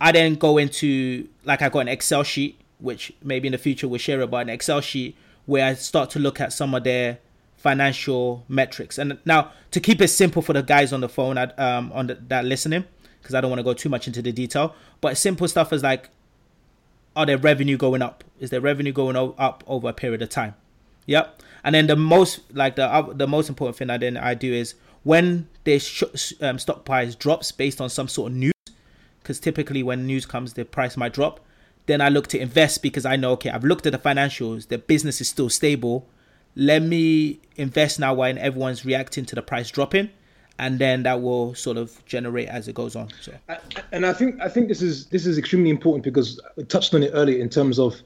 I 0.00 0.10
then 0.10 0.36
go 0.36 0.56
into 0.56 1.28
like 1.44 1.60
I 1.60 1.68
got 1.68 1.80
an 1.80 1.88
Excel 1.88 2.22
sheet, 2.22 2.58
which 2.78 3.12
maybe 3.22 3.46
in 3.46 3.52
the 3.52 3.58
future 3.58 3.86
we'll 3.86 3.98
share 3.98 4.22
about 4.22 4.38
an 4.38 4.48
Excel 4.48 4.80
sheet 4.80 5.18
where 5.44 5.66
I 5.66 5.74
start 5.74 6.08
to 6.10 6.18
look 6.18 6.40
at 6.40 6.54
some 6.54 6.74
of 6.74 6.84
their 6.84 7.18
financial 7.64 8.44
metrics. 8.46 8.98
And 8.98 9.18
now 9.24 9.50
to 9.70 9.80
keep 9.80 10.02
it 10.02 10.08
simple 10.08 10.42
for 10.42 10.52
the 10.52 10.62
guys 10.62 10.92
on 10.92 11.00
the 11.00 11.08
phone 11.08 11.38
at, 11.38 11.58
um, 11.58 11.90
on 11.94 12.08
the, 12.08 12.14
that 12.28 12.44
listening, 12.44 12.84
because 13.20 13.34
I 13.34 13.40
don't 13.40 13.50
want 13.50 13.60
to 13.60 13.64
go 13.64 13.72
too 13.72 13.88
much 13.88 14.06
into 14.06 14.20
the 14.20 14.32
detail, 14.32 14.74
but 15.00 15.16
simple 15.16 15.48
stuff 15.48 15.72
is 15.72 15.82
like, 15.82 16.10
are 17.16 17.24
their 17.24 17.38
revenue 17.38 17.78
going 17.78 18.02
up? 18.02 18.22
Is 18.38 18.50
their 18.50 18.60
revenue 18.60 18.92
going 18.92 19.16
up 19.16 19.64
over 19.66 19.88
a 19.88 19.92
period 19.94 20.20
of 20.20 20.28
time? 20.28 20.54
Yep. 21.06 21.42
And 21.64 21.74
then 21.74 21.86
the 21.86 21.96
most 21.96 22.40
like 22.52 22.76
the 22.76 22.86
uh, 22.86 23.12
the 23.14 23.26
most 23.26 23.48
important 23.48 23.76
thing 23.78 23.88
I 23.88 23.96
then 23.96 24.18
I 24.18 24.34
do 24.34 24.52
is 24.52 24.74
when 25.02 25.48
their 25.64 25.80
sh- 25.80 26.34
um, 26.42 26.58
stock 26.58 26.84
price 26.84 27.14
drops 27.14 27.50
based 27.52 27.80
on 27.80 27.88
some 27.88 28.08
sort 28.08 28.32
of 28.32 28.36
news, 28.36 28.52
because 29.22 29.40
typically 29.40 29.82
when 29.82 30.06
news 30.06 30.26
comes, 30.26 30.52
the 30.52 30.64
price 30.64 30.96
might 30.98 31.14
drop. 31.14 31.40
Then 31.86 32.00
I 32.02 32.10
look 32.10 32.26
to 32.28 32.38
invest 32.38 32.82
because 32.82 33.06
I 33.06 33.16
know 33.16 33.32
okay, 33.32 33.50
I've 33.50 33.64
looked 33.64 33.86
at 33.86 33.92
the 33.92 33.98
financials, 33.98 34.68
the 34.68 34.76
business 34.76 35.20
is 35.22 35.28
still 35.28 35.48
stable. 35.48 36.06
Let 36.56 36.82
me 36.82 37.40
invest 37.56 37.98
now 37.98 38.14
when 38.14 38.38
everyone's 38.38 38.84
reacting 38.84 39.24
to 39.26 39.34
the 39.34 39.42
price 39.42 39.70
dropping, 39.70 40.10
and 40.58 40.78
then 40.78 41.02
that 41.02 41.20
will 41.20 41.54
sort 41.54 41.76
of 41.76 42.04
generate 42.06 42.48
as 42.48 42.68
it 42.68 42.74
goes 42.74 42.94
on. 42.94 43.08
So 43.20 43.32
and 43.92 44.06
I 44.06 44.12
think 44.12 44.40
I 44.40 44.48
think 44.48 44.68
this 44.68 44.82
is 44.82 45.06
this 45.06 45.26
is 45.26 45.36
extremely 45.38 45.70
important 45.70 46.04
because 46.04 46.40
we 46.56 46.64
touched 46.64 46.94
on 46.94 47.02
it 47.02 47.10
earlier 47.12 47.40
in 47.40 47.48
terms 47.48 47.78
of 47.78 48.00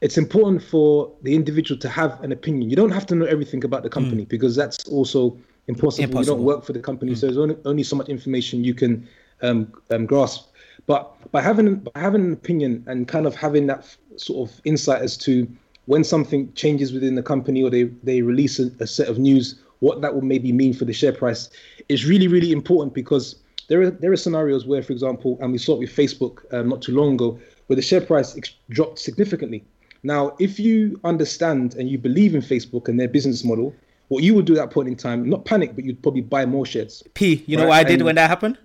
it's 0.00 0.18
important 0.18 0.62
for 0.62 1.10
the 1.22 1.34
individual 1.34 1.78
to 1.80 1.88
have 1.88 2.20
an 2.22 2.32
opinion. 2.32 2.68
You 2.68 2.76
don't 2.76 2.90
have 2.90 3.06
to 3.06 3.14
know 3.14 3.26
everything 3.26 3.64
about 3.64 3.84
the 3.84 3.90
company 3.90 4.24
because 4.24 4.54
that's 4.56 4.86
also 4.88 5.38
impossible. 5.66 6.20
You 6.20 6.26
don't 6.26 6.44
work 6.44 6.64
for 6.64 6.72
the 6.72 6.80
company, 6.80 7.14
so 7.14 7.26
there's 7.26 7.38
only, 7.38 7.56
only 7.64 7.82
so 7.84 7.96
much 7.96 8.08
information 8.08 8.64
you 8.64 8.74
can 8.74 9.08
um, 9.42 9.72
um, 9.90 10.04
grasp. 10.04 10.50
But 10.86 11.30
by 11.32 11.40
having 11.40 11.76
by 11.76 12.00
having 12.00 12.22
an 12.22 12.32
opinion 12.32 12.84
and 12.86 13.08
kind 13.08 13.26
of 13.26 13.34
having 13.34 13.66
that 13.68 13.96
sort 14.16 14.50
of 14.50 14.60
insight 14.64 15.00
as 15.00 15.16
to 15.18 15.48
when 15.86 16.04
something 16.04 16.52
changes 16.54 16.92
within 16.92 17.14
the 17.14 17.22
company 17.22 17.62
or 17.62 17.70
they 17.70 17.84
they 18.02 18.22
release 18.22 18.58
a, 18.58 18.70
a 18.80 18.86
set 18.86 19.08
of 19.08 19.18
news, 19.18 19.60
what 19.80 20.00
that 20.02 20.14
will 20.14 20.22
maybe 20.22 20.52
mean 20.52 20.72
for 20.74 20.84
the 20.84 20.92
share 20.92 21.12
price 21.12 21.50
is 21.88 22.04
really 22.06 22.28
really 22.28 22.52
important 22.52 22.94
because 22.94 23.36
there 23.68 23.82
are 23.82 23.90
there 23.90 24.12
are 24.12 24.16
scenarios 24.16 24.66
where, 24.66 24.82
for 24.82 24.92
example, 24.92 25.38
and 25.40 25.52
we 25.52 25.58
saw 25.58 25.74
it 25.74 25.78
with 25.80 25.90
Facebook 25.90 26.44
um, 26.52 26.68
not 26.68 26.82
too 26.82 26.92
long 26.92 27.14
ago, 27.14 27.38
where 27.66 27.76
the 27.76 27.82
share 27.82 28.00
price 28.00 28.36
ex- 28.36 28.54
dropped 28.70 28.98
significantly. 28.98 29.64
Now, 30.02 30.36
if 30.38 30.58
you 30.58 31.00
understand 31.04 31.74
and 31.76 31.88
you 31.88 31.96
believe 31.98 32.34
in 32.34 32.42
Facebook 32.42 32.88
and 32.88 33.00
their 33.00 33.08
business 33.08 33.42
model, 33.42 33.74
what 34.08 34.22
you 34.22 34.34
would 34.34 34.44
do 34.44 34.52
at 34.52 34.56
that 34.56 34.70
point 34.70 34.88
in 34.88 34.96
time, 34.96 35.28
not 35.28 35.46
panic, 35.46 35.74
but 35.74 35.84
you'd 35.84 36.02
probably 36.02 36.20
buy 36.20 36.44
more 36.44 36.66
shares. 36.66 37.02
P, 37.14 37.42
you 37.46 37.56
know 37.56 37.68
what 37.68 37.72
I 37.74 37.84
did 37.84 37.94
and- 37.94 38.04
when 38.04 38.16
that 38.16 38.28
happened? 38.28 38.58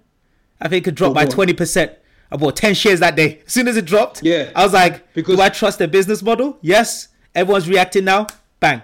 I 0.62 0.67
think 0.67 0.86
it 0.88 0.95
dropped 0.95 1.15
by 1.15 1.25
twenty 1.25 1.53
percent. 1.53 1.93
I 2.31 2.37
bought 2.37 2.55
ten 2.55 2.73
shares 2.73 2.99
that 2.99 3.15
day. 3.15 3.41
As 3.45 3.53
soon 3.53 3.67
as 3.67 3.77
it 3.77 3.85
dropped, 3.85 4.23
Yeah. 4.23 4.49
I 4.55 4.63
was 4.63 4.73
like, 4.73 5.13
Because- 5.13 5.35
"Do 5.35 5.41
I 5.41 5.49
trust 5.49 5.79
their 5.79 5.87
business 5.87 6.21
model? 6.21 6.57
Yes." 6.61 7.07
Everyone's 7.35 7.67
reacting 7.69 8.05
now. 8.05 8.27
Bang, 8.59 8.81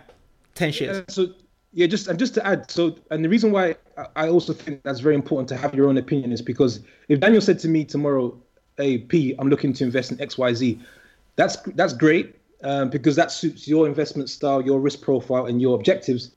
ten 0.53 0.71
shares. 0.71 0.97
Uh, 0.97 1.03
so 1.07 1.27
yeah, 1.73 1.87
just 1.87 2.07
and 2.07 2.17
just 2.17 2.33
to 2.35 2.45
add, 2.45 2.69
so 2.69 2.95
and 3.11 3.23
the 3.25 3.29
reason 3.29 3.51
why 3.51 3.75
I- 3.97 4.07
I 4.15 4.27
also 4.29 4.53
think 4.53 4.81
that's 4.83 4.99
very 4.99 5.15
important 5.15 5.49
to 5.49 5.55
have 5.57 5.73
your 5.75 5.87
own 5.89 5.97
opinion 5.97 6.31
is 6.31 6.41
because 6.41 6.79
if 7.09 7.19
Daniel 7.19 7.41
said 7.41 7.59
to 7.59 7.67
me 7.67 7.83
tomorrow, 7.83 8.35
"Hey 8.77 8.97
P, 8.99 9.35
I'm 9.39 9.49
looking 9.49 9.73
to 9.73 9.83
invest 9.83 10.11
in 10.11 10.21
X 10.21 10.37
Y 10.37 10.53
Z," 10.53 10.79
that's 11.35 11.57
that's 11.75 11.93
great 11.93 12.35
um, 12.63 12.89
because 12.89 13.15
that 13.15 13.31
suits 13.31 13.67
your 13.67 13.85
investment 13.87 14.29
style, 14.29 14.61
your 14.61 14.79
risk 14.79 15.01
profile, 15.01 15.45
and 15.47 15.61
your 15.61 15.75
objectives. 15.75 16.31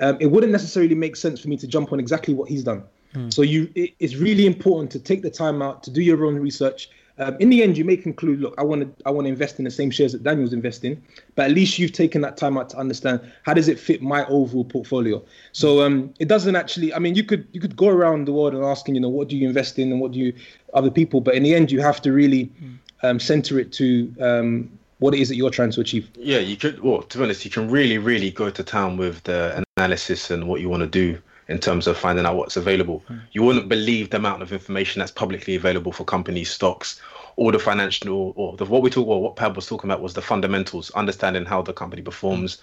Um, 0.00 0.16
it 0.18 0.26
wouldn't 0.26 0.50
necessarily 0.52 0.94
make 0.94 1.14
sense 1.14 1.40
for 1.40 1.48
me 1.48 1.56
to 1.58 1.66
jump 1.66 1.92
on 1.92 2.00
exactly 2.00 2.32
what 2.32 2.48
he's 2.48 2.64
done. 2.64 2.82
So 3.30 3.42
you, 3.42 3.70
it, 3.74 3.94
it's 3.98 4.16
really 4.16 4.46
important 4.46 4.90
to 4.92 4.98
take 4.98 5.22
the 5.22 5.30
time 5.30 5.62
out 5.62 5.82
to 5.84 5.90
do 5.90 6.00
your 6.00 6.24
own 6.24 6.36
research. 6.36 6.90
Um, 7.18 7.36
in 7.38 7.50
the 7.50 7.62
end, 7.62 7.76
you 7.76 7.84
may 7.84 7.96
conclude, 7.96 8.40
look, 8.40 8.54
I 8.56 8.62
want 8.62 8.80
to, 8.82 9.04
I 9.04 9.10
want 9.10 9.26
to 9.26 9.28
invest 9.28 9.58
in 9.58 9.64
the 9.66 9.70
same 9.70 9.90
shares 9.90 10.12
that 10.12 10.22
Daniel's 10.22 10.54
investing, 10.54 11.02
but 11.34 11.50
at 11.50 11.50
least 11.50 11.78
you've 11.78 11.92
taken 11.92 12.22
that 12.22 12.38
time 12.38 12.56
out 12.56 12.70
to 12.70 12.78
understand 12.78 13.20
how 13.42 13.52
does 13.52 13.68
it 13.68 13.78
fit 13.78 14.00
my 14.00 14.24
overall 14.26 14.64
portfolio. 14.64 15.22
So 15.52 15.82
um, 15.82 16.14
it 16.18 16.28
doesn't 16.28 16.56
actually. 16.56 16.94
I 16.94 16.98
mean, 16.98 17.14
you 17.14 17.24
could, 17.24 17.46
you 17.52 17.60
could 17.60 17.76
go 17.76 17.88
around 17.88 18.26
the 18.26 18.32
world 18.32 18.54
and 18.54 18.64
asking, 18.64 18.94
you 18.94 19.02
know, 19.02 19.10
what 19.10 19.28
do 19.28 19.36
you 19.36 19.46
invest 19.46 19.78
in 19.78 19.92
and 19.92 20.00
what 20.00 20.12
do 20.12 20.18
you 20.18 20.32
other 20.72 20.90
people, 20.90 21.20
but 21.20 21.34
in 21.34 21.42
the 21.42 21.54
end, 21.54 21.70
you 21.70 21.80
have 21.80 22.00
to 22.02 22.12
really 22.12 22.50
um, 23.02 23.20
center 23.20 23.58
it 23.58 23.72
to 23.72 24.14
um, 24.20 24.70
what 25.00 25.14
it 25.14 25.20
is 25.20 25.28
that 25.28 25.36
you're 25.36 25.50
trying 25.50 25.72
to 25.72 25.80
achieve. 25.80 26.08
Yeah, 26.16 26.38
you 26.38 26.56
could. 26.56 26.80
Well, 26.80 27.02
to 27.02 27.18
be 27.18 27.24
honest, 27.24 27.44
you 27.44 27.50
can 27.50 27.68
really, 27.70 27.98
really 27.98 28.30
go 28.30 28.50
to 28.50 28.62
town 28.62 28.96
with 28.96 29.22
the 29.24 29.64
analysis 29.76 30.30
and 30.30 30.46
what 30.46 30.60
you 30.60 30.68
want 30.68 30.82
to 30.82 30.86
do 30.86 31.18
in 31.50 31.58
terms 31.58 31.88
of 31.88 31.98
finding 31.98 32.24
out 32.24 32.36
what's 32.36 32.56
available. 32.56 33.02
You 33.32 33.42
wouldn't 33.42 33.68
believe 33.68 34.10
the 34.10 34.18
amount 34.18 34.40
of 34.40 34.52
information 34.52 35.00
that's 35.00 35.10
publicly 35.10 35.56
available 35.56 35.90
for 35.90 36.04
companies, 36.04 36.48
stocks, 36.48 37.00
all 37.34 37.50
the 37.50 37.58
financial 37.58 38.32
or 38.36 38.56
the, 38.56 38.64
what 38.64 38.82
we 38.82 38.88
talk. 38.88 39.06
Well, 39.06 39.20
what 39.20 39.34
Pab 39.34 39.56
was 39.56 39.66
talking 39.66 39.90
about 39.90 40.00
was 40.00 40.14
the 40.14 40.22
fundamentals, 40.22 40.90
understanding 40.92 41.44
how 41.44 41.60
the 41.60 41.72
company 41.72 42.02
performs, 42.02 42.62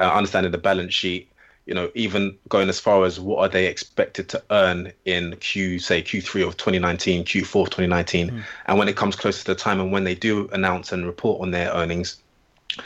uh, 0.00 0.10
understanding 0.10 0.50
the 0.50 0.58
balance 0.58 0.94
sheet. 0.94 1.28
You 1.66 1.74
know, 1.74 1.90
even 1.94 2.36
going 2.48 2.70
as 2.70 2.80
far 2.80 3.04
as 3.04 3.20
what 3.20 3.38
are 3.38 3.48
they 3.48 3.66
expected 3.66 4.30
to 4.30 4.42
earn 4.50 4.92
in 5.04 5.36
Q, 5.36 5.78
say 5.78 6.02
Q3 6.02 6.48
of 6.48 6.56
2019, 6.56 7.24
Q4 7.24 7.62
of 7.62 7.70
2019, 7.70 8.44
and 8.66 8.78
when 8.78 8.88
it 8.88 8.96
comes 8.96 9.14
closer 9.14 9.44
to 9.44 9.52
the 9.52 9.54
time 9.54 9.78
and 9.78 9.92
when 9.92 10.04
they 10.04 10.14
do 10.14 10.48
announce 10.52 10.90
and 10.90 11.06
report 11.06 11.40
on 11.40 11.52
their 11.52 11.70
earnings, 11.70 12.16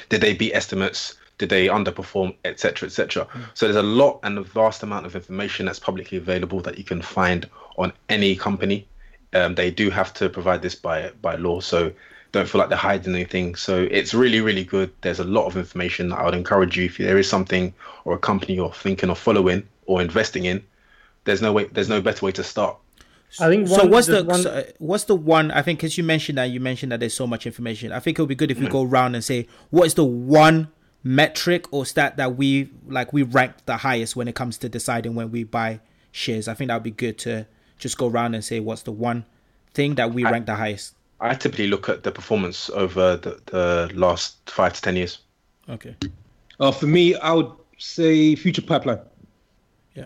did 0.09 0.21
they 0.21 0.35
beat 0.35 0.53
estimates 0.53 1.15
did 1.39 1.49
they 1.49 1.67
underperform 1.67 2.35
etc 2.45 2.87
etc 2.87 3.29
so 3.55 3.67
there's 3.67 3.77
a 3.77 3.83
lot 3.83 4.19
and 4.23 4.39
a 4.39 4.43
vast 4.43 4.83
amount 4.83 5.07
of 5.07 5.15
information 5.15 5.67
that's 5.67 5.79
publicly 5.79 6.19
available 6.19 6.61
that 6.61 6.79
you 6.79 6.85
can 6.85 7.03
find 7.03 7.49
on 7.77 7.93
any 8.09 8.35
company. 8.37 8.87
Um, 9.35 9.55
they 9.55 9.71
do 9.71 9.91
have 9.91 10.15
to 10.15 10.29
provide 10.29 10.63
this 10.63 10.75
by 10.75 11.11
by 11.21 11.37
law 11.37 11.61
so 11.61 11.93
don't 12.33 12.49
feel 12.49 12.59
like 12.59 12.69
they're 12.69 12.79
hiding 12.79 13.15
anything. 13.15 13.55
So 13.55 13.87
it's 13.91 14.15
really 14.15 14.41
really 14.41 14.65
good. 14.65 14.91
There's 15.03 15.21
a 15.21 15.25
lot 15.25 15.47
of 15.47 15.57
information 15.57 16.09
that 16.11 16.19
i 16.19 16.25
would 16.25 16.35
encourage 16.35 16.77
you 16.77 16.87
if 16.87 16.99
there 16.99 17.19
is 17.19 17.29
something 17.29 17.73
or 18.05 18.15
a 18.15 18.19
company 18.19 18.55
you're 18.55 18.73
thinking 18.73 19.11
of 19.11 19.19
following 19.19 19.67
or 19.87 20.01
investing 20.03 20.45
in 20.47 20.63
there's 21.25 21.43
no 21.43 21.53
way 21.53 21.65
there's 21.65 21.89
no 21.89 22.01
better 22.01 22.25
way 22.25 22.33
to 22.33 22.45
start. 22.45 22.77
I 23.41 23.49
think 23.49 23.69
so 23.69 23.85
what's 23.87 24.07
the 24.07 24.13
there's 24.13 24.25
one- 24.25 24.43
so, 24.43 24.51
uh, 24.51 24.63
what's 24.79 25.05
the 25.05 25.17
one? 25.17 25.51
I 25.51 25.61
think 25.61 25.85
as 25.85 25.99
you 25.99 26.05
mentioned 26.05 26.39
that 26.39 26.45
you 26.45 26.61
mentioned 26.61 26.93
that 26.93 27.01
there's 27.01 27.15
so 27.15 27.27
much 27.27 27.45
information. 27.45 27.93
I 27.93 28.01
think 28.01 28.19
it 28.19 28.23
would 28.23 28.29
be 28.29 28.35
good 28.35 28.51
if 28.51 28.59
we 28.59 28.69
go 28.69 28.83
around 28.85 29.15
and 29.15 29.23
say 29.23 29.47
what 29.71 29.87
is 29.87 29.95
the 29.95 30.05
one 30.05 30.69
metric 31.07 31.73
or 31.73 31.87
stat 31.87 32.17
that 32.17 32.37
we 32.37 32.69
like 32.89 33.13
we 33.13 33.23
rank 33.23 33.53
the 33.67 33.77
highest 33.77 34.17
when 34.17 34.27
it 34.27 34.35
comes 34.35 34.59
to 34.59 34.69
deciding 34.69 35.15
when 35.15 35.31
we 35.31 35.45
buy 35.45 35.79
shares. 36.11 36.49
I 36.49 36.55
think 36.55 36.69
that 36.69 36.75
would 36.75 36.83
be 36.83 36.91
good 36.91 37.17
to 37.19 37.47
just 37.79 37.97
go 37.97 38.09
around 38.09 38.35
and 38.35 38.45
say 38.45 38.59
what's 38.59 38.83
the 38.83 38.93
one 38.93 39.25
thing 39.73 39.95
that 39.95 40.13
we 40.13 40.25
rank 40.25 40.47
the 40.47 40.55
highest. 40.55 40.95
i 41.21 41.35
typically 41.35 41.67
look 41.67 41.89
at 41.89 42.03
the 42.03 42.11
performance 42.11 42.71
over 42.71 43.17
the, 43.19 43.41
the 43.47 43.91
last 43.95 44.37
five 44.51 44.73
to 44.73 44.81
ten 44.83 44.97
years 44.97 45.19
Okay. 45.69 45.97
Uh, 46.61 46.71
for 46.71 46.87
me, 46.87 47.15
I 47.17 47.33
would 47.33 47.51
say 47.79 48.35
future 48.37 48.63
pipeline. 48.63 49.01
Yeah. 49.95 50.05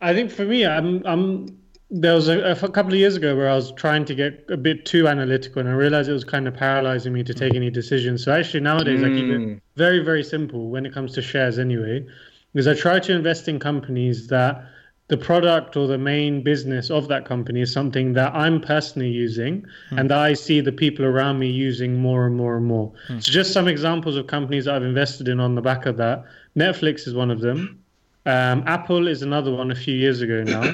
I 0.00 0.14
think 0.14 0.30
for 0.30 0.44
me, 0.44 0.66
I'm, 0.66 1.02
I'm. 1.06 1.58
There 1.92 2.14
was 2.14 2.28
a 2.28 2.54
couple 2.54 2.92
of 2.92 2.98
years 2.98 3.16
ago 3.16 3.36
where 3.36 3.48
I 3.48 3.54
was 3.56 3.72
trying 3.72 4.04
to 4.04 4.14
get 4.14 4.44
a 4.48 4.56
bit 4.56 4.84
too 4.84 5.08
analytical, 5.08 5.60
and 5.60 5.68
I 5.68 5.72
realized 5.72 6.08
it 6.08 6.12
was 6.12 6.22
kind 6.22 6.46
of 6.46 6.54
paralyzing 6.54 7.12
me 7.12 7.24
to 7.24 7.34
take 7.34 7.54
any 7.54 7.68
decisions. 7.68 8.24
So 8.24 8.32
actually, 8.32 8.60
nowadays 8.60 9.02
I 9.02 9.08
keep 9.08 9.24
it 9.24 9.40
mm. 9.40 9.60
very, 9.74 9.98
very 9.98 10.22
simple 10.22 10.70
when 10.70 10.86
it 10.86 10.94
comes 10.94 11.12
to 11.14 11.22
shares, 11.22 11.58
anyway, 11.58 12.06
because 12.52 12.68
I 12.68 12.74
try 12.74 13.00
to 13.00 13.12
invest 13.12 13.48
in 13.48 13.58
companies 13.58 14.28
that 14.28 14.64
the 15.08 15.16
product 15.16 15.76
or 15.76 15.88
the 15.88 15.98
main 15.98 16.42
business 16.44 16.88
of 16.88 17.08
that 17.08 17.24
company 17.24 17.60
is 17.60 17.72
something 17.72 18.12
that 18.12 18.32
I'm 18.32 18.60
personally 18.60 19.10
using 19.10 19.66
hmm. 19.88 19.98
and 19.98 20.08
that 20.10 20.18
I 20.18 20.34
see 20.34 20.60
the 20.60 20.70
people 20.70 21.04
around 21.04 21.40
me 21.40 21.50
using 21.50 21.96
more 21.96 22.24
and 22.26 22.36
more 22.36 22.56
and 22.56 22.66
more. 22.66 22.92
Hmm. 23.08 23.18
So, 23.18 23.32
just 23.32 23.52
some 23.52 23.66
examples 23.66 24.16
of 24.16 24.28
companies 24.28 24.66
that 24.66 24.76
I've 24.76 24.84
invested 24.84 25.26
in 25.26 25.40
on 25.40 25.56
the 25.56 25.60
back 25.60 25.86
of 25.86 25.96
that. 25.96 26.24
Netflix 26.56 27.08
is 27.08 27.14
one 27.14 27.32
of 27.32 27.40
them. 27.40 27.82
Um, 28.26 28.62
Apple 28.66 29.08
is 29.08 29.22
another 29.22 29.52
one 29.52 29.72
a 29.72 29.74
few 29.74 29.94
years 29.94 30.20
ago 30.20 30.44
now. 30.44 30.72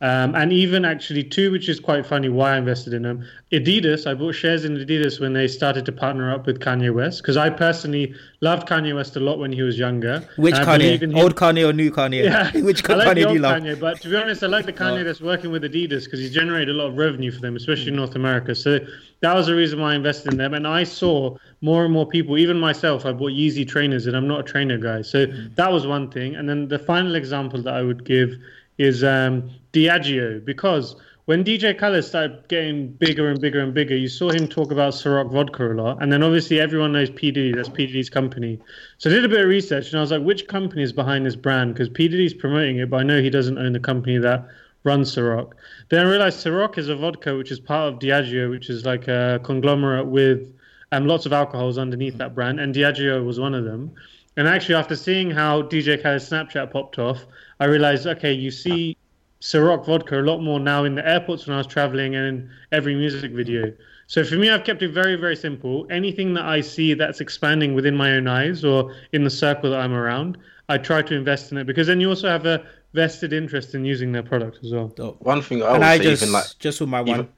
Um, 0.00 0.36
and 0.36 0.52
even 0.52 0.84
actually 0.84 1.24
two, 1.24 1.50
which 1.50 1.68
is 1.68 1.80
quite 1.80 2.06
funny 2.06 2.28
why 2.28 2.54
I 2.54 2.58
invested 2.58 2.94
in 2.94 3.02
them. 3.02 3.26
Adidas, 3.50 4.06
I 4.06 4.14
bought 4.14 4.36
shares 4.36 4.64
in 4.64 4.76
Adidas 4.76 5.18
when 5.18 5.32
they 5.32 5.48
started 5.48 5.84
to 5.86 5.92
partner 5.92 6.32
up 6.32 6.46
with 6.46 6.60
Kanye 6.60 6.94
West 6.94 7.20
because 7.20 7.36
I 7.36 7.50
personally 7.50 8.14
loved 8.40 8.68
Kanye 8.68 8.94
West 8.94 9.16
a 9.16 9.20
lot 9.20 9.40
when 9.40 9.50
he 9.50 9.62
was 9.62 9.76
younger. 9.76 10.22
Which 10.36 10.54
and 10.54 10.70
I 10.70 10.78
believe 10.78 11.00
Kanye? 11.00 11.20
Old 11.20 11.34
Kanye 11.34 11.68
or 11.68 11.72
new 11.72 11.90
Kanye? 11.90 12.22
yeah, 12.22 12.52
Which 12.60 12.88
I 12.90 12.94
like 12.94 13.08
Kanye 13.08 13.14
the 13.14 13.14
do 13.14 13.20
you 13.20 13.28
old 13.28 13.40
love? 13.40 13.62
Kanye, 13.62 13.80
but 13.80 14.00
to 14.02 14.08
be 14.08 14.14
honest, 14.14 14.44
I 14.44 14.46
like 14.46 14.66
the 14.66 14.72
Kanye 14.72 15.02
that's 15.04 15.20
working 15.20 15.50
with 15.50 15.64
Adidas 15.64 16.04
because 16.04 16.20
he's 16.20 16.32
generated 16.32 16.68
a 16.68 16.78
lot 16.78 16.86
of 16.86 16.96
revenue 16.96 17.32
for 17.32 17.40
them, 17.40 17.56
especially 17.56 17.88
in 17.88 17.96
North 17.96 18.14
America. 18.14 18.54
So 18.54 18.78
that 19.20 19.34
was 19.34 19.48
the 19.48 19.56
reason 19.56 19.80
why 19.80 19.94
I 19.94 19.96
invested 19.96 20.30
in 20.30 20.38
them. 20.38 20.54
And 20.54 20.64
I 20.64 20.84
saw 20.84 21.36
more 21.60 21.84
and 21.84 21.92
more 21.92 22.06
people, 22.06 22.38
even 22.38 22.60
myself, 22.60 23.04
I 23.04 23.10
bought 23.10 23.32
Yeezy 23.32 23.66
trainers, 23.66 24.06
and 24.06 24.16
I'm 24.16 24.28
not 24.28 24.38
a 24.38 24.44
trainer 24.44 24.78
guy. 24.78 25.02
So 25.02 25.26
that 25.56 25.72
was 25.72 25.88
one 25.88 26.08
thing. 26.08 26.36
And 26.36 26.48
then 26.48 26.68
the 26.68 26.78
final 26.78 27.16
example 27.16 27.60
that 27.62 27.74
I 27.74 27.82
would 27.82 28.04
give 28.04 28.36
is 28.78 29.04
um, 29.04 29.50
Diageo, 29.72 30.44
because 30.44 30.96
when 31.28 31.44
DJ 31.44 31.78
Khaled 31.78 32.06
started 32.06 32.48
getting 32.48 32.88
bigger 32.88 33.28
and 33.28 33.38
bigger 33.38 33.60
and 33.60 33.74
bigger, 33.74 33.94
you 33.94 34.08
saw 34.08 34.30
him 34.30 34.48
talk 34.48 34.72
about 34.72 34.94
Ciroc 34.94 35.30
vodka 35.30 35.70
a 35.70 35.74
lot. 35.74 36.02
And 36.02 36.10
then 36.10 36.22
obviously 36.22 36.58
everyone 36.58 36.92
knows 36.92 37.10
P. 37.10 37.30
Diddy, 37.30 37.52
that's 37.52 37.68
P. 37.68 37.86
Diddy's 37.86 38.08
company. 38.08 38.58
So 38.96 39.10
I 39.10 39.12
did 39.12 39.26
a 39.26 39.28
bit 39.28 39.42
of 39.42 39.46
research 39.46 39.90
and 39.90 39.98
I 39.98 40.00
was 40.00 40.10
like, 40.10 40.22
which 40.22 40.48
company 40.48 40.82
is 40.82 40.94
behind 40.94 41.26
this 41.26 41.36
brand? 41.36 41.74
Because 41.74 41.90
P. 41.90 42.08
Diddy's 42.08 42.32
promoting 42.32 42.78
it, 42.78 42.88
but 42.88 43.00
I 43.00 43.02
know 43.02 43.20
he 43.20 43.28
doesn't 43.28 43.58
own 43.58 43.74
the 43.74 43.78
company 43.78 44.16
that 44.16 44.48
runs 44.84 45.14
Ciroc. 45.14 45.52
Then 45.90 46.06
I 46.06 46.08
realized 46.08 46.42
Ciroc 46.42 46.78
is 46.78 46.88
a 46.88 46.96
vodka 46.96 47.36
which 47.36 47.50
is 47.50 47.60
part 47.60 47.92
of 47.92 47.98
Diageo, 47.98 48.48
which 48.48 48.70
is 48.70 48.86
like 48.86 49.06
a 49.06 49.38
conglomerate 49.42 50.06
with 50.06 50.50
um, 50.92 51.06
lots 51.06 51.26
of 51.26 51.34
alcohols 51.34 51.76
underneath 51.76 52.16
that 52.16 52.34
brand. 52.34 52.58
And 52.58 52.74
Diageo 52.74 53.22
was 53.22 53.38
one 53.38 53.54
of 53.54 53.64
them. 53.64 53.92
And 54.38 54.48
actually, 54.48 54.76
after 54.76 54.96
seeing 54.96 55.30
how 55.30 55.62
DJ 55.62 56.00
Khaled's 56.00 56.30
Snapchat 56.30 56.70
popped 56.70 56.98
off, 56.98 57.26
I 57.60 57.64
realized, 57.66 58.06
okay, 58.06 58.32
you 58.32 58.50
see 58.50 58.96
Ciroc 59.40 59.86
vodka 59.86 60.20
a 60.20 60.22
lot 60.22 60.38
more 60.40 60.60
now 60.60 60.84
in 60.84 60.94
the 60.94 61.06
airports 61.06 61.46
when 61.46 61.54
I 61.54 61.58
was 61.58 61.66
traveling 61.66 62.14
and 62.14 62.26
in 62.26 62.50
every 62.72 62.94
music 62.94 63.32
video. 63.32 63.72
So 64.06 64.24
for 64.24 64.36
me, 64.36 64.50
I've 64.50 64.64
kept 64.64 64.82
it 64.82 64.88
very, 64.92 65.16
very 65.16 65.36
simple. 65.36 65.86
Anything 65.90 66.34
that 66.34 66.44
I 66.44 66.60
see 66.60 66.94
that's 66.94 67.20
expanding 67.20 67.74
within 67.74 67.94
my 67.96 68.12
own 68.12 68.26
eyes 68.26 68.64
or 68.64 68.94
in 69.12 69.22
the 69.24 69.30
circle 69.30 69.70
that 69.70 69.80
I'm 69.80 69.92
around, 69.92 70.38
I 70.68 70.78
try 70.78 71.02
to 71.02 71.14
invest 71.14 71.52
in 71.52 71.58
it 71.58 71.66
because 71.66 71.86
then 71.86 72.00
you 72.00 72.08
also 72.08 72.28
have 72.28 72.46
a 72.46 72.64
vested 72.94 73.32
interest 73.32 73.74
in 73.74 73.84
using 73.84 74.12
their 74.12 74.22
product 74.22 74.58
as 74.64 74.72
well. 74.72 74.88
Dope. 74.88 75.20
One 75.20 75.42
thing 75.42 75.62
I 75.62 75.74
and 75.74 75.84
I 75.84 75.98
say, 75.98 76.04
just 76.04 76.22
even 76.22 76.32
like 76.32 76.46
just 76.58 76.80
with 76.80 76.88
my 76.88 77.00
one. 77.00 77.08
even- 77.08 77.28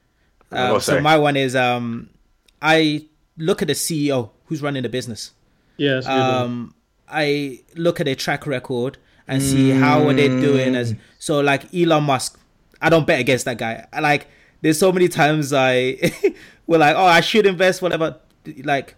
Um, 0.53 0.71
Oh, 0.75 0.79
so 0.79 0.99
my 1.01 1.17
one 1.17 1.35
is 1.37 1.55
um, 1.55 2.09
I 2.61 3.05
look 3.37 3.61
at 3.61 3.67
the 3.69 3.73
CEO 3.73 4.31
who's 4.45 4.61
running 4.61 4.83
the 4.83 4.89
business. 4.89 5.31
Yeah, 5.77 5.95
that's 5.95 6.07
a 6.07 6.09
good 6.09 6.15
one. 6.19 6.41
Um, 6.43 6.75
I 7.09 7.59
look 7.75 7.99
at 7.99 8.05
their 8.05 8.15
track 8.15 8.45
record 8.47 8.97
and 9.31 9.41
see 9.41 9.69
how 9.69 10.07
are 10.07 10.13
they 10.13 10.27
doing. 10.27 10.75
As 10.75 10.95
so, 11.17 11.39
like 11.39 11.73
Elon 11.73 12.03
Musk, 12.03 12.39
I 12.81 12.89
don't 12.89 13.07
bet 13.07 13.19
against 13.19 13.45
that 13.45 13.57
guy. 13.57 13.87
I 13.91 13.99
like. 13.99 14.27
There's 14.61 14.77
so 14.77 14.91
many 14.91 15.07
times 15.07 15.53
I, 15.53 15.97
we're 16.67 16.77
like, 16.77 16.95
oh, 16.95 17.05
I 17.05 17.21
should 17.21 17.47
invest, 17.47 17.81
whatever. 17.81 18.17
Like, 18.63 18.93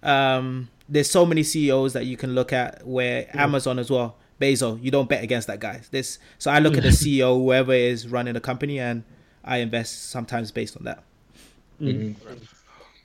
um, 0.00 0.70
there's 0.88 1.10
so 1.10 1.26
many 1.26 1.42
CEOs 1.42 1.92
that 1.94 2.06
you 2.06 2.16
can 2.16 2.36
look 2.36 2.52
at. 2.52 2.86
Where 2.86 3.28
Amazon 3.36 3.80
as 3.80 3.90
well, 3.90 4.16
Bezos, 4.40 4.80
you 4.82 4.92
don't 4.92 5.08
bet 5.08 5.24
against 5.24 5.48
that 5.48 5.58
guy. 5.58 5.80
This, 5.90 6.18
so 6.38 6.50
I 6.50 6.60
look 6.60 6.76
at 6.76 6.84
the 6.84 6.88
CEO, 6.90 7.36
whoever 7.36 7.72
is 7.72 8.06
running 8.06 8.34
the 8.34 8.40
company, 8.40 8.78
and 8.78 9.02
I 9.42 9.58
invest 9.58 10.10
sometimes 10.10 10.52
based 10.52 10.76
on 10.76 10.84
that. 10.84 11.02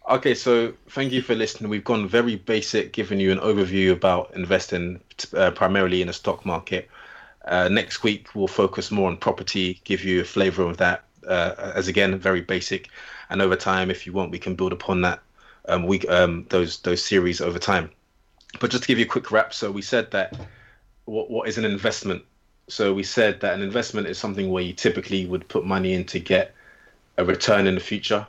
Okay, 0.09 0.35
so 0.35 0.73
thank 0.89 1.13
you 1.13 1.21
for 1.21 1.33
listening. 1.33 1.69
We've 1.69 1.83
gone 1.83 2.09
very 2.09 2.35
basic, 2.35 2.91
giving 2.91 3.21
you 3.21 3.31
an 3.31 3.39
overview 3.39 3.93
about 3.93 4.33
investing 4.35 4.99
uh, 5.33 5.51
primarily 5.51 6.01
in 6.01 6.07
the 6.07 6.13
stock 6.13 6.45
market. 6.45 6.89
Uh, 7.45 7.69
next 7.69 8.03
week, 8.03 8.35
we'll 8.35 8.49
focus 8.49 8.91
more 8.91 9.09
on 9.09 9.15
property, 9.15 9.79
give 9.85 10.03
you 10.03 10.19
a 10.19 10.25
flavor 10.25 10.63
of 10.63 10.75
that, 10.77 11.05
uh, 11.25 11.71
as 11.73 11.87
again, 11.87 12.17
very 12.19 12.41
basic. 12.41 12.89
And 13.29 13.41
over 13.41 13.55
time, 13.55 13.89
if 13.89 14.05
you 14.05 14.11
want, 14.11 14.31
we 14.31 14.39
can 14.39 14.55
build 14.55 14.73
upon 14.73 15.01
that. 15.03 15.21
Um, 15.69 15.87
we 15.87 16.01
um, 16.07 16.45
those 16.49 16.79
those 16.79 17.03
series 17.03 17.39
over 17.39 17.57
time. 17.57 17.89
But 18.59 18.71
just 18.71 18.83
to 18.83 18.87
give 18.87 18.99
you 18.99 19.05
a 19.05 19.07
quick 19.07 19.31
wrap, 19.31 19.53
so 19.53 19.71
we 19.71 19.81
said 19.81 20.11
that 20.11 20.37
what 21.05 21.29
what 21.31 21.47
is 21.47 21.57
an 21.57 21.63
investment? 21.63 22.23
So 22.67 22.93
we 22.93 23.03
said 23.03 23.39
that 23.39 23.53
an 23.53 23.61
investment 23.61 24.07
is 24.07 24.17
something 24.17 24.51
where 24.51 24.63
you 24.63 24.73
typically 24.73 25.25
would 25.25 25.47
put 25.47 25.65
money 25.65 25.93
in 25.93 26.03
to 26.07 26.19
get 26.19 26.53
a 27.17 27.23
return 27.23 27.67
in 27.67 27.75
the 27.75 27.81
future. 27.81 28.27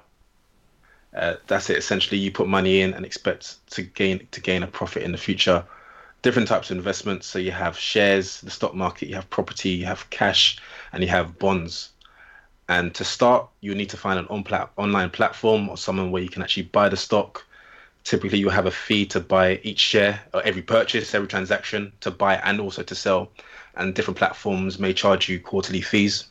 Uh, 1.15 1.37
that's 1.47 1.71
it. 1.71 1.77
Essentially, 1.77 2.19
you 2.19 2.33
put 2.33 2.49
money 2.49 2.81
in 2.81 2.93
and 2.95 3.05
expect 3.05 3.67
to 3.71 3.83
gain 3.83 4.27
to 4.33 4.41
gain 4.41 4.63
a 4.63 4.67
profit 4.67 5.03
in 5.03 5.13
the 5.13 5.19
future. 5.19 5.65
Different 6.23 6.49
types 6.49 6.71
of 6.71 6.77
investments. 6.77 7.27
So 7.27 7.39
you 7.39 7.53
have 7.53 7.79
shares, 7.79 8.41
the 8.41 8.51
stock 8.51 8.75
market, 8.75 9.09
you 9.09 9.15
have 9.15 9.29
property, 9.31 9.71
you 9.71 9.85
have 9.87 10.09
cash, 10.11 10.59
and 10.93 11.03
you 11.03 11.09
have 11.09 11.39
bonds. 11.39 11.91
And 12.69 12.95
to 12.95 13.05
start, 13.05 13.49
you 13.61 13.75
need 13.75 13.91
to 13.91 13.97
find 13.97 14.19
an 14.19 14.27
on 14.31 14.43
plat- 14.43 14.71
online 14.77 15.11
platform 15.11 15.69
or 15.69 15.77
someone 15.77 16.11
where 16.11 16.23
you 16.23 16.31
can 16.31 16.43
actually 16.43 16.65
buy 16.65 16.89
the 16.89 16.97
stock. 16.97 17.45
Typically, 18.05 18.39
you 18.39 18.49
have 18.49 18.67
a 18.67 18.71
fee 18.71 19.07
to 19.07 19.21
buy 19.21 19.61
each 19.63 19.81
share 19.81 20.21
or 20.33 20.43
every 20.43 20.63
purchase, 20.63 21.15
every 21.15 21.29
transaction 21.29 21.93
to 22.01 22.11
buy 22.11 22.37
and 22.37 22.61
also 22.61 22.83
to 22.83 22.95
sell. 22.95 23.31
And 23.77 23.95
different 23.95 24.19
platforms 24.19 24.79
may 24.79 24.95
charge 24.95 25.29
you 25.29 25.41
quarterly 25.41 25.81
fees 25.81 26.27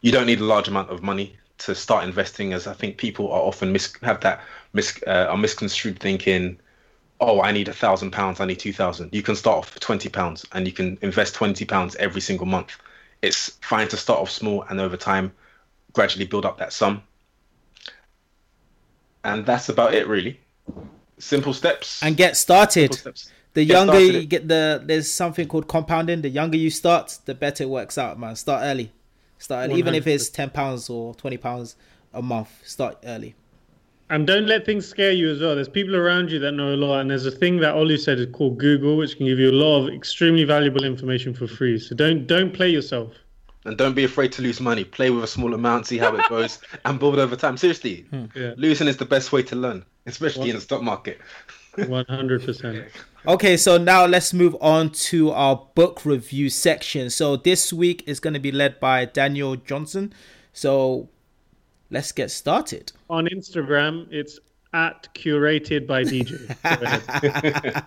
you 0.00 0.12
don't 0.12 0.26
need 0.26 0.40
a 0.40 0.44
large 0.44 0.68
amount 0.68 0.90
of 0.90 1.02
money 1.02 1.36
to 1.58 1.74
start 1.74 2.04
investing 2.04 2.52
as 2.52 2.66
i 2.66 2.72
think 2.72 2.96
people 2.96 3.30
are 3.32 3.40
often 3.42 3.72
mis- 3.72 3.94
have 4.02 4.20
that 4.20 4.40
mis- 4.72 5.02
uh, 5.06 5.26
are 5.30 5.36
misconstrued 5.36 5.98
thinking 5.98 6.58
oh 7.20 7.40
i 7.42 7.52
need 7.52 7.68
a 7.68 7.72
thousand 7.72 8.10
pounds 8.10 8.40
i 8.40 8.44
need 8.44 8.58
two 8.58 8.72
thousand 8.72 9.08
you 9.12 9.22
can 9.22 9.36
start 9.36 9.58
off 9.58 9.72
with 9.74 9.80
20 9.82 10.08
pounds 10.08 10.44
and 10.52 10.66
you 10.66 10.72
can 10.72 10.98
invest 11.02 11.34
20 11.34 11.64
pounds 11.64 11.94
every 11.96 12.20
single 12.20 12.46
month 12.46 12.76
it's 13.22 13.50
fine 13.62 13.88
to 13.88 13.96
start 13.96 14.20
off 14.20 14.30
small 14.30 14.62
and 14.68 14.80
over 14.80 14.96
time 14.96 15.32
gradually 15.92 16.26
build 16.26 16.44
up 16.44 16.58
that 16.58 16.72
sum 16.72 17.02
and 19.24 19.46
that's 19.46 19.68
about 19.68 19.94
it 19.94 20.06
really 20.08 20.38
simple 21.18 21.52
steps 21.54 22.02
And 22.02 22.16
get 22.16 22.36
started. 22.36 22.90
The 23.54 23.64
Get 23.64 23.72
younger 23.72 23.92
started. 23.92 24.14
you 24.14 24.26
get, 24.26 24.48
the 24.48 24.82
there's 24.84 25.12
something 25.12 25.46
called 25.46 25.68
compounding. 25.68 26.22
The 26.22 26.28
younger 26.28 26.56
you 26.56 26.70
start, 26.70 27.18
the 27.24 27.34
better 27.36 27.62
it 27.64 27.70
works 27.70 27.96
out, 27.96 28.18
man. 28.18 28.34
Start 28.34 28.62
early. 28.64 28.90
Start 29.44 29.68
early. 29.68 29.78
even 29.78 29.94
if 29.94 30.06
it's 30.06 30.30
ten 30.30 30.48
pounds 30.48 30.88
or 30.88 31.14
twenty 31.16 31.36
pounds 31.36 31.76
a 32.14 32.22
month. 32.22 32.48
Start 32.64 32.96
early. 33.04 33.34
And 34.08 34.26
don't 34.26 34.46
let 34.46 34.64
things 34.64 34.86
scare 34.86 35.12
you 35.12 35.30
as 35.30 35.40
well. 35.40 35.54
There's 35.54 35.68
people 35.68 35.96
around 35.96 36.30
you 36.30 36.38
that 36.38 36.52
know 36.52 36.74
a 36.74 36.76
lot, 36.76 37.00
and 37.00 37.10
there's 37.10 37.26
a 37.26 37.30
thing 37.30 37.58
that 37.60 37.74
Olu 37.74 37.98
said 37.98 38.18
is 38.18 38.28
called 38.32 38.56
Google, 38.58 38.96
which 38.96 39.18
can 39.18 39.26
give 39.26 39.38
you 39.38 39.50
a 39.50 39.58
lot 39.64 39.82
of 39.82 39.94
extremely 39.94 40.44
valuable 40.44 40.82
information 40.82 41.34
for 41.34 41.46
free. 41.46 41.78
So 41.78 41.94
don't 41.94 42.26
don't 42.26 42.54
play 42.54 42.70
yourself. 42.70 43.12
and 43.66 43.76
don't 43.76 43.94
be 43.94 44.04
afraid 44.04 44.30
to 44.32 44.42
lose 44.42 44.60
money 44.60 44.84
play 44.84 45.08
with 45.10 45.24
a 45.24 45.26
small 45.26 45.54
amount 45.54 45.86
see 45.86 45.96
how 45.96 46.14
it 46.14 46.28
goes 46.28 46.58
and 46.84 46.98
build 47.00 47.18
over 47.18 47.34
time 47.34 47.56
seriously 47.56 48.04
hmm. 48.10 48.26
Yeah. 48.36 48.52
losing 48.58 48.88
is 48.88 48.98
the 48.98 49.06
best 49.06 49.32
way 49.32 49.42
to 49.44 49.56
learn 49.56 49.86
especially 50.04 50.50
in 50.50 50.56
the 50.56 50.60
stock 50.60 50.82
market 50.82 51.18
One 51.88 52.04
hundred 52.06 52.44
percent. 52.44 52.84
Okay, 53.26 53.56
so 53.56 53.78
now 53.78 54.04
let's 54.04 54.34
move 54.34 54.54
on 54.60 54.90
to 54.90 55.30
our 55.30 55.66
book 55.74 56.04
review 56.04 56.50
section. 56.50 57.08
So 57.08 57.36
this 57.36 57.72
week 57.72 58.04
is 58.06 58.20
going 58.20 58.34
to 58.34 58.40
be 58.40 58.52
led 58.52 58.78
by 58.80 59.06
Daniel 59.06 59.56
Johnson. 59.56 60.12
So 60.52 61.08
let's 61.90 62.12
get 62.12 62.30
started. 62.30 62.92
On 63.08 63.26
Instagram, 63.26 64.08
it's 64.10 64.38
at 64.74 65.08
curated 65.14 65.86
by 65.86 66.02
DJ. 66.02 66.48
Go 66.62 66.84
ahead. 66.84 67.84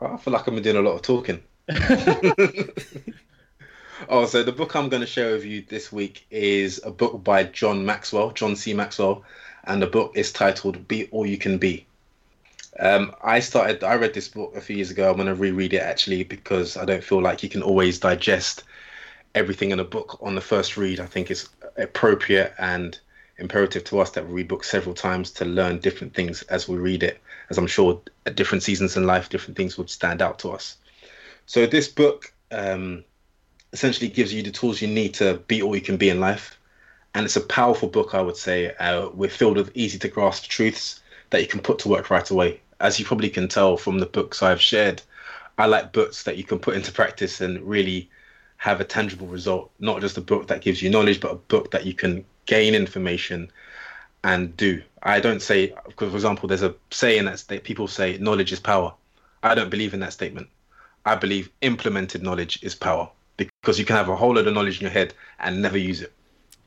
Oh, 0.00 0.14
I 0.14 0.16
feel 0.16 0.32
like 0.32 0.46
I'm 0.46 0.62
doing 0.62 0.76
a 0.76 0.80
lot 0.80 0.94
of 0.94 1.02
talking. 1.02 1.42
oh, 4.08 4.24
so 4.24 4.42
the 4.42 4.52
book 4.56 4.74
I'm 4.74 4.88
going 4.88 5.02
to 5.02 5.06
share 5.06 5.32
with 5.32 5.44
you 5.44 5.66
this 5.68 5.92
week 5.92 6.26
is 6.30 6.80
a 6.82 6.90
book 6.90 7.22
by 7.22 7.44
John 7.44 7.84
Maxwell, 7.84 8.30
John 8.30 8.56
C. 8.56 8.72
Maxwell, 8.72 9.22
and 9.64 9.82
the 9.82 9.86
book 9.86 10.12
is 10.16 10.32
titled 10.32 10.88
"Be 10.88 11.08
All 11.10 11.26
You 11.26 11.36
Can 11.36 11.58
Be." 11.58 11.86
Um, 12.80 13.14
I 13.22 13.40
started, 13.40 13.84
I 13.84 13.94
read 13.94 14.14
this 14.14 14.28
book 14.28 14.56
a 14.56 14.60
few 14.60 14.76
years 14.76 14.90
ago. 14.90 15.08
I'm 15.08 15.16
going 15.16 15.28
to 15.28 15.34
reread 15.34 15.74
it 15.74 15.82
actually 15.82 16.24
because 16.24 16.76
I 16.76 16.84
don't 16.84 17.04
feel 17.04 17.22
like 17.22 17.42
you 17.42 17.48
can 17.48 17.62
always 17.62 17.98
digest 17.98 18.64
everything 19.34 19.70
in 19.70 19.80
a 19.80 19.84
book 19.84 20.18
on 20.22 20.34
the 20.34 20.40
first 20.40 20.76
read. 20.76 21.00
I 21.00 21.06
think 21.06 21.30
it's 21.30 21.48
appropriate 21.76 22.54
and 22.58 22.98
imperative 23.38 23.84
to 23.84 24.00
us 24.00 24.10
that 24.10 24.26
we 24.26 24.34
read 24.34 24.48
books 24.48 24.70
several 24.70 24.94
times 24.94 25.30
to 25.32 25.44
learn 25.44 25.78
different 25.78 26.14
things 26.14 26.42
as 26.42 26.68
we 26.68 26.76
read 26.76 27.02
it, 27.02 27.20
as 27.50 27.58
I'm 27.58 27.66
sure 27.66 28.00
at 28.26 28.36
different 28.36 28.62
seasons 28.62 28.96
in 28.96 29.06
life, 29.06 29.28
different 29.28 29.56
things 29.56 29.76
would 29.76 29.90
stand 29.90 30.22
out 30.22 30.38
to 30.40 30.50
us. 30.50 30.76
So 31.46 31.66
this 31.66 31.88
book 31.88 32.32
um, 32.50 33.04
essentially 33.72 34.08
gives 34.08 34.32
you 34.32 34.42
the 34.42 34.50
tools 34.50 34.80
you 34.80 34.88
need 34.88 35.14
to 35.14 35.42
be 35.48 35.62
all 35.62 35.74
you 35.74 35.82
can 35.82 35.96
be 35.96 36.08
in 36.08 36.20
life. 36.20 36.58
And 37.14 37.24
it's 37.24 37.36
a 37.36 37.40
powerful 37.40 37.88
book, 37.88 38.14
I 38.14 38.20
would 38.20 38.36
say. 38.36 38.74
Uh, 38.76 39.08
we're 39.10 39.30
filled 39.30 39.56
with 39.56 39.70
easy 39.74 39.98
to 40.00 40.08
grasp 40.08 40.48
truths 40.48 41.00
that 41.30 41.40
you 41.40 41.46
can 41.46 41.60
put 41.60 41.78
to 41.80 41.88
work 41.88 42.10
right 42.10 42.28
away. 42.30 42.60
As 42.84 42.98
you 42.98 43.06
probably 43.06 43.30
can 43.30 43.48
tell 43.48 43.78
from 43.78 43.98
the 43.98 44.04
books 44.04 44.42
I've 44.42 44.60
shared, 44.60 45.00
I 45.56 45.64
like 45.64 45.94
books 45.94 46.24
that 46.24 46.36
you 46.36 46.44
can 46.44 46.58
put 46.58 46.76
into 46.76 46.92
practice 46.92 47.40
and 47.40 47.62
really 47.62 48.10
have 48.58 48.78
a 48.78 48.84
tangible 48.84 49.26
result. 49.26 49.70
Not 49.78 50.02
just 50.02 50.18
a 50.18 50.20
book 50.20 50.48
that 50.48 50.60
gives 50.60 50.82
you 50.82 50.90
knowledge, 50.90 51.18
but 51.18 51.32
a 51.32 51.36
book 51.36 51.70
that 51.70 51.86
you 51.86 51.94
can 51.94 52.26
gain 52.44 52.74
information 52.74 53.50
and 54.22 54.54
do. 54.58 54.82
I 55.02 55.18
don't 55.18 55.40
say, 55.40 55.72
for 55.96 56.04
example, 56.04 56.46
there's 56.46 56.62
a 56.62 56.74
saying 56.90 57.24
that 57.24 57.38
state 57.38 57.64
people 57.64 57.88
say 57.88 58.18
knowledge 58.18 58.52
is 58.52 58.60
power. 58.60 58.92
I 59.42 59.54
don't 59.54 59.70
believe 59.70 59.94
in 59.94 60.00
that 60.00 60.12
statement. 60.12 60.48
I 61.06 61.14
believe 61.14 61.48
implemented 61.62 62.22
knowledge 62.22 62.62
is 62.62 62.74
power 62.74 63.08
because 63.38 63.78
you 63.78 63.86
can 63.86 63.96
have 63.96 64.10
a 64.10 64.16
whole 64.16 64.34
load 64.34 64.46
of 64.46 64.52
knowledge 64.52 64.76
in 64.76 64.82
your 64.82 64.90
head 64.90 65.14
and 65.38 65.62
never 65.62 65.78
use 65.78 66.02
it. 66.02 66.12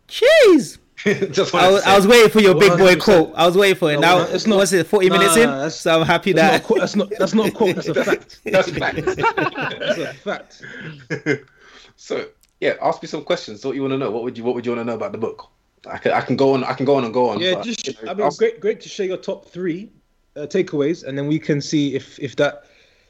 Jeez. 0.08 0.80
just 1.32 1.54
I 1.54 1.70
was, 1.70 1.84
to 1.84 1.90
I 1.90 1.96
was 1.96 2.08
waiting 2.08 2.32
for 2.32 2.40
your 2.40 2.56
big 2.56 2.78
boy 2.78 2.96
quote. 2.96 3.32
I 3.36 3.46
was 3.46 3.56
waiting 3.56 3.78
for 3.78 3.92
it. 3.92 4.00
No, 4.00 4.18
now, 4.20 4.24
it's 4.24 4.48
not- 4.48 4.58
what's 4.58 4.74
it, 4.74 4.88
40 4.88 5.10
minutes 5.12 5.38
in? 5.38 5.70
So 5.70 6.00
I'm 6.00 6.06
happy 6.08 6.34
That's 6.34 6.68
not, 6.68 6.70
that. 6.70 6.80
that's 6.80 6.96
not 6.96 7.10
that's 7.20 7.34
not 7.34 7.48
a 7.50 7.52
quote. 7.52 7.76
That's 7.76 7.88
a 7.88 8.04
fact. 8.04 8.40
That's 8.44 8.70
fact. 8.78 9.06
That's 9.06 9.98
a 10.00 10.14
fact. 10.14 10.64
so 11.98 12.26
yeah, 12.60 12.74
ask 12.82 13.02
me 13.04 13.08
some 13.08 13.24
questions. 13.24 13.64
What 13.64 13.76
you 13.76 13.82
want 13.82 13.92
to 13.94 13.98
know? 14.00 14.10
What 14.10 14.24
would 14.24 14.38
you 14.38 14.44
What 14.44 14.56
would 14.56 14.66
you 14.66 14.72
want 14.72 14.82
to 14.82 14.86
know 14.86 14.96
about 14.96 15.12
the 15.12 15.20
book? 15.20 15.50
I 15.86 15.98
can 16.00 16.14
I 16.14 16.22
can 16.22 16.36
go 16.36 16.54
on. 16.56 16.64
I 16.64 16.74
can 16.74 16.86
go 16.86 16.96
on 16.96 17.04
and 17.04 17.14
go 17.14 17.30
on. 17.30 17.40
Yeah, 17.40 17.56
but, 17.56 17.64
just 17.64 17.86
you 17.86 17.94
know, 18.02 18.12
I 18.12 18.14
mean, 18.16 18.26
ask- 18.26 18.40
great, 18.40 18.60
great 18.60 18.82
to 18.82 18.90
share 18.90 19.06
your 19.06 19.18
top 19.18 19.50
three 19.50 19.92
uh, 20.36 20.42
takeaways, 20.42 21.04
and 21.04 21.16
then 21.16 21.28
we 21.28 21.38
can 21.38 21.62
see 21.62 21.96
if 21.96 22.18
if 22.20 22.36
that 22.38 22.64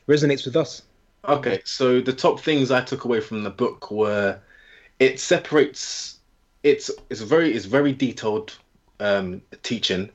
resonates 0.10 0.46
with 0.46 0.58
us. 0.58 0.84
Okay, 1.26 1.62
so 1.64 2.02
the 2.02 2.14
top 2.14 2.40
things 2.40 2.70
I 2.70 2.82
took 2.82 3.06
away 3.06 3.22
from 3.22 3.44
the 3.44 3.50
book 3.50 3.92
were 3.92 4.40
it 5.00 5.20
separates 5.20 6.16
it's 6.70 6.91
it's 7.09 7.22
very 7.22 7.53
it's 7.53 7.65
very 7.65 7.93
detailed 7.93 8.57
um 8.99 9.41
teaching 9.63 10.09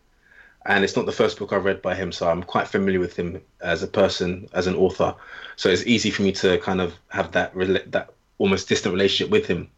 and 0.66 0.84
it's 0.84 0.96
not 0.96 1.06
the 1.06 1.12
first 1.12 1.38
book 1.38 1.52
I've 1.52 1.64
read 1.64 1.82
by 1.82 1.94
him 1.94 2.12
so 2.12 2.28
I'm 2.28 2.42
quite 2.42 2.68
familiar 2.68 3.00
with 3.00 3.16
him 3.16 3.40
as 3.60 3.82
a 3.82 3.88
person 3.88 4.48
as 4.52 4.66
an 4.66 4.76
author. 4.76 5.14
So 5.56 5.68
it's 5.68 5.86
easy 5.86 6.10
for 6.10 6.22
me 6.22 6.32
to 6.32 6.58
kind 6.58 6.80
of 6.80 6.94
have 7.08 7.32
that 7.32 7.52
that 7.92 8.10
almost 8.38 8.68
distant 8.68 8.92
relationship 8.92 9.30
with 9.30 9.46
him. 9.46 9.68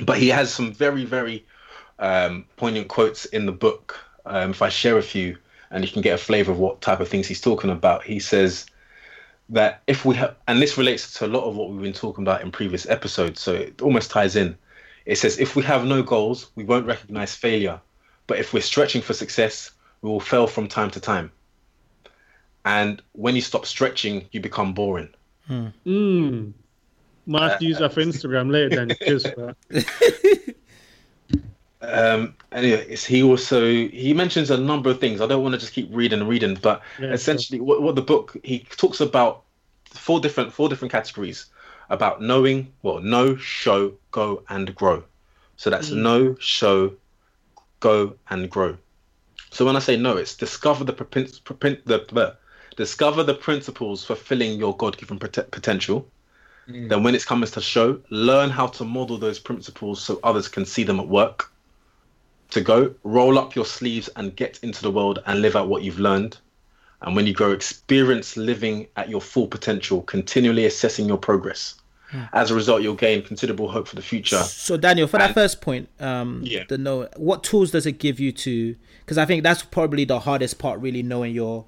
But 0.00 0.18
he 0.18 0.28
has 0.28 0.52
some 0.52 0.72
very 0.72 1.04
very 1.04 1.44
um 1.98 2.44
poignant 2.56 2.88
quotes 2.88 3.26
in 3.26 3.46
the 3.46 3.52
book. 3.52 3.98
Um 4.24 4.50
if 4.50 4.62
I 4.62 4.68
share 4.68 4.98
a 4.98 5.02
few 5.02 5.36
and 5.70 5.84
you 5.84 5.90
can 5.90 6.02
get 6.02 6.14
a 6.14 6.18
flavor 6.18 6.52
of 6.52 6.58
what 6.58 6.80
type 6.80 7.00
of 7.00 7.08
things 7.08 7.26
he's 7.26 7.40
talking 7.40 7.70
about 7.70 8.04
he 8.04 8.18
says 8.18 8.66
that 9.48 9.82
if 9.86 10.04
we 10.04 10.14
have, 10.16 10.34
and 10.48 10.60
this 10.60 10.78
relates 10.78 11.12
to 11.14 11.26
a 11.26 11.28
lot 11.28 11.44
of 11.44 11.56
what 11.56 11.70
we've 11.70 11.82
been 11.82 11.92
talking 11.92 12.24
about 12.24 12.42
in 12.42 12.50
previous 12.50 12.86
episodes, 12.88 13.40
so 13.40 13.52
it 13.54 13.82
almost 13.82 14.10
ties 14.10 14.34
in. 14.36 14.56
It 15.06 15.16
says, 15.16 15.38
if 15.38 15.56
we 15.56 15.62
have 15.64 15.84
no 15.84 16.02
goals, 16.02 16.50
we 16.54 16.64
won't 16.64 16.86
recognize 16.86 17.34
failure. 17.34 17.80
But 18.26 18.38
if 18.38 18.52
we're 18.52 18.60
stretching 18.60 19.02
for 19.02 19.14
success, 19.14 19.72
we 20.00 20.10
will 20.10 20.20
fail 20.20 20.46
from 20.46 20.68
time 20.68 20.90
to 20.90 21.00
time. 21.00 21.32
And 22.64 23.02
when 23.12 23.34
you 23.34 23.40
stop 23.40 23.66
stretching, 23.66 24.26
you 24.30 24.40
become 24.40 24.72
boring. 24.72 25.08
Mm. 25.50 26.52
Might 27.26 27.50
have 27.50 27.58
to 27.58 27.64
use 27.64 27.78
that 27.78 27.92
for 27.92 28.00
Instagram 28.00 28.50
later 28.50 28.76
then. 28.76 28.96
Cheers 29.04 29.26
for 29.26 29.56
that. 29.70 30.54
Um, 31.82 32.36
anyway, 32.52 32.94
he 32.94 33.24
also 33.24 33.66
he 33.66 34.14
mentions 34.14 34.50
a 34.50 34.56
number 34.56 34.88
of 34.88 35.00
things. 35.00 35.20
I 35.20 35.26
don't 35.26 35.42
want 35.42 35.54
to 35.54 35.58
just 35.58 35.72
keep 35.72 35.88
reading 35.90 36.20
and 36.20 36.28
reading, 36.28 36.56
but 36.62 36.80
Yeah, 37.00 37.08
essentially, 37.08 37.60
what, 37.60 37.82
what 37.82 37.96
the 37.96 38.02
book 38.02 38.36
he 38.44 38.60
talks 38.76 39.00
about 39.00 39.42
four 39.86 40.20
different 40.20 40.52
four 40.52 40.68
different 40.68 40.92
categories 40.92 41.46
about 41.92 42.22
knowing, 42.22 42.72
well, 42.82 43.00
know, 43.00 43.36
show, 43.36 43.92
go, 44.10 44.42
and 44.48 44.74
grow. 44.74 45.04
So 45.56 45.68
that's 45.68 45.90
mm. 45.90 45.98
know, 45.98 46.36
show, 46.40 46.94
go, 47.80 48.14
and 48.30 48.50
grow. 48.50 48.78
So 49.50 49.66
when 49.66 49.76
I 49.76 49.78
say 49.80 49.96
no, 49.96 50.16
it's 50.16 50.34
discover 50.34 50.84
the 50.84 50.94
propin- 50.94 51.28
propin- 51.44 51.82
the, 51.84 51.98
the 52.10 52.36
discover 52.76 53.22
the 53.22 53.34
principles 53.34 54.02
fulfilling 54.02 54.58
your 54.58 54.74
God-given 54.74 55.18
pot- 55.18 55.50
potential. 55.50 56.08
Mm. 56.66 56.88
Then 56.88 57.02
when 57.02 57.14
it 57.14 57.26
comes 57.26 57.50
to 57.52 57.60
show, 57.60 58.00
learn 58.08 58.48
how 58.48 58.68
to 58.68 58.84
model 58.84 59.18
those 59.18 59.38
principles 59.38 60.02
so 60.02 60.18
others 60.24 60.48
can 60.48 60.64
see 60.64 60.84
them 60.84 60.98
at 60.98 61.08
work. 61.08 61.52
To 62.52 62.62
go, 62.62 62.94
roll 63.04 63.38
up 63.38 63.54
your 63.54 63.66
sleeves 63.66 64.08
and 64.16 64.34
get 64.34 64.58
into 64.62 64.80
the 64.80 64.90
world 64.90 65.18
and 65.26 65.42
live 65.42 65.56
out 65.56 65.68
what 65.68 65.82
you've 65.82 66.00
learned. 66.00 66.38
And 67.02 67.14
when 67.14 67.26
you 67.26 67.34
grow, 67.34 67.50
experience 67.52 68.38
living 68.38 68.86
at 68.96 69.10
your 69.10 69.20
full 69.20 69.46
potential, 69.46 70.00
continually 70.02 70.64
assessing 70.64 71.06
your 71.06 71.18
progress. 71.18 71.74
As 72.32 72.50
a 72.50 72.54
result, 72.54 72.82
you'll 72.82 72.94
gain 72.94 73.22
considerable 73.22 73.68
hope 73.68 73.88
for 73.88 73.96
the 73.96 74.02
future. 74.02 74.36
So 74.42 74.76
Daniel, 74.76 75.06
for 75.06 75.18
that 75.18 75.34
first 75.34 75.60
point, 75.60 75.88
um, 76.00 76.42
Yeah. 76.44 76.64
the 76.68 76.78
know, 76.78 77.08
what 77.16 77.42
tools 77.42 77.70
does 77.70 77.86
it 77.86 77.98
give 77.98 78.20
you 78.20 78.32
to? 78.32 78.76
Because 79.00 79.18
I 79.18 79.24
think 79.24 79.42
that's 79.42 79.62
probably 79.62 80.04
the 80.04 80.20
hardest 80.20 80.58
part, 80.58 80.80
really 80.80 81.02
knowing 81.02 81.34
your 81.34 81.66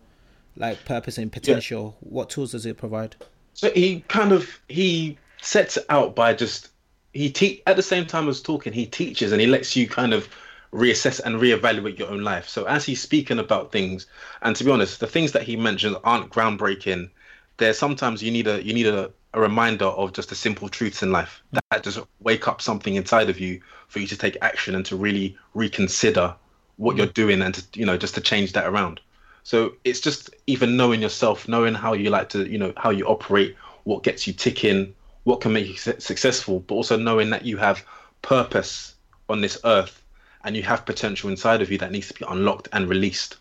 like 0.56 0.84
purpose 0.84 1.18
and 1.18 1.32
potential. 1.32 1.96
What 2.00 2.30
tools 2.30 2.52
does 2.52 2.64
it 2.66 2.76
provide? 2.76 3.16
So 3.54 3.70
he 3.70 4.04
kind 4.08 4.32
of 4.32 4.60
he 4.68 5.18
sets 5.40 5.76
it 5.76 5.84
out 5.88 6.14
by 6.14 6.34
just 6.34 6.68
he 7.12 7.30
te- 7.30 7.62
at 7.66 7.76
the 7.76 7.82
same 7.82 8.06
time 8.06 8.28
as 8.28 8.40
talking, 8.40 8.72
he 8.72 8.86
teaches 8.86 9.32
and 9.32 9.40
he 9.40 9.46
lets 9.46 9.76
you 9.76 9.88
kind 9.88 10.12
of 10.12 10.28
reassess 10.72 11.20
and 11.20 11.36
reevaluate 11.36 11.98
your 11.98 12.10
own 12.10 12.22
life. 12.22 12.48
So 12.48 12.64
as 12.64 12.84
he's 12.84 13.00
speaking 13.00 13.38
about 13.38 13.70
things, 13.70 14.06
and 14.42 14.56
to 14.56 14.64
be 14.64 14.70
honest, 14.70 14.98
the 15.00 15.06
things 15.06 15.32
that 15.32 15.42
he 15.44 15.56
mentions 15.56 15.96
aren't 16.04 16.30
groundbreaking. 16.30 17.10
There's 17.56 17.78
sometimes 17.78 18.20
you 18.22 18.32
need 18.32 18.48
a 18.48 18.62
you 18.64 18.74
need 18.74 18.86
a, 18.86 19.10
a 19.34 19.40
reminder 19.40 19.86
of 19.86 20.12
just 20.12 20.28
the 20.28 20.34
simple 20.34 20.68
truths 20.68 21.02
in 21.02 21.12
life 21.12 21.42
that 21.52 21.82
just 21.82 21.98
wake 22.20 22.48
up 22.48 22.62
something 22.62 22.94
inside 22.94 23.28
of 23.28 23.38
you 23.38 23.60
for 23.88 23.98
you 23.98 24.06
to 24.06 24.16
take 24.16 24.36
action 24.40 24.74
and 24.74 24.86
to 24.86 24.96
really 24.96 25.36
reconsider 25.54 26.34
what 26.76 26.96
you're 26.96 27.06
doing 27.06 27.42
and 27.42 27.54
to 27.54 27.78
you 27.78 27.84
know 27.84 27.96
just 27.96 28.14
to 28.14 28.20
change 28.20 28.52
that 28.52 28.66
around. 28.66 29.00
So 29.44 29.74
it's 29.84 30.00
just 30.00 30.30
even 30.46 30.76
knowing 30.76 31.02
yourself, 31.02 31.46
knowing 31.48 31.74
how 31.74 31.92
you 31.92 32.08
like 32.08 32.30
to, 32.30 32.48
you 32.48 32.56
know, 32.56 32.72
how 32.78 32.88
you 32.88 33.04
operate, 33.06 33.54
what 33.84 34.02
gets 34.02 34.26
you 34.26 34.32
ticking, 34.32 34.94
what 35.24 35.42
can 35.42 35.52
make 35.52 35.66
you 35.66 35.76
successful, 35.76 36.60
but 36.60 36.74
also 36.74 36.96
knowing 36.96 37.28
that 37.30 37.44
you 37.44 37.58
have 37.58 37.84
purpose 38.22 38.94
on 39.28 39.42
this 39.42 39.58
earth 39.64 40.02
and 40.44 40.56
you 40.56 40.62
have 40.62 40.86
potential 40.86 41.28
inside 41.28 41.60
of 41.60 41.70
you 41.70 41.76
that 41.78 41.92
needs 41.92 42.08
to 42.08 42.14
be 42.14 42.24
unlocked 42.26 42.68
and 42.72 42.88
released. 42.88 43.36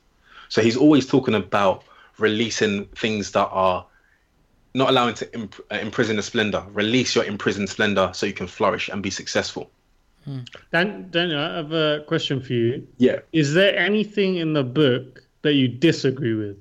So 0.50 0.62
he's 0.62 0.76
always 0.76 1.08
talking 1.08 1.36
about 1.36 1.86
releasing 2.18 2.86
things 2.88 3.32
that 3.32 3.48
are 3.48 3.86
not 4.74 4.90
allowing 4.90 5.14
to 5.16 5.34
imp- 5.34 5.62
uh, 5.72 5.76
imprison 5.76 6.16
the 6.16 6.24
splendor. 6.24 6.64
Release 6.72 7.16
your 7.16 7.26
imprisoned 7.26 7.70
splendor 7.70 8.12
so 8.14 8.26
you 8.26 8.34
can 8.34 8.48
flourish 8.48 8.90
and 8.90 9.04
be 9.04 9.10
successful. 9.10 9.70
Dan, 10.72 11.10
Daniel, 11.12 11.40
I 11.40 11.56
have 11.58 11.74
a 11.74 12.04
question 12.08 12.42
for 12.42 12.54
you. 12.54 12.88
Yeah. 12.98 13.20
Is 13.34 13.54
there 13.54 13.78
anything 13.78 14.38
in 14.38 14.54
the 14.54 14.64
book 14.64 15.22
that 15.42 15.54
you 15.54 15.68
disagree 15.68 16.34
with? 16.34 16.58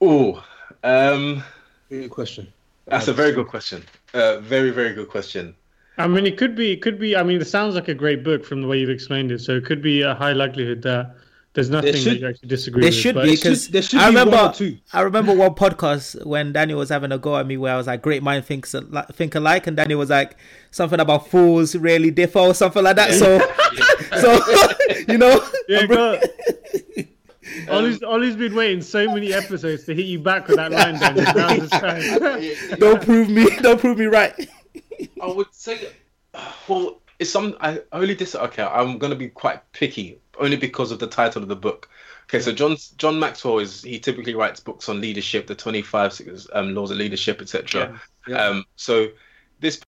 Oh, 0.00 0.44
um, 0.84 1.42
Good 1.88 2.10
question. 2.10 2.52
that's 2.86 3.08
a 3.08 3.12
very 3.12 3.32
good 3.32 3.48
question. 3.48 3.84
Uh, 4.14 4.38
very, 4.40 4.70
very 4.70 4.92
good 4.92 5.08
question. 5.08 5.54
I 5.96 6.06
mean, 6.06 6.26
it 6.26 6.36
could 6.36 6.54
be, 6.54 6.72
it 6.72 6.82
could 6.82 6.98
be. 7.00 7.16
I 7.16 7.22
mean, 7.24 7.40
it 7.40 7.46
sounds 7.46 7.74
like 7.74 7.88
a 7.88 7.94
great 7.94 8.22
book 8.22 8.44
from 8.44 8.62
the 8.62 8.68
way 8.68 8.78
you've 8.78 8.90
explained 8.90 9.32
it. 9.32 9.40
So 9.40 9.56
it 9.56 9.64
could 9.64 9.82
be 9.82 10.02
a 10.02 10.14
high 10.14 10.32
likelihood 10.32 10.82
that 10.82 11.16
there's 11.58 11.70
nothing 11.70 11.92
that 11.92 11.98
should- 11.98 12.20
you 12.20 12.28
actually 12.28 12.48
disagree 12.48 12.80
There 12.82 12.88
with. 12.88 12.94
should 12.94 13.14
be 13.16 13.30
because 13.32 13.64
should- 13.64 13.72
there 13.72 13.82
should 13.82 13.98
I 14.00 14.10
be 14.10 14.16
one 14.16 14.26
remember 14.26 14.50
or 14.50 14.52
two. 14.52 14.78
I 14.92 15.00
remember 15.00 15.34
one 15.34 15.54
podcast 15.54 16.24
when 16.24 16.52
Daniel 16.52 16.78
was 16.78 16.88
having 16.88 17.10
a 17.12 17.18
go 17.18 17.36
at 17.36 17.46
me 17.46 17.56
where 17.56 17.74
I 17.74 17.76
was 17.76 17.86
like, 17.86 18.00
"Great 18.02 18.22
mind 18.22 18.44
thinks 18.44 18.74
al- 18.74 19.06
think 19.12 19.34
alike," 19.34 19.66
and 19.66 19.76
Daniel 19.76 19.98
was 19.98 20.10
like, 20.10 20.36
"Something 20.70 21.00
about 21.00 21.28
fools 21.28 21.74
rarely 21.74 22.10
differ" 22.10 22.38
or 22.38 22.54
something 22.54 22.82
like 22.84 22.96
that. 22.96 23.12
So, 23.12 23.38
so 24.20 25.04
you 25.12 25.18
know, 25.18 25.44
Yeah, 25.68 25.78
I'm- 25.80 25.88
go. 25.88 26.20
Ollie's, 27.70 28.02
Ollie's 28.02 28.36
been 28.36 28.54
waiting 28.54 28.82
so 28.82 29.06
many 29.12 29.32
episodes 29.32 29.84
to 29.84 29.94
hit 29.94 30.06
you 30.06 30.18
back 30.20 30.46
with 30.48 30.56
that 30.56 30.70
line, 30.70 30.98
Daniel. 30.98 31.24
Now's 31.34 31.62
his 32.42 32.78
don't 32.78 33.02
prove 33.02 33.28
me, 33.30 33.46
don't 33.62 33.80
prove 33.80 33.98
me 33.98 34.04
right. 34.04 34.32
I 35.22 35.26
would 35.26 35.46
say, 35.52 35.88
well, 36.68 37.00
it's 37.18 37.30
some. 37.30 37.56
I 37.60 37.80
only 37.92 38.14
dis. 38.14 38.34
Okay, 38.34 38.62
I'm 38.62 38.98
gonna 38.98 39.14
be 39.16 39.28
quite 39.28 39.60
picky, 39.72 40.18
only 40.38 40.56
because 40.56 40.90
of 40.90 40.98
the 40.98 41.06
title 41.06 41.42
of 41.42 41.48
the 41.48 41.56
book. 41.56 41.88
Okay, 42.24 42.40
so 42.40 42.52
John 42.52 42.76
John 42.96 43.18
Maxwell 43.18 43.58
is 43.58 43.82
he 43.82 43.98
typically 43.98 44.34
writes 44.34 44.60
books 44.60 44.88
on 44.88 45.00
leadership, 45.00 45.46
the 45.46 45.54
25 45.54 46.48
um, 46.52 46.74
laws 46.74 46.90
of 46.90 46.98
leadership, 46.98 47.40
etc. 47.40 47.98
Yeah, 48.26 48.34
yeah. 48.34 48.44
Um, 48.44 48.64
so 48.76 49.08
this 49.60 49.80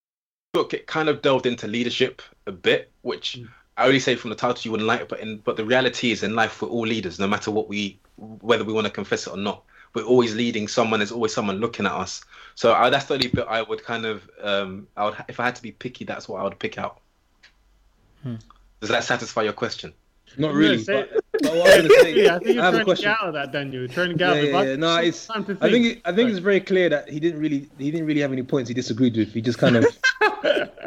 book 0.53 0.73
it 0.73 0.87
kind 0.87 1.07
of 1.07 1.21
delved 1.21 1.45
into 1.45 1.67
leadership 1.67 2.21
a 2.47 2.51
bit, 2.51 2.91
which 3.01 3.39
I 3.77 3.85
only 3.85 3.99
say 3.99 4.15
from 4.15 4.31
the 4.31 4.35
title 4.35 4.61
you 4.63 4.71
wouldn't 4.71 4.87
like, 4.87 5.07
but 5.07 5.19
in 5.19 5.37
but 5.37 5.55
the 5.55 5.65
reality 5.65 6.11
is 6.11 6.23
in 6.23 6.35
life 6.35 6.61
we're 6.61 6.69
all 6.69 6.85
leaders, 6.85 7.19
no 7.19 7.27
matter 7.27 7.51
what 7.51 7.69
we 7.69 7.99
whether 8.17 8.63
we 8.63 8.73
want 8.73 8.85
to 8.87 8.93
confess 8.93 9.27
it 9.27 9.31
or 9.31 9.37
not. 9.37 9.63
We're 9.93 10.03
always 10.03 10.33
leading 10.35 10.67
someone. 10.67 10.99
There's 10.99 11.11
always 11.11 11.33
someone 11.33 11.57
looking 11.57 11.85
at 11.85 11.91
us. 11.91 12.23
So 12.55 12.73
I, 12.73 12.89
that's 12.89 13.05
the 13.05 13.15
only 13.15 13.27
bit 13.27 13.45
I 13.49 13.61
would 13.61 13.83
kind 13.83 14.05
of 14.05 14.29
um, 14.41 14.87
I 14.95 15.05
would 15.05 15.15
if 15.27 15.39
I 15.39 15.45
had 15.45 15.55
to 15.55 15.61
be 15.61 15.71
picky, 15.71 16.05
that's 16.05 16.27
what 16.27 16.39
I 16.39 16.43
would 16.43 16.59
pick 16.59 16.77
out. 16.77 17.01
Does 18.79 18.89
that 18.89 19.03
satisfy 19.03 19.43
your 19.43 19.53
question? 19.53 19.93
Not 20.37 20.53
really. 20.53 20.77
Yeah, 20.77 20.83
say- 20.83 21.07
but, 21.11 21.23
but 21.41 21.55
what 21.55 21.69
I 21.71 21.81
was 21.81 21.87
gonna 21.87 22.01
say, 22.01 22.13
yeah, 22.23 22.35
I 22.35 22.39
think 22.39 22.55
you're 22.55 22.63
I 22.65 22.71
trying 22.71 22.85
to 22.85 22.95
get 22.95 23.05
out 23.07 23.27
of 23.27 23.33
that, 23.33 23.51
Daniel. 23.51 23.81
You're 23.81 23.87
trying 23.89 24.09
to 24.09 24.15
get 24.15 24.27
Yeah, 24.27 24.31
out 24.31 24.37
of 24.37 24.43
it. 24.43 24.51
yeah, 24.51 24.61
yeah. 24.63 24.75
No, 24.77 24.95
some 24.95 25.05
it's. 25.05 25.27
time 25.27 25.45
to 25.45 25.57
I 25.61 25.69
think. 25.71 25.85
It, 25.85 26.01
I 26.05 26.11
think 26.13 26.29
it's 26.29 26.39
very 26.39 26.59
clear 26.61 26.89
that 26.89 27.09
he 27.09 27.19
didn't 27.19 27.41
really. 27.41 27.69
He 27.77 27.91
didn't 27.91 28.07
really 28.07 28.21
have 28.21 28.31
any 28.31 28.43
points 28.43 28.67
he 28.67 28.73
disagreed 28.73 29.15
with. 29.17 29.33
He 29.33 29.41
just 29.41 29.57
kind 29.57 29.75
of. 29.77 29.85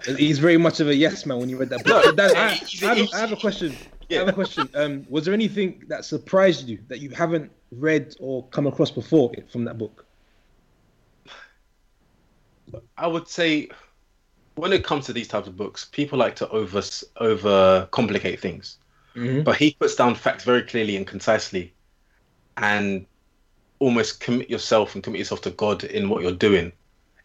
he's 0.16 0.38
very 0.38 0.57
much 0.57 0.80
of 0.80 0.88
a 0.88 0.95
yes 0.95 1.26
man 1.26 1.38
when 1.38 1.49
you 1.49 1.57
read 1.59 1.68
that 1.70 1.84
book. 1.84 2.05
But 2.05 2.16
Dan, 2.16 2.36
I, 2.36 2.40
I 2.40 2.49
have, 2.51 2.59
he's- 2.68 3.12
a, 3.12 3.16
I 3.16 3.20
have 3.20 3.32
a 3.32 3.36
question. 3.36 3.74
I 4.11 4.14
have 4.14 4.28
a 4.28 4.32
question. 4.32 4.68
Um, 4.74 5.05
was 5.09 5.24
there 5.24 5.34
anything 5.34 5.82
that 5.88 6.05
surprised 6.05 6.68
you 6.68 6.78
that 6.88 7.01
you 7.01 7.11
haven't 7.11 7.51
read 7.72 8.14
or 8.20 8.45
come 8.49 8.66
across 8.66 8.90
before 8.90 9.32
from 9.51 9.64
that 9.64 9.78
book? 9.78 10.05
I 12.97 13.07
would 13.07 13.28
say 13.28 13.68
when 14.57 14.72
it 14.72 14.84
comes 14.84 15.07
to 15.07 15.12
these 15.12 15.28
types 15.28 15.49
of 15.49 15.57
books, 15.57 15.86
people 15.90 16.18
like 16.18 16.36
to 16.36 16.49
over 16.51 16.82
over 17.18 17.88
complicate 17.90 18.40
things. 18.40 18.78
Mm-hmm. 19.17 19.43
But 19.43 19.57
he 19.57 19.77
puts 19.79 19.95
down 19.95 20.15
facts 20.15 20.45
very 20.45 20.62
clearly 20.62 20.97
and 20.97 21.07
concisely, 21.07 21.73
and 22.57 23.07
almost 23.79 24.21
commit 24.21 24.51
yourself 24.51 24.95
and 24.95 25.05
commit 25.05 25.19
yourself 25.19 25.43
to 25.43 25.51
God 25.51 25.85
in 25.85 26.09
what 26.09 26.23
you're 26.23 26.33
doing. 26.33 26.73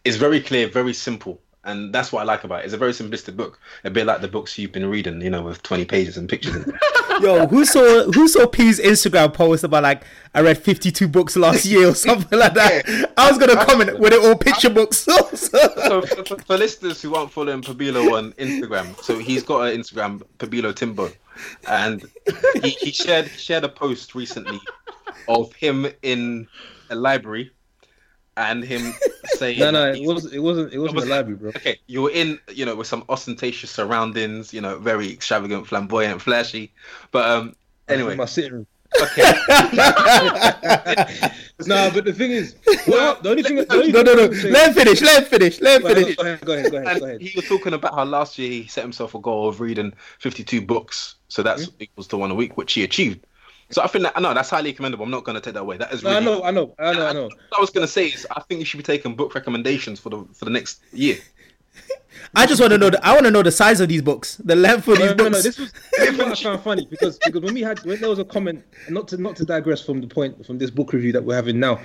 It's 0.04 0.16
very 0.16 0.40
clear, 0.40 0.68
very 0.68 0.94
simple, 0.94 1.40
and 1.64 1.92
that's 1.92 2.10
what 2.10 2.20
I 2.20 2.24
like 2.24 2.44
about 2.44 2.60
it. 2.60 2.64
It's 2.64 2.74
a 2.74 2.78
very 2.78 2.92
simplistic 2.92 3.36
book, 3.36 3.60
a 3.84 3.90
bit 3.90 4.06
like 4.06 4.20
the 4.20 4.28
books 4.28 4.58
you've 4.58 4.72
been 4.72 4.88
reading, 4.88 5.20
you 5.20 5.30
know, 5.30 5.42
with 5.42 5.62
20 5.62 5.84
pages 5.84 6.16
and 6.16 6.28
pictures. 6.28 6.66
Yo, 7.20 7.46
who 7.46 7.66
saw 7.66 8.10
who 8.10 8.28
saw 8.28 8.46
P's 8.46 8.80
Instagram 8.80 9.34
post 9.34 9.62
about 9.62 9.82
like 9.82 10.04
I 10.34 10.40
read 10.40 10.56
fifty 10.56 10.90
two 10.90 11.06
books 11.06 11.36
last 11.36 11.66
year 11.66 11.88
or 11.88 11.94
something 11.94 12.38
like 12.38 12.54
that? 12.54 13.12
I 13.18 13.28
was 13.28 13.38
gonna 13.38 13.62
comment 13.66 13.98
with 13.98 14.14
it 14.14 14.24
all 14.24 14.36
picture 14.36 14.70
books. 14.70 14.98
so 15.34 16.00
for, 16.00 16.24
for, 16.24 16.38
for 16.38 16.56
listeners 16.56 17.02
who 17.02 17.14
aren't 17.14 17.30
following 17.30 17.60
Pabilo 17.60 18.16
on 18.16 18.32
Instagram, 18.34 18.98
so 19.02 19.18
he's 19.18 19.42
got 19.42 19.68
an 19.68 19.78
Instagram, 19.78 20.22
Pabilo 20.38 20.74
Timbo, 20.74 21.10
and 21.68 22.02
he, 22.62 22.70
he 22.70 22.90
shared 22.90 23.28
shared 23.28 23.64
a 23.64 23.68
post 23.68 24.14
recently 24.14 24.60
of 25.28 25.52
him 25.54 25.86
in 26.02 26.48
a 26.88 26.94
library 26.94 27.50
and 28.40 28.64
him 28.64 28.92
saying, 29.36 29.58
No, 29.58 29.70
no, 29.70 29.92
it 29.92 30.04
wasn't 30.06 30.34
It 30.34 30.40
wasn't. 30.40 30.72
It 30.72 30.78
wasn't 30.78 30.96
was 30.96 31.04
a 31.04 31.08
library, 31.10 31.36
bro. 31.36 31.48
Okay, 31.50 31.78
you 31.86 32.02
were 32.02 32.10
in, 32.10 32.38
you 32.52 32.64
know, 32.64 32.74
with 32.74 32.86
some 32.86 33.04
ostentatious 33.08 33.70
surroundings, 33.70 34.52
you 34.54 34.60
know, 34.60 34.78
very 34.78 35.12
extravagant, 35.12 35.66
flamboyant, 35.66 36.20
flashy, 36.22 36.72
but 37.12 37.28
um, 37.28 37.54
anyway, 37.88 38.12
In 38.12 38.18
my 38.18 38.24
sitting 38.24 38.52
room. 38.52 38.66
okay, 39.00 39.22
No, 41.66 41.90
but 41.94 42.04
the 42.04 42.12
thing 42.12 42.32
is, 42.32 42.56
well, 42.88 43.18
the 43.22 43.30
only 43.30 43.42
thing. 43.42 43.56
The 43.56 43.72
only 43.72 43.92
no, 43.92 44.02
thing 44.02 44.16
no, 44.16 44.26
no. 44.26 44.50
Let 44.50 44.68
him 44.68 44.74
finish. 44.74 45.00
Let 45.02 45.22
him 45.22 45.28
finish. 45.28 45.60
Let 45.60 45.76
him 45.76 45.82
Go 45.88 45.94
finish. 45.94 46.16
go 46.16 46.22
ahead, 46.22 46.40
go 46.40 46.52
ahead, 46.54 46.70
go 46.72 46.78
ahead, 46.78 47.00
go 47.00 47.06
ahead. 47.06 47.20
he 47.20 47.32
was 47.36 47.46
talking 47.46 47.74
about 47.74 47.94
how 47.94 48.04
last 48.04 48.38
year 48.38 48.50
he 48.50 48.66
set 48.66 48.82
himself 48.82 49.14
a 49.14 49.20
goal 49.20 49.48
of 49.48 49.60
reading 49.60 49.92
52 50.18 50.62
books, 50.62 51.16
so 51.28 51.42
that's 51.42 51.70
equals 51.78 52.08
to 52.08 52.16
one 52.16 52.30
a 52.30 52.34
week, 52.34 52.56
which 52.56 52.72
he 52.72 52.82
achieved. 52.82 53.26
So 53.70 53.82
I 53.82 53.86
think 53.86 54.02
that 54.04 54.20
no, 54.20 54.34
that's 54.34 54.50
highly 54.50 54.72
commendable. 54.72 55.04
I'm 55.04 55.10
not 55.10 55.24
going 55.24 55.36
to 55.36 55.40
take 55.40 55.54
that 55.54 55.60
away. 55.60 55.76
That 55.76 55.92
is 55.92 56.02
No, 56.02 56.10
really. 56.10 56.20
I 56.22 56.24
know, 56.24 56.42
I 56.44 56.50
know, 56.50 56.74
I 56.78 56.92
know, 56.92 57.06
I 57.06 57.12
know. 57.12 57.24
What 57.24 57.58
I 57.58 57.60
was 57.60 57.70
going 57.70 57.86
to 57.86 57.92
say 57.92 58.06
is 58.06 58.26
I 58.36 58.40
think 58.42 58.58
you 58.58 58.64
should 58.64 58.78
be 58.78 58.82
taking 58.84 59.14
book 59.14 59.34
recommendations 59.34 60.00
for 60.00 60.10
the 60.10 60.24
for 60.34 60.44
the 60.44 60.50
next 60.50 60.80
year. 60.92 61.18
I 62.34 62.46
just 62.46 62.60
want 62.60 62.72
to 62.72 62.78
know. 62.78 62.90
The, 62.90 63.04
I 63.06 63.12
want 63.12 63.24
to 63.24 63.30
know 63.30 63.42
the 63.42 63.52
size 63.52 63.80
of 63.80 63.88
these 63.88 64.02
books, 64.02 64.36
the 64.44 64.56
length 64.56 64.88
of 64.88 64.98
these 64.98 65.06
No, 65.10 65.14
no, 65.14 65.30
books. 65.30 65.36
no. 65.36 65.42
This 65.42 65.58
was 65.58 65.72
this 65.96 66.08
is 66.10 66.18
what 66.18 66.28
I 66.28 66.34
found 66.34 66.62
funny 66.62 66.86
because 66.90 67.18
because 67.24 67.40
when 67.42 67.54
we 67.54 67.62
had 67.62 67.78
when 67.84 68.00
there 68.00 68.10
was 68.10 68.18
a 68.18 68.24
comment, 68.24 68.64
not 68.88 69.08
to 69.08 69.16
not 69.16 69.36
to 69.36 69.44
digress 69.44 69.80
from 69.84 70.00
the 70.00 70.06
point 70.08 70.44
from 70.44 70.58
this 70.58 70.70
book 70.70 70.92
review 70.92 71.12
that 71.12 71.22
we're 71.24 71.36
having 71.36 71.60
now, 71.60 71.80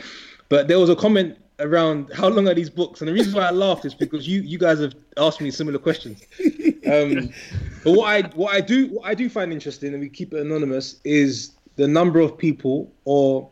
but 0.49 0.67
there 0.67 0.79
was 0.79 0.89
a 0.89 0.95
comment 0.95 1.37
around 1.59 2.11
how 2.13 2.27
long 2.27 2.47
are 2.49 2.53
these 2.53 2.69
books, 2.69 2.99
and 3.01 3.07
the 3.07 3.13
reason 3.13 3.33
why 3.33 3.43
I 3.47 3.51
laughed 3.51 3.85
is 3.85 3.93
because 3.93 4.27
you 4.27 4.41
you 4.41 4.57
guys 4.57 4.79
have 4.79 4.93
asked 5.17 5.39
me 5.39 5.51
similar 5.51 5.77
questions. 5.79 6.21
Um, 6.91 7.29
but 7.83 7.93
what 7.93 8.07
I 8.09 8.21
what 8.35 8.53
I 8.53 8.61
do 8.61 8.87
what 8.87 9.05
I 9.07 9.13
do 9.13 9.29
find 9.29 9.53
interesting, 9.53 9.93
and 9.93 10.01
we 10.01 10.09
keep 10.09 10.33
it 10.33 10.41
anonymous, 10.41 10.99
is 11.03 11.51
the 11.75 11.87
number 11.87 12.19
of 12.19 12.37
people 12.37 12.91
or 13.05 13.49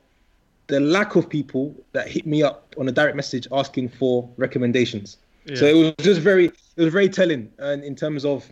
the 0.68 0.80
lack 0.80 1.16
of 1.16 1.30
people 1.30 1.76
that 1.92 2.08
hit 2.08 2.26
me 2.26 2.42
up 2.42 2.74
on 2.78 2.88
a 2.88 2.92
direct 2.92 3.16
message 3.16 3.48
asking 3.52 3.90
for 3.90 4.30
recommendations. 4.38 5.18
So 5.56 5.66
it 5.66 5.76
was 5.76 5.94
just 6.00 6.22
very, 6.22 6.46
it 6.46 6.82
was 6.84 6.94
very 6.94 7.10
telling, 7.10 7.52
and 7.60 7.84
in 7.84 7.96
terms 7.96 8.24
of, 8.24 8.50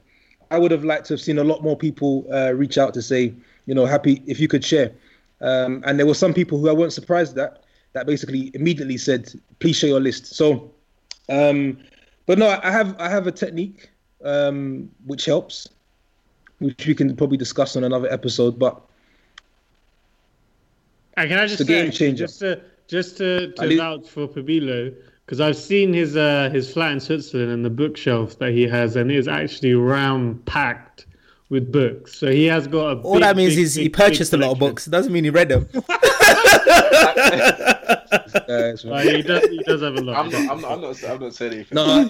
I 0.51 0.59
would 0.59 0.71
have 0.71 0.83
liked 0.83 1.05
to 1.05 1.13
have 1.13 1.21
seen 1.21 1.39
a 1.39 1.43
lot 1.43 1.63
more 1.63 1.77
people 1.77 2.27
uh, 2.33 2.51
reach 2.51 2.77
out 2.77 2.93
to 2.95 3.01
say, 3.01 3.33
you 3.65 3.73
know, 3.73 3.85
happy 3.85 4.21
if 4.27 4.41
you 4.41 4.49
could 4.49 4.65
share. 4.65 4.91
Um, 5.39 5.81
and 5.85 5.97
there 5.97 6.05
were 6.05 6.13
some 6.13 6.33
people 6.33 6.59
who 6.59 6.69
I 6.69 6.73
weren't 6.73 6.91
surprised 6.91 7.35
that 7.35 7.63
that 7.93 8.05
basically 8.05 8.51
immediately 8.53 8.97
said, 8.97 9.33
please 9.59 9.77
share 9.77 9.89
your 9.89 10.01
list. 10.01 10.35
So, 10.35 10.71
um, 11.29 11.77
but 12.25 12.37
no, 12.37 12.59
I 12.61 12.71
have 12.71 12.95
I 12.99 13.09
have 13.09 13.27
a 13.27 13.31
technique 13.31 13.89
um, 14.25 14.91
which 15.05 15.25
helps, 15.25 15.69
which 16.59 16.85
we 16.85 16.93
can 16.93 17.15
probably 17.15 17.37
discuss 17.37 17.77
on 17.77 17.85
another 17.85 18.11
episode. 18.11 18.59
But 18.59 18.81
And 21.17 21.29
can 21.29 21.37
I 21.39 21.43
just 21.45 21.61
It's 21.61 21.61
a 21.61 21.65
say, 21.73 21.81
game 21.83 21.91
changer. 21.91 22.25
just 22.25 22.39
to 22.39 22.61
just 22.87 23.17
to, 23.17 23.53
I 23.59 23.63
to 23.63 23.69
did- 23.69 23.77
vouch 23.77 24.07
for 24.09 24.27
Pabilo, 24.27 24.93
because 25.25 25.39
I've 25.41 25.57
seen 25.57 25.93
his 25.93 26.15
uh, 26.15 26.49
his 26.51 26.71
flat 26.73 26.91
in 26.93 26.99
Switzerland 26.99 27.51
and 27.51 27.63
the 27.65 27.69
bookshelf 27.69 28.37
that 28.39 28.51
he 28.51 28.63
has, 28.63 28.95
and 28.95 29.11
it 29.11 29.17
is 29.17 29.27
actually 29.27 29.73
round 29.75 30.43
packed 30.45 31.05
with 31.49 31.71
books. 31.71 32.15
So 32.15 32.31
he 32.31 32.45
has 32.45 32.67
got 32.67 32.97
a. 32.97 33.01
All 33.01 33.13
big, 33.15 33.23
that 33.23 33.35
means 33.37 33.55
big, 33.55 33.63
is 33.63 33.75
he 33.75 33.89
purchased 33.89 34.33
a 34.33 34.37
lot 34.37 34.51
of 34.51 34.59
books. 34.59 34.87
It 34.87 34.91
doesn't 34.91 35.11
mean 35.11 35.23
he 35.25 35.29
read 35.29 35.49
them. 35.49 35.67
uh, 35.73 35.81
it's- 38.47 38.85
Uh, 38.85 38.97
he 38.99 39.21
does. 39.21 39.43
He 39.49 39.59
does 39.65 39.81
have 39.81 39.95
a 39.95 40.01
lot. 40.01 40.17
I'm 40.17 40.29
not. 40.31 40.51
I'm 40.51 40.61
not. 40.61 40.71
I'm 40.71 40.81
not. 40.81 41.03
I'm 41.03 41.19
not 41.19 41.33
saying 41.35 41.53
anything. 41.53 41.75
no, 41.75 41.85
I- 41.85 42.09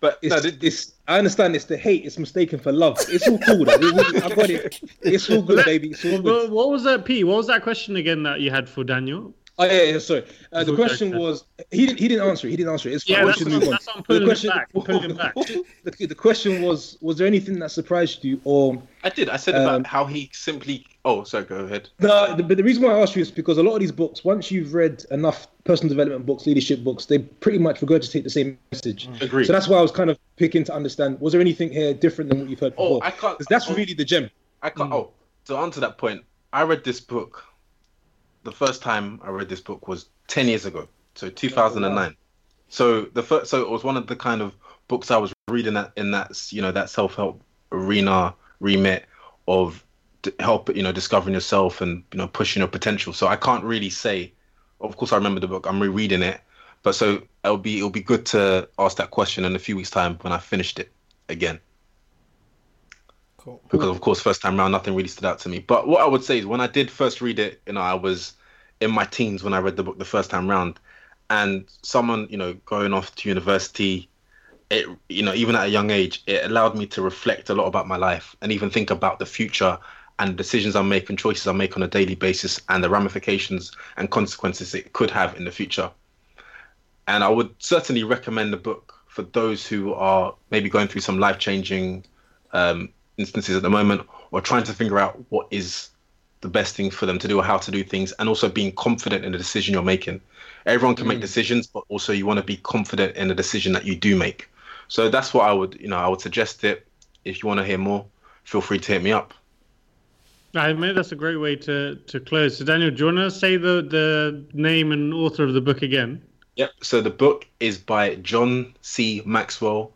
but 0.00 0.18
it's, 0.22 0.34
no, 0.34 0.40
th- 0.40 0.62
it's 0.62 0.92
I 1.08 1.18
understand 1.18 1.56
it's 1.56 1.64
the 1.64 1.76
hate, 1.76 2.04
it's 2.04 2.18
mistaken 2.18 2.58
for 2.58 2.72
love. 2.72 2.98
It's 3.08 3.26
all 3.26 3.38
cool. 3.38 3.64
though. 3.64 3.76
We- 3.78 3.92
we- 3.92 4.00
I 4.22 4.28
got 4.28 4.50
it. 4.50 4.80
It's 5.02 5.28
all 5.30 5.42
good, 5.42 5.64
baby. 5.64 5.90
It's 5.90 6.04
all 6.04 6.20
good. 6.20 6.50
what 6.50 6.70
was 6.70 6.84
that, 6.84 7.04
P? 7.04 7.24
What 7.24 7.36
was 7.38 7.46
that 7.48 7.62
question 7.62 7.96
again 7.96 8.22
that 8.22 8.40
you 8.40 8.50
had 8.50 8.68
for 8.68 8.84
Daniel? 8.84 9.34
Oh 9.60 9.64
yeah, 9.64 9.82
yeah 9.82 9.98
sorry. 9.98 10.24
Uh, 10.52 10.62
the 10.62 10.70
Okay. 10.72 10.82
question 10.82 11.18
was 11.18 11.44
he 11.72 11.84
didn't 11.86 11.98
he 11.98 12.06
didn't 12.06 12.28
answer 12.28 12.46
it. 12.46 12.50
He 12.50 12.56
didn't 12.56 12.70
answer 12.72 12.88
it. 12.90 12.92
It's 12.94 13.04
fine. 13.04 13.16
Yeah, 13.18 13.24
that's 13.24 13.40
what- 13.40 13.48
move 13.50 13.62
on. 13.64 13.70
that's 13.70 13.86
what 13.88 13.96
I'm 13.96 14.02
The 14.02 14.06
pulling 14.06 14.22
it 14.22 14.26
question, 14.26 14.50
back, 14.50 14.68
I'm 14.74 14.82
pulling 14.84 15.16
back. 15.16 15.34
the, 15.98 16.06
the 16.06 16.14
question 16.14 16.62
was 16.62 16.96
was 17.00 17.16
there 17.18 17.26
anything 17.26 17.58
that 17.58 17.72
surprised 17.72 18.24
you 18.24 18.40
or 18.44 18.80
I 19.08 19.10
did. 19.14 19.30
I 19.30 19.36
said 19.38 19.54
Um, 19.54 19.62
about 19.62 19.86
how 19.86 20.04
he 20.04 20.28
simply. 20.34 20.84
Oh, 21.02 21.24
sorry. 21.24 21.44
Go 21.44 21.60
ahead. 21.60 21.88
no? 21.98 22.36
The, 22.36 22.42
but 22.42 22.58
the 22.58 22.62
reason 22.62 22.82
why 22.82 22.90
I 22.92 23.00
asked 23.00 23.16
you 23.16 23.22
is 23.22 23.30
because 23.30 23.56
a 23.56 23.62
lot 23.62 23.72
of 23.74 23.80
these 23.80 23.90
books, 23.92 24.22
once 24.22 24.50
you've 24.50 24.74
read 24.74 25.04
enough 25.10 25.46
personal 25.64 25.88
development 25.88 26.26
books, 26.26 26.46
leadership 26.46 26.84
books, 26.84 27.06
they 27.06 27.18
pretty 27.18 27.58
much 27.58 27.80
regurgitate 27.80 28.22
the 28.24 28.28
same 28.30 28.58
message. 28.70 29.08
Agreed. 29.22 29.46
So 29.46 29.54
that's 29.54 29.66
why 29.66 29.78
I 29.78 29.80
was 29.80 29.92
kind 29.92 30.10
of 30.10 30.18
picking 30.36 30.62
to 30.64 30.74
understand: 30.74 31.18
was 31.20 31.32
there 31.32 31.40
anything 31.40 31.70
here 31.72 31.94
different 31.94 32.28
than 32.28 32.40
what 32.40 32.50
you've 32.50 32.60
heard 32.60 32.74
Oh. 32.76 33.00
I 33.02 33.10
can't. 33.10 33.38
that's 33.48 33.70
oh, 33.70 33.74
really 33.74 33.94
the 33.94 34.04
gem. 34.04 34.28
I 34.62 34.68
can't. 34.68 34.92
Oh, 34.92 35.12
to 35.46 35.56
answer 35.56 35.80
that 35.80 35.96
point, 35.96 36.22
I 36.52 36.62
read 36.64 36.84
this 36.84 37.00
book. 37.00 37.44
The 38.42 38.52
first 38.52 38.82
time 38.82 39.20
I 39.24 39.30
read 39.30 39.48
this 39.48 39.60
book 39.60 39.88
was 39.88 40.10
ten 40.26 40.48
years 40.48 40.66
ago, 40.66 40.86
so 41.14 41.30
2009. 41.30 42.14
So 42.68 43.02
the 43.14 43.22
first, 43.22 43.50
so 43.50 43.62
it 43.62 43.70
was 43.70 43.84
one 43.84 43.96
of 43.96 44.06
the 44.06 44.16
kind 44.16 44.42
of 44.42 44.54
books 44.86 45.10
I 45.10 45.16
was 45.16 45.32
reading 45.48 45.74
that 45.74 45.92
in 45.96 46.10
that 46.10 46.52
you 46.52 46.60
know 46.60 46.72
that 46.72 46.90
self 46.90 47.14
help 47.14 47.42
arena 47.72 48.34
remit 48.60 49.06
of 49.46 49.84
help 50.40 50.74
you 50.74 50.82
know 50.82 50.92
discovering 50.92 51.34
yourself 51.34 51.80
and 51.80 52.02
you 52.12 52.18
know 52.18 52.28
pushing 52.28 52.60
your 52.60 52.68
potential. 52.68 53.12
So 53.12 53.26
I 53.26 53.36
can't 53.36 53.64
really 53.64 53.90
say. 53.90 54.32
Of 54.80 54.96
course, 54.96 55.12
I 55.12 55.16
remember 55.16 55.40
the 55.40 55.48
book. 55.48 55.66
I'm 55.66 55.80
rereading 55.80 56.22
it, 56.22 56.40
but 56.82 56.94
so 56.94 57.22
it'll 57.44 57.58
be 57.58 57.78
it'll 57.78 57.90
be 57.90 58.02
good 58.02 58.26
to 58.26 58.68
ask 58.78 58.96
that 58.98 59.10
question 59.10 59.44
in 59.44 59.56
a 59.56 59.58
few 59.58 59.76
weeks' 59.76 59.90
time 59.90 60.18
when 60.22 60.32
I 60.32 60.38
finished 60.38 60.78
it 60.78 60.92
again 61.28 61.60
Cool. 63.38 63.60
because 63.70 63.88
of 63.88 64.00
course 64.00 64.20
first 64.20 64.42
time 64.42 64.58
round 64.58 64.72
nothing 64.72 64.94
really 64.94 65.08
stood 65.08 65.24
out 65.24 65.38
to 65.40 65.48
me 65.48 65.60
but 65.60 65.86
what 65.86 66.02
i 66.02 66.06
would 66.06 66.24
say 66.24 66.38
is 66.38 66.46
when 66.46 66.60
i 66.60 66.66
did 66.66 66.90
first 66.90 67.20
read 67.20 67.38
it 67.38 67.62
you 67.66 67.72
know 67.72 67.80
i 67.80 67.94
was 67.94 68.32
in 68.80 68.90
my 68.90 69.04
teens 69.04 69.42
when 69.44 69.54
i 69.54 69.58
read 69.58 69.76
the 69.76 69.82
book 69.82 69.98
the 69.98 70.04
first 70.04 70.30
time 70.30 70.48
round 70.48 70.78
and 71.30 71.64
someone 71.82 72.26
you 72.30 72.36
know 72.36 72.54
going 72.66 72.92
off 72.92 73.14
to 73.14 73.28
university 73.28 74.08
it 74.70 74.86
you 75.08 75.22
know 75.22 75.34
even 75.34 75.54
at 75.54 75.66
a 75.66 75.70
young 75.70 75.90
age 75.90 76.22
it 76.26 76.44
allowed 76.44 76.74
me 76.76 76.86
to 76.86 77.00
reflect 77.00 77.48
a 77.50 77.54
lot 77.54 77.66
about 77.66 77.86
my 77.86 77.96
life 77.96 78.36
and 78.42 78.52
even 78.52 78.68
think 78.68 78.90
about 78.90 79.18
the 79.18 79.26
future 79.26 79.78
and 80.18 80.36
decisions 80.36 80.76
i 80.76 80.82
make 80.82 81.08
and 81.08 81.18
choices 81.18 81.46
i 81.46 81.52
make 81.52 81.76
on 81.76 81.82
a 81.82 81.88
daily 81.88 82.14
basis 82.14 82.60
and 82.68 82.84
the 82.84 82.90
ramifications 82.90 83.72
and 83.96 84.10
consequences 84.10 84.74
it 84.74 84.92
could 84.92 85.10
have 85.10 85.36
in 85.36 85.44
the 85.44 85.50
future. 85.50 85.90
And 87.06 87.24
i 87.24 87.28
would 87.28 87.54
certainly 87.58 88.04
recommend 88.04 88.52
the 88.52 88.58
book 88.58 88.94
for 89.06 89.22
those 89.22 89.66
who 89.66 89.94
are 89.94 90.34
maybe 90.50 90.68
going 90.68 90.88
through 90.88 91.00
some 91.00 91.18
life-changing 91.18 92.04
um, 92.52 92.90
instances 93.16 93.56
at 93.56 93.62
the 93.62 93.70
moment 93.70 94.02
or 94.30 94.40
trying 94.40 94.64
to 94.64 94.72
figure 94.72 94.98
out 94.98 95.18
what 95.30 95.48
is 95.50 95.90
the 96.40 96.48
best 96.48 96.76
thing 96.76 96.90
for 96.90 97.06
them 97.06 97.18
to 97.18 97.26
do 97.26 97.40
or 97.40 97.42
how 97.42 97.56
to 97.56 97.70
do 97.70 97.82
things 97.82 98.12
and 98.12 98.28
also 98.28 98.48
being 98.48 98.70
confident 98.72 99.24
in 99.24 99.32
the 99.32 99.38
decision 99.38 99.72
you're 99.74 99.82
making. 99.82 100.20
Everyone 100.66 100.94
can 100.94 101.08
make 101.08 101.20
decisions 101.20 101.66
but 101.66 101.82
also 101.88 102.12
you 102.12 102.26
want 102.26 102.38
to 102.38 102.44
be 102.44 102.58
confident 102.58 103.16
in 103.16 103.28
the 103.28 103.34
decision 103.34 103.72
that 103.72 103.84
you 103.84 103.96
do 103.96 104.14
make 104.14 104.48
so 104.88 105.08
that's 105.08 105.32
what 105.32 105.48
i 105.48 105.52
would 105.52 105.78
you 105.80 105.88
know 105.88 105.98
i 105.98 106.08
would 106.08 106.20
suggest 106.20 106.64
it 106.64 106.86
if 107.24 107.42
you 107.42 107.46
want 107.46 107.58
to 107.58 107.64
hear 107.64 107.78
more 107.78 108.04
feel 108.44 108.60
free 108.60 108.78
to 108.78 108.92
hit 108.92 109.02
me 109.02 109.12
up 109.12 109.34
I 110.54 110.72
mean, 110.72 110.94
that's 110.94 111.12
a 111.12 111.16
great 111.16 111.36
way 111.36 111.56
to, 111.56 111.96
to 111.96 112.20
close. 112.20 112.56
So, 112.56 112.64
Daniel, 112.64 112.90
do 112.90 112.96
you 112.96 113.04
want 113.04 113.18
to 113.18 113.30
say 113.30 113.56
the, 113.56 113.82
the 113.82 114.44
name 114.54 114.92
and 114.92 115.12
author 115.12 115.44
of 115.44 115.52
the 115.52 115.60
book 115.60 115.82
again? 115.82 116.22
Yep. 116.56 116.72
So 116.82 117.00
the 117.00 117.10
book 117.10 117.46
is 117.60 117.78
by 117.78 118.16
John 118.16 118.74
C. 118.82 119.22
Maxwell, 119.24 119.92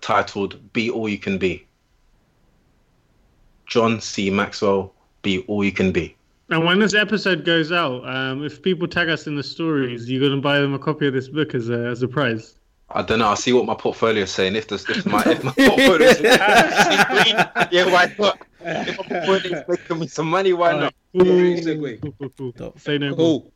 titled 0.00 0.72
"Be 0.72 0.88
All 0.88 1.08
You 1.08 1.18
Can 1.18 1.36
Be." 1.36 1.66
John 3.66 4.00
C. 4.00 4.30
Maxwell, 4.30 4.94
"Be 5.22 5.40
All 5.48 5.64
You 5.64 5.72
Can 5.72 5.90
Be." 5.90 6.14
And 6.48 6.64
when 6.64 6.78
this 6.78 6.94
episode 6.94 7.44
goes 7.44 7.72
out, 7.72 8.08
um, 8.08 8.44
if 8.44 8.62
people 8.62 8.86
tag 8.86 9.08
us 9.08 9.26
in 9.26 9.34
the 9.34 9.42
stories, 9.42 10.08
you're 10.08 10.20
going 10.20 10.36
to 10.36 10.40
buy 10.40 10.60
them 10.60 10.74
a 10.74 10.78
copy 10.78 11.08
of 11.08 11.12
this 11.12 11.28
book 11.28 11.56
as 11.56 11.68
a, 11.70 11.86
as 11.86 12.04
a 12.04 12.08
prize. 12.08 12.54
I 12.90 13.02
don't 13.02 13.18
know. 13.18 13.28
I'll 13.28 13.36
see 13.36 13.52
what 13.52 13.66
my 13.66 13.74
portfolio 13.74 14.22
is 14.22 14.30
saying. 14.30 14.54
If 14.54 14.68
this, 14.68 14.88
if 14.88 15.04
my, 15.06 15.22
if 15.26 15.42
my 15.42 15.52
portfolio 15.58 16.08
is 16.08 16.20
yeah, 16.20 17.92
why 17.92 18.14
not? 18.18 18.38
If 18.60 18.98
my 18.98 19.04
portfolio 19.04 19.58
is 19.58 19.64
making 19.68 19.98
me 19.98 20.06
some 20.06 20.28
money, 20.30 20.52
why 20.52 20.78
not? 20.78 20.94
Great 21.16 21.64
segue. 21.64 22.00
Cool, 22.00 22.14
cool, 22.18 22.30
cool. 22.36 22.52
Dope. 22.52 22.78
Say 22.78 22.98
no. 22.98 23.14
Cool. 23.14 23.52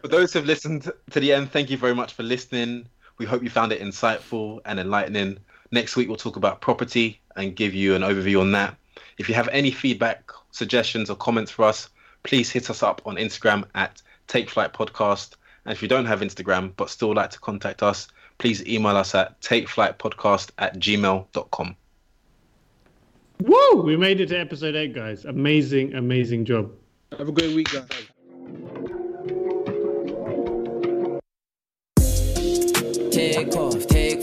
For 0.00 0.08
those 0.08 0.32
who've 0.32 0.44
listened 0.44 0.90
to 1.10 1.20
the 1.20 1.32
end, 1.32 1.50
thank 1.50 1.70
you 1.70 1.76
very 1.76 1.94
much 1.94 2.12
for 2.12 2.22
listening. 2.22 2.86
We 3.18 3.26
hope 3.26 3.42
you 3.42 3.50
found 3.50 3.72
it 3.72 3.80
insightful 3.80 4.60
and 4.64 4.78
enlightening. 4.78 5.38
Next 5.70 5.96
week, 5.96 6.08
we'll 6.08 6.16
talk 6.16 6.36
about 6.36 6.60
property 6.60 7.20
and 7.36 7.56
give 7.56 7.74
you 7.74 7.94
an 7.94 8.02
overview 8.02 8.40
on 8.40 8.52
that. 8.52 8.76
If 9.18 9.28
you 9.28 9.34
have 9.34 9.48
any 9.48 9.70
feedback, 9.70 10.30
suggestions, 10.50 11.10
or 11.10 11.16
comments 11.16 11.50
for 11.50 11.64
us, 11.64 11.88
please 12.22 12.50
hit 12.50 12.70
us 12.70 12.82
up 12.82 13.02
on 13.06 13.16
Instagram 13.16 13.64
at 13.74 14.02
Take 14.26 14.50
Flight 14.50 14.72
Podcast. 14.72 15.34
And 15.64 15.72
if 15.72 15.82
you 15.82 15.88
don't 15.88 16.06
have 16.06 16.20
Instagram 16.20 16.72
but 16.76 16.90
still 16.90 17.14
like 17.14 17.30
to 17.30 17.40
contact 17.40 17.82
us, 17.82 18.08
please 18.38 18.66
email 18.66 18.96
us 18.96 19.14
at 19.14 19.40
takeflightpodcast 19.40 20.50
at 20.58 20.78
gmail.com. 20.78 21.76
Woo! 23.42 23.82
We 23.82 23.96
made 23.96 24.20
it 24.20 24.28
to 24.28 24.38
episode 24.38 24.74
eight, 24.76 24.94
guys. 24.94 25.24
Amazing, 25.24 25.94
amazing 25.94 26.44
job. 26.44 26.70
Have 27.18 27.28
a 27.28 27.32
great 27.32 27.54
week, 27.54 27.70
guys. 27.72 27.88
Take 33.10 33.54
off, 33.56 33.86
take 33.86 34.22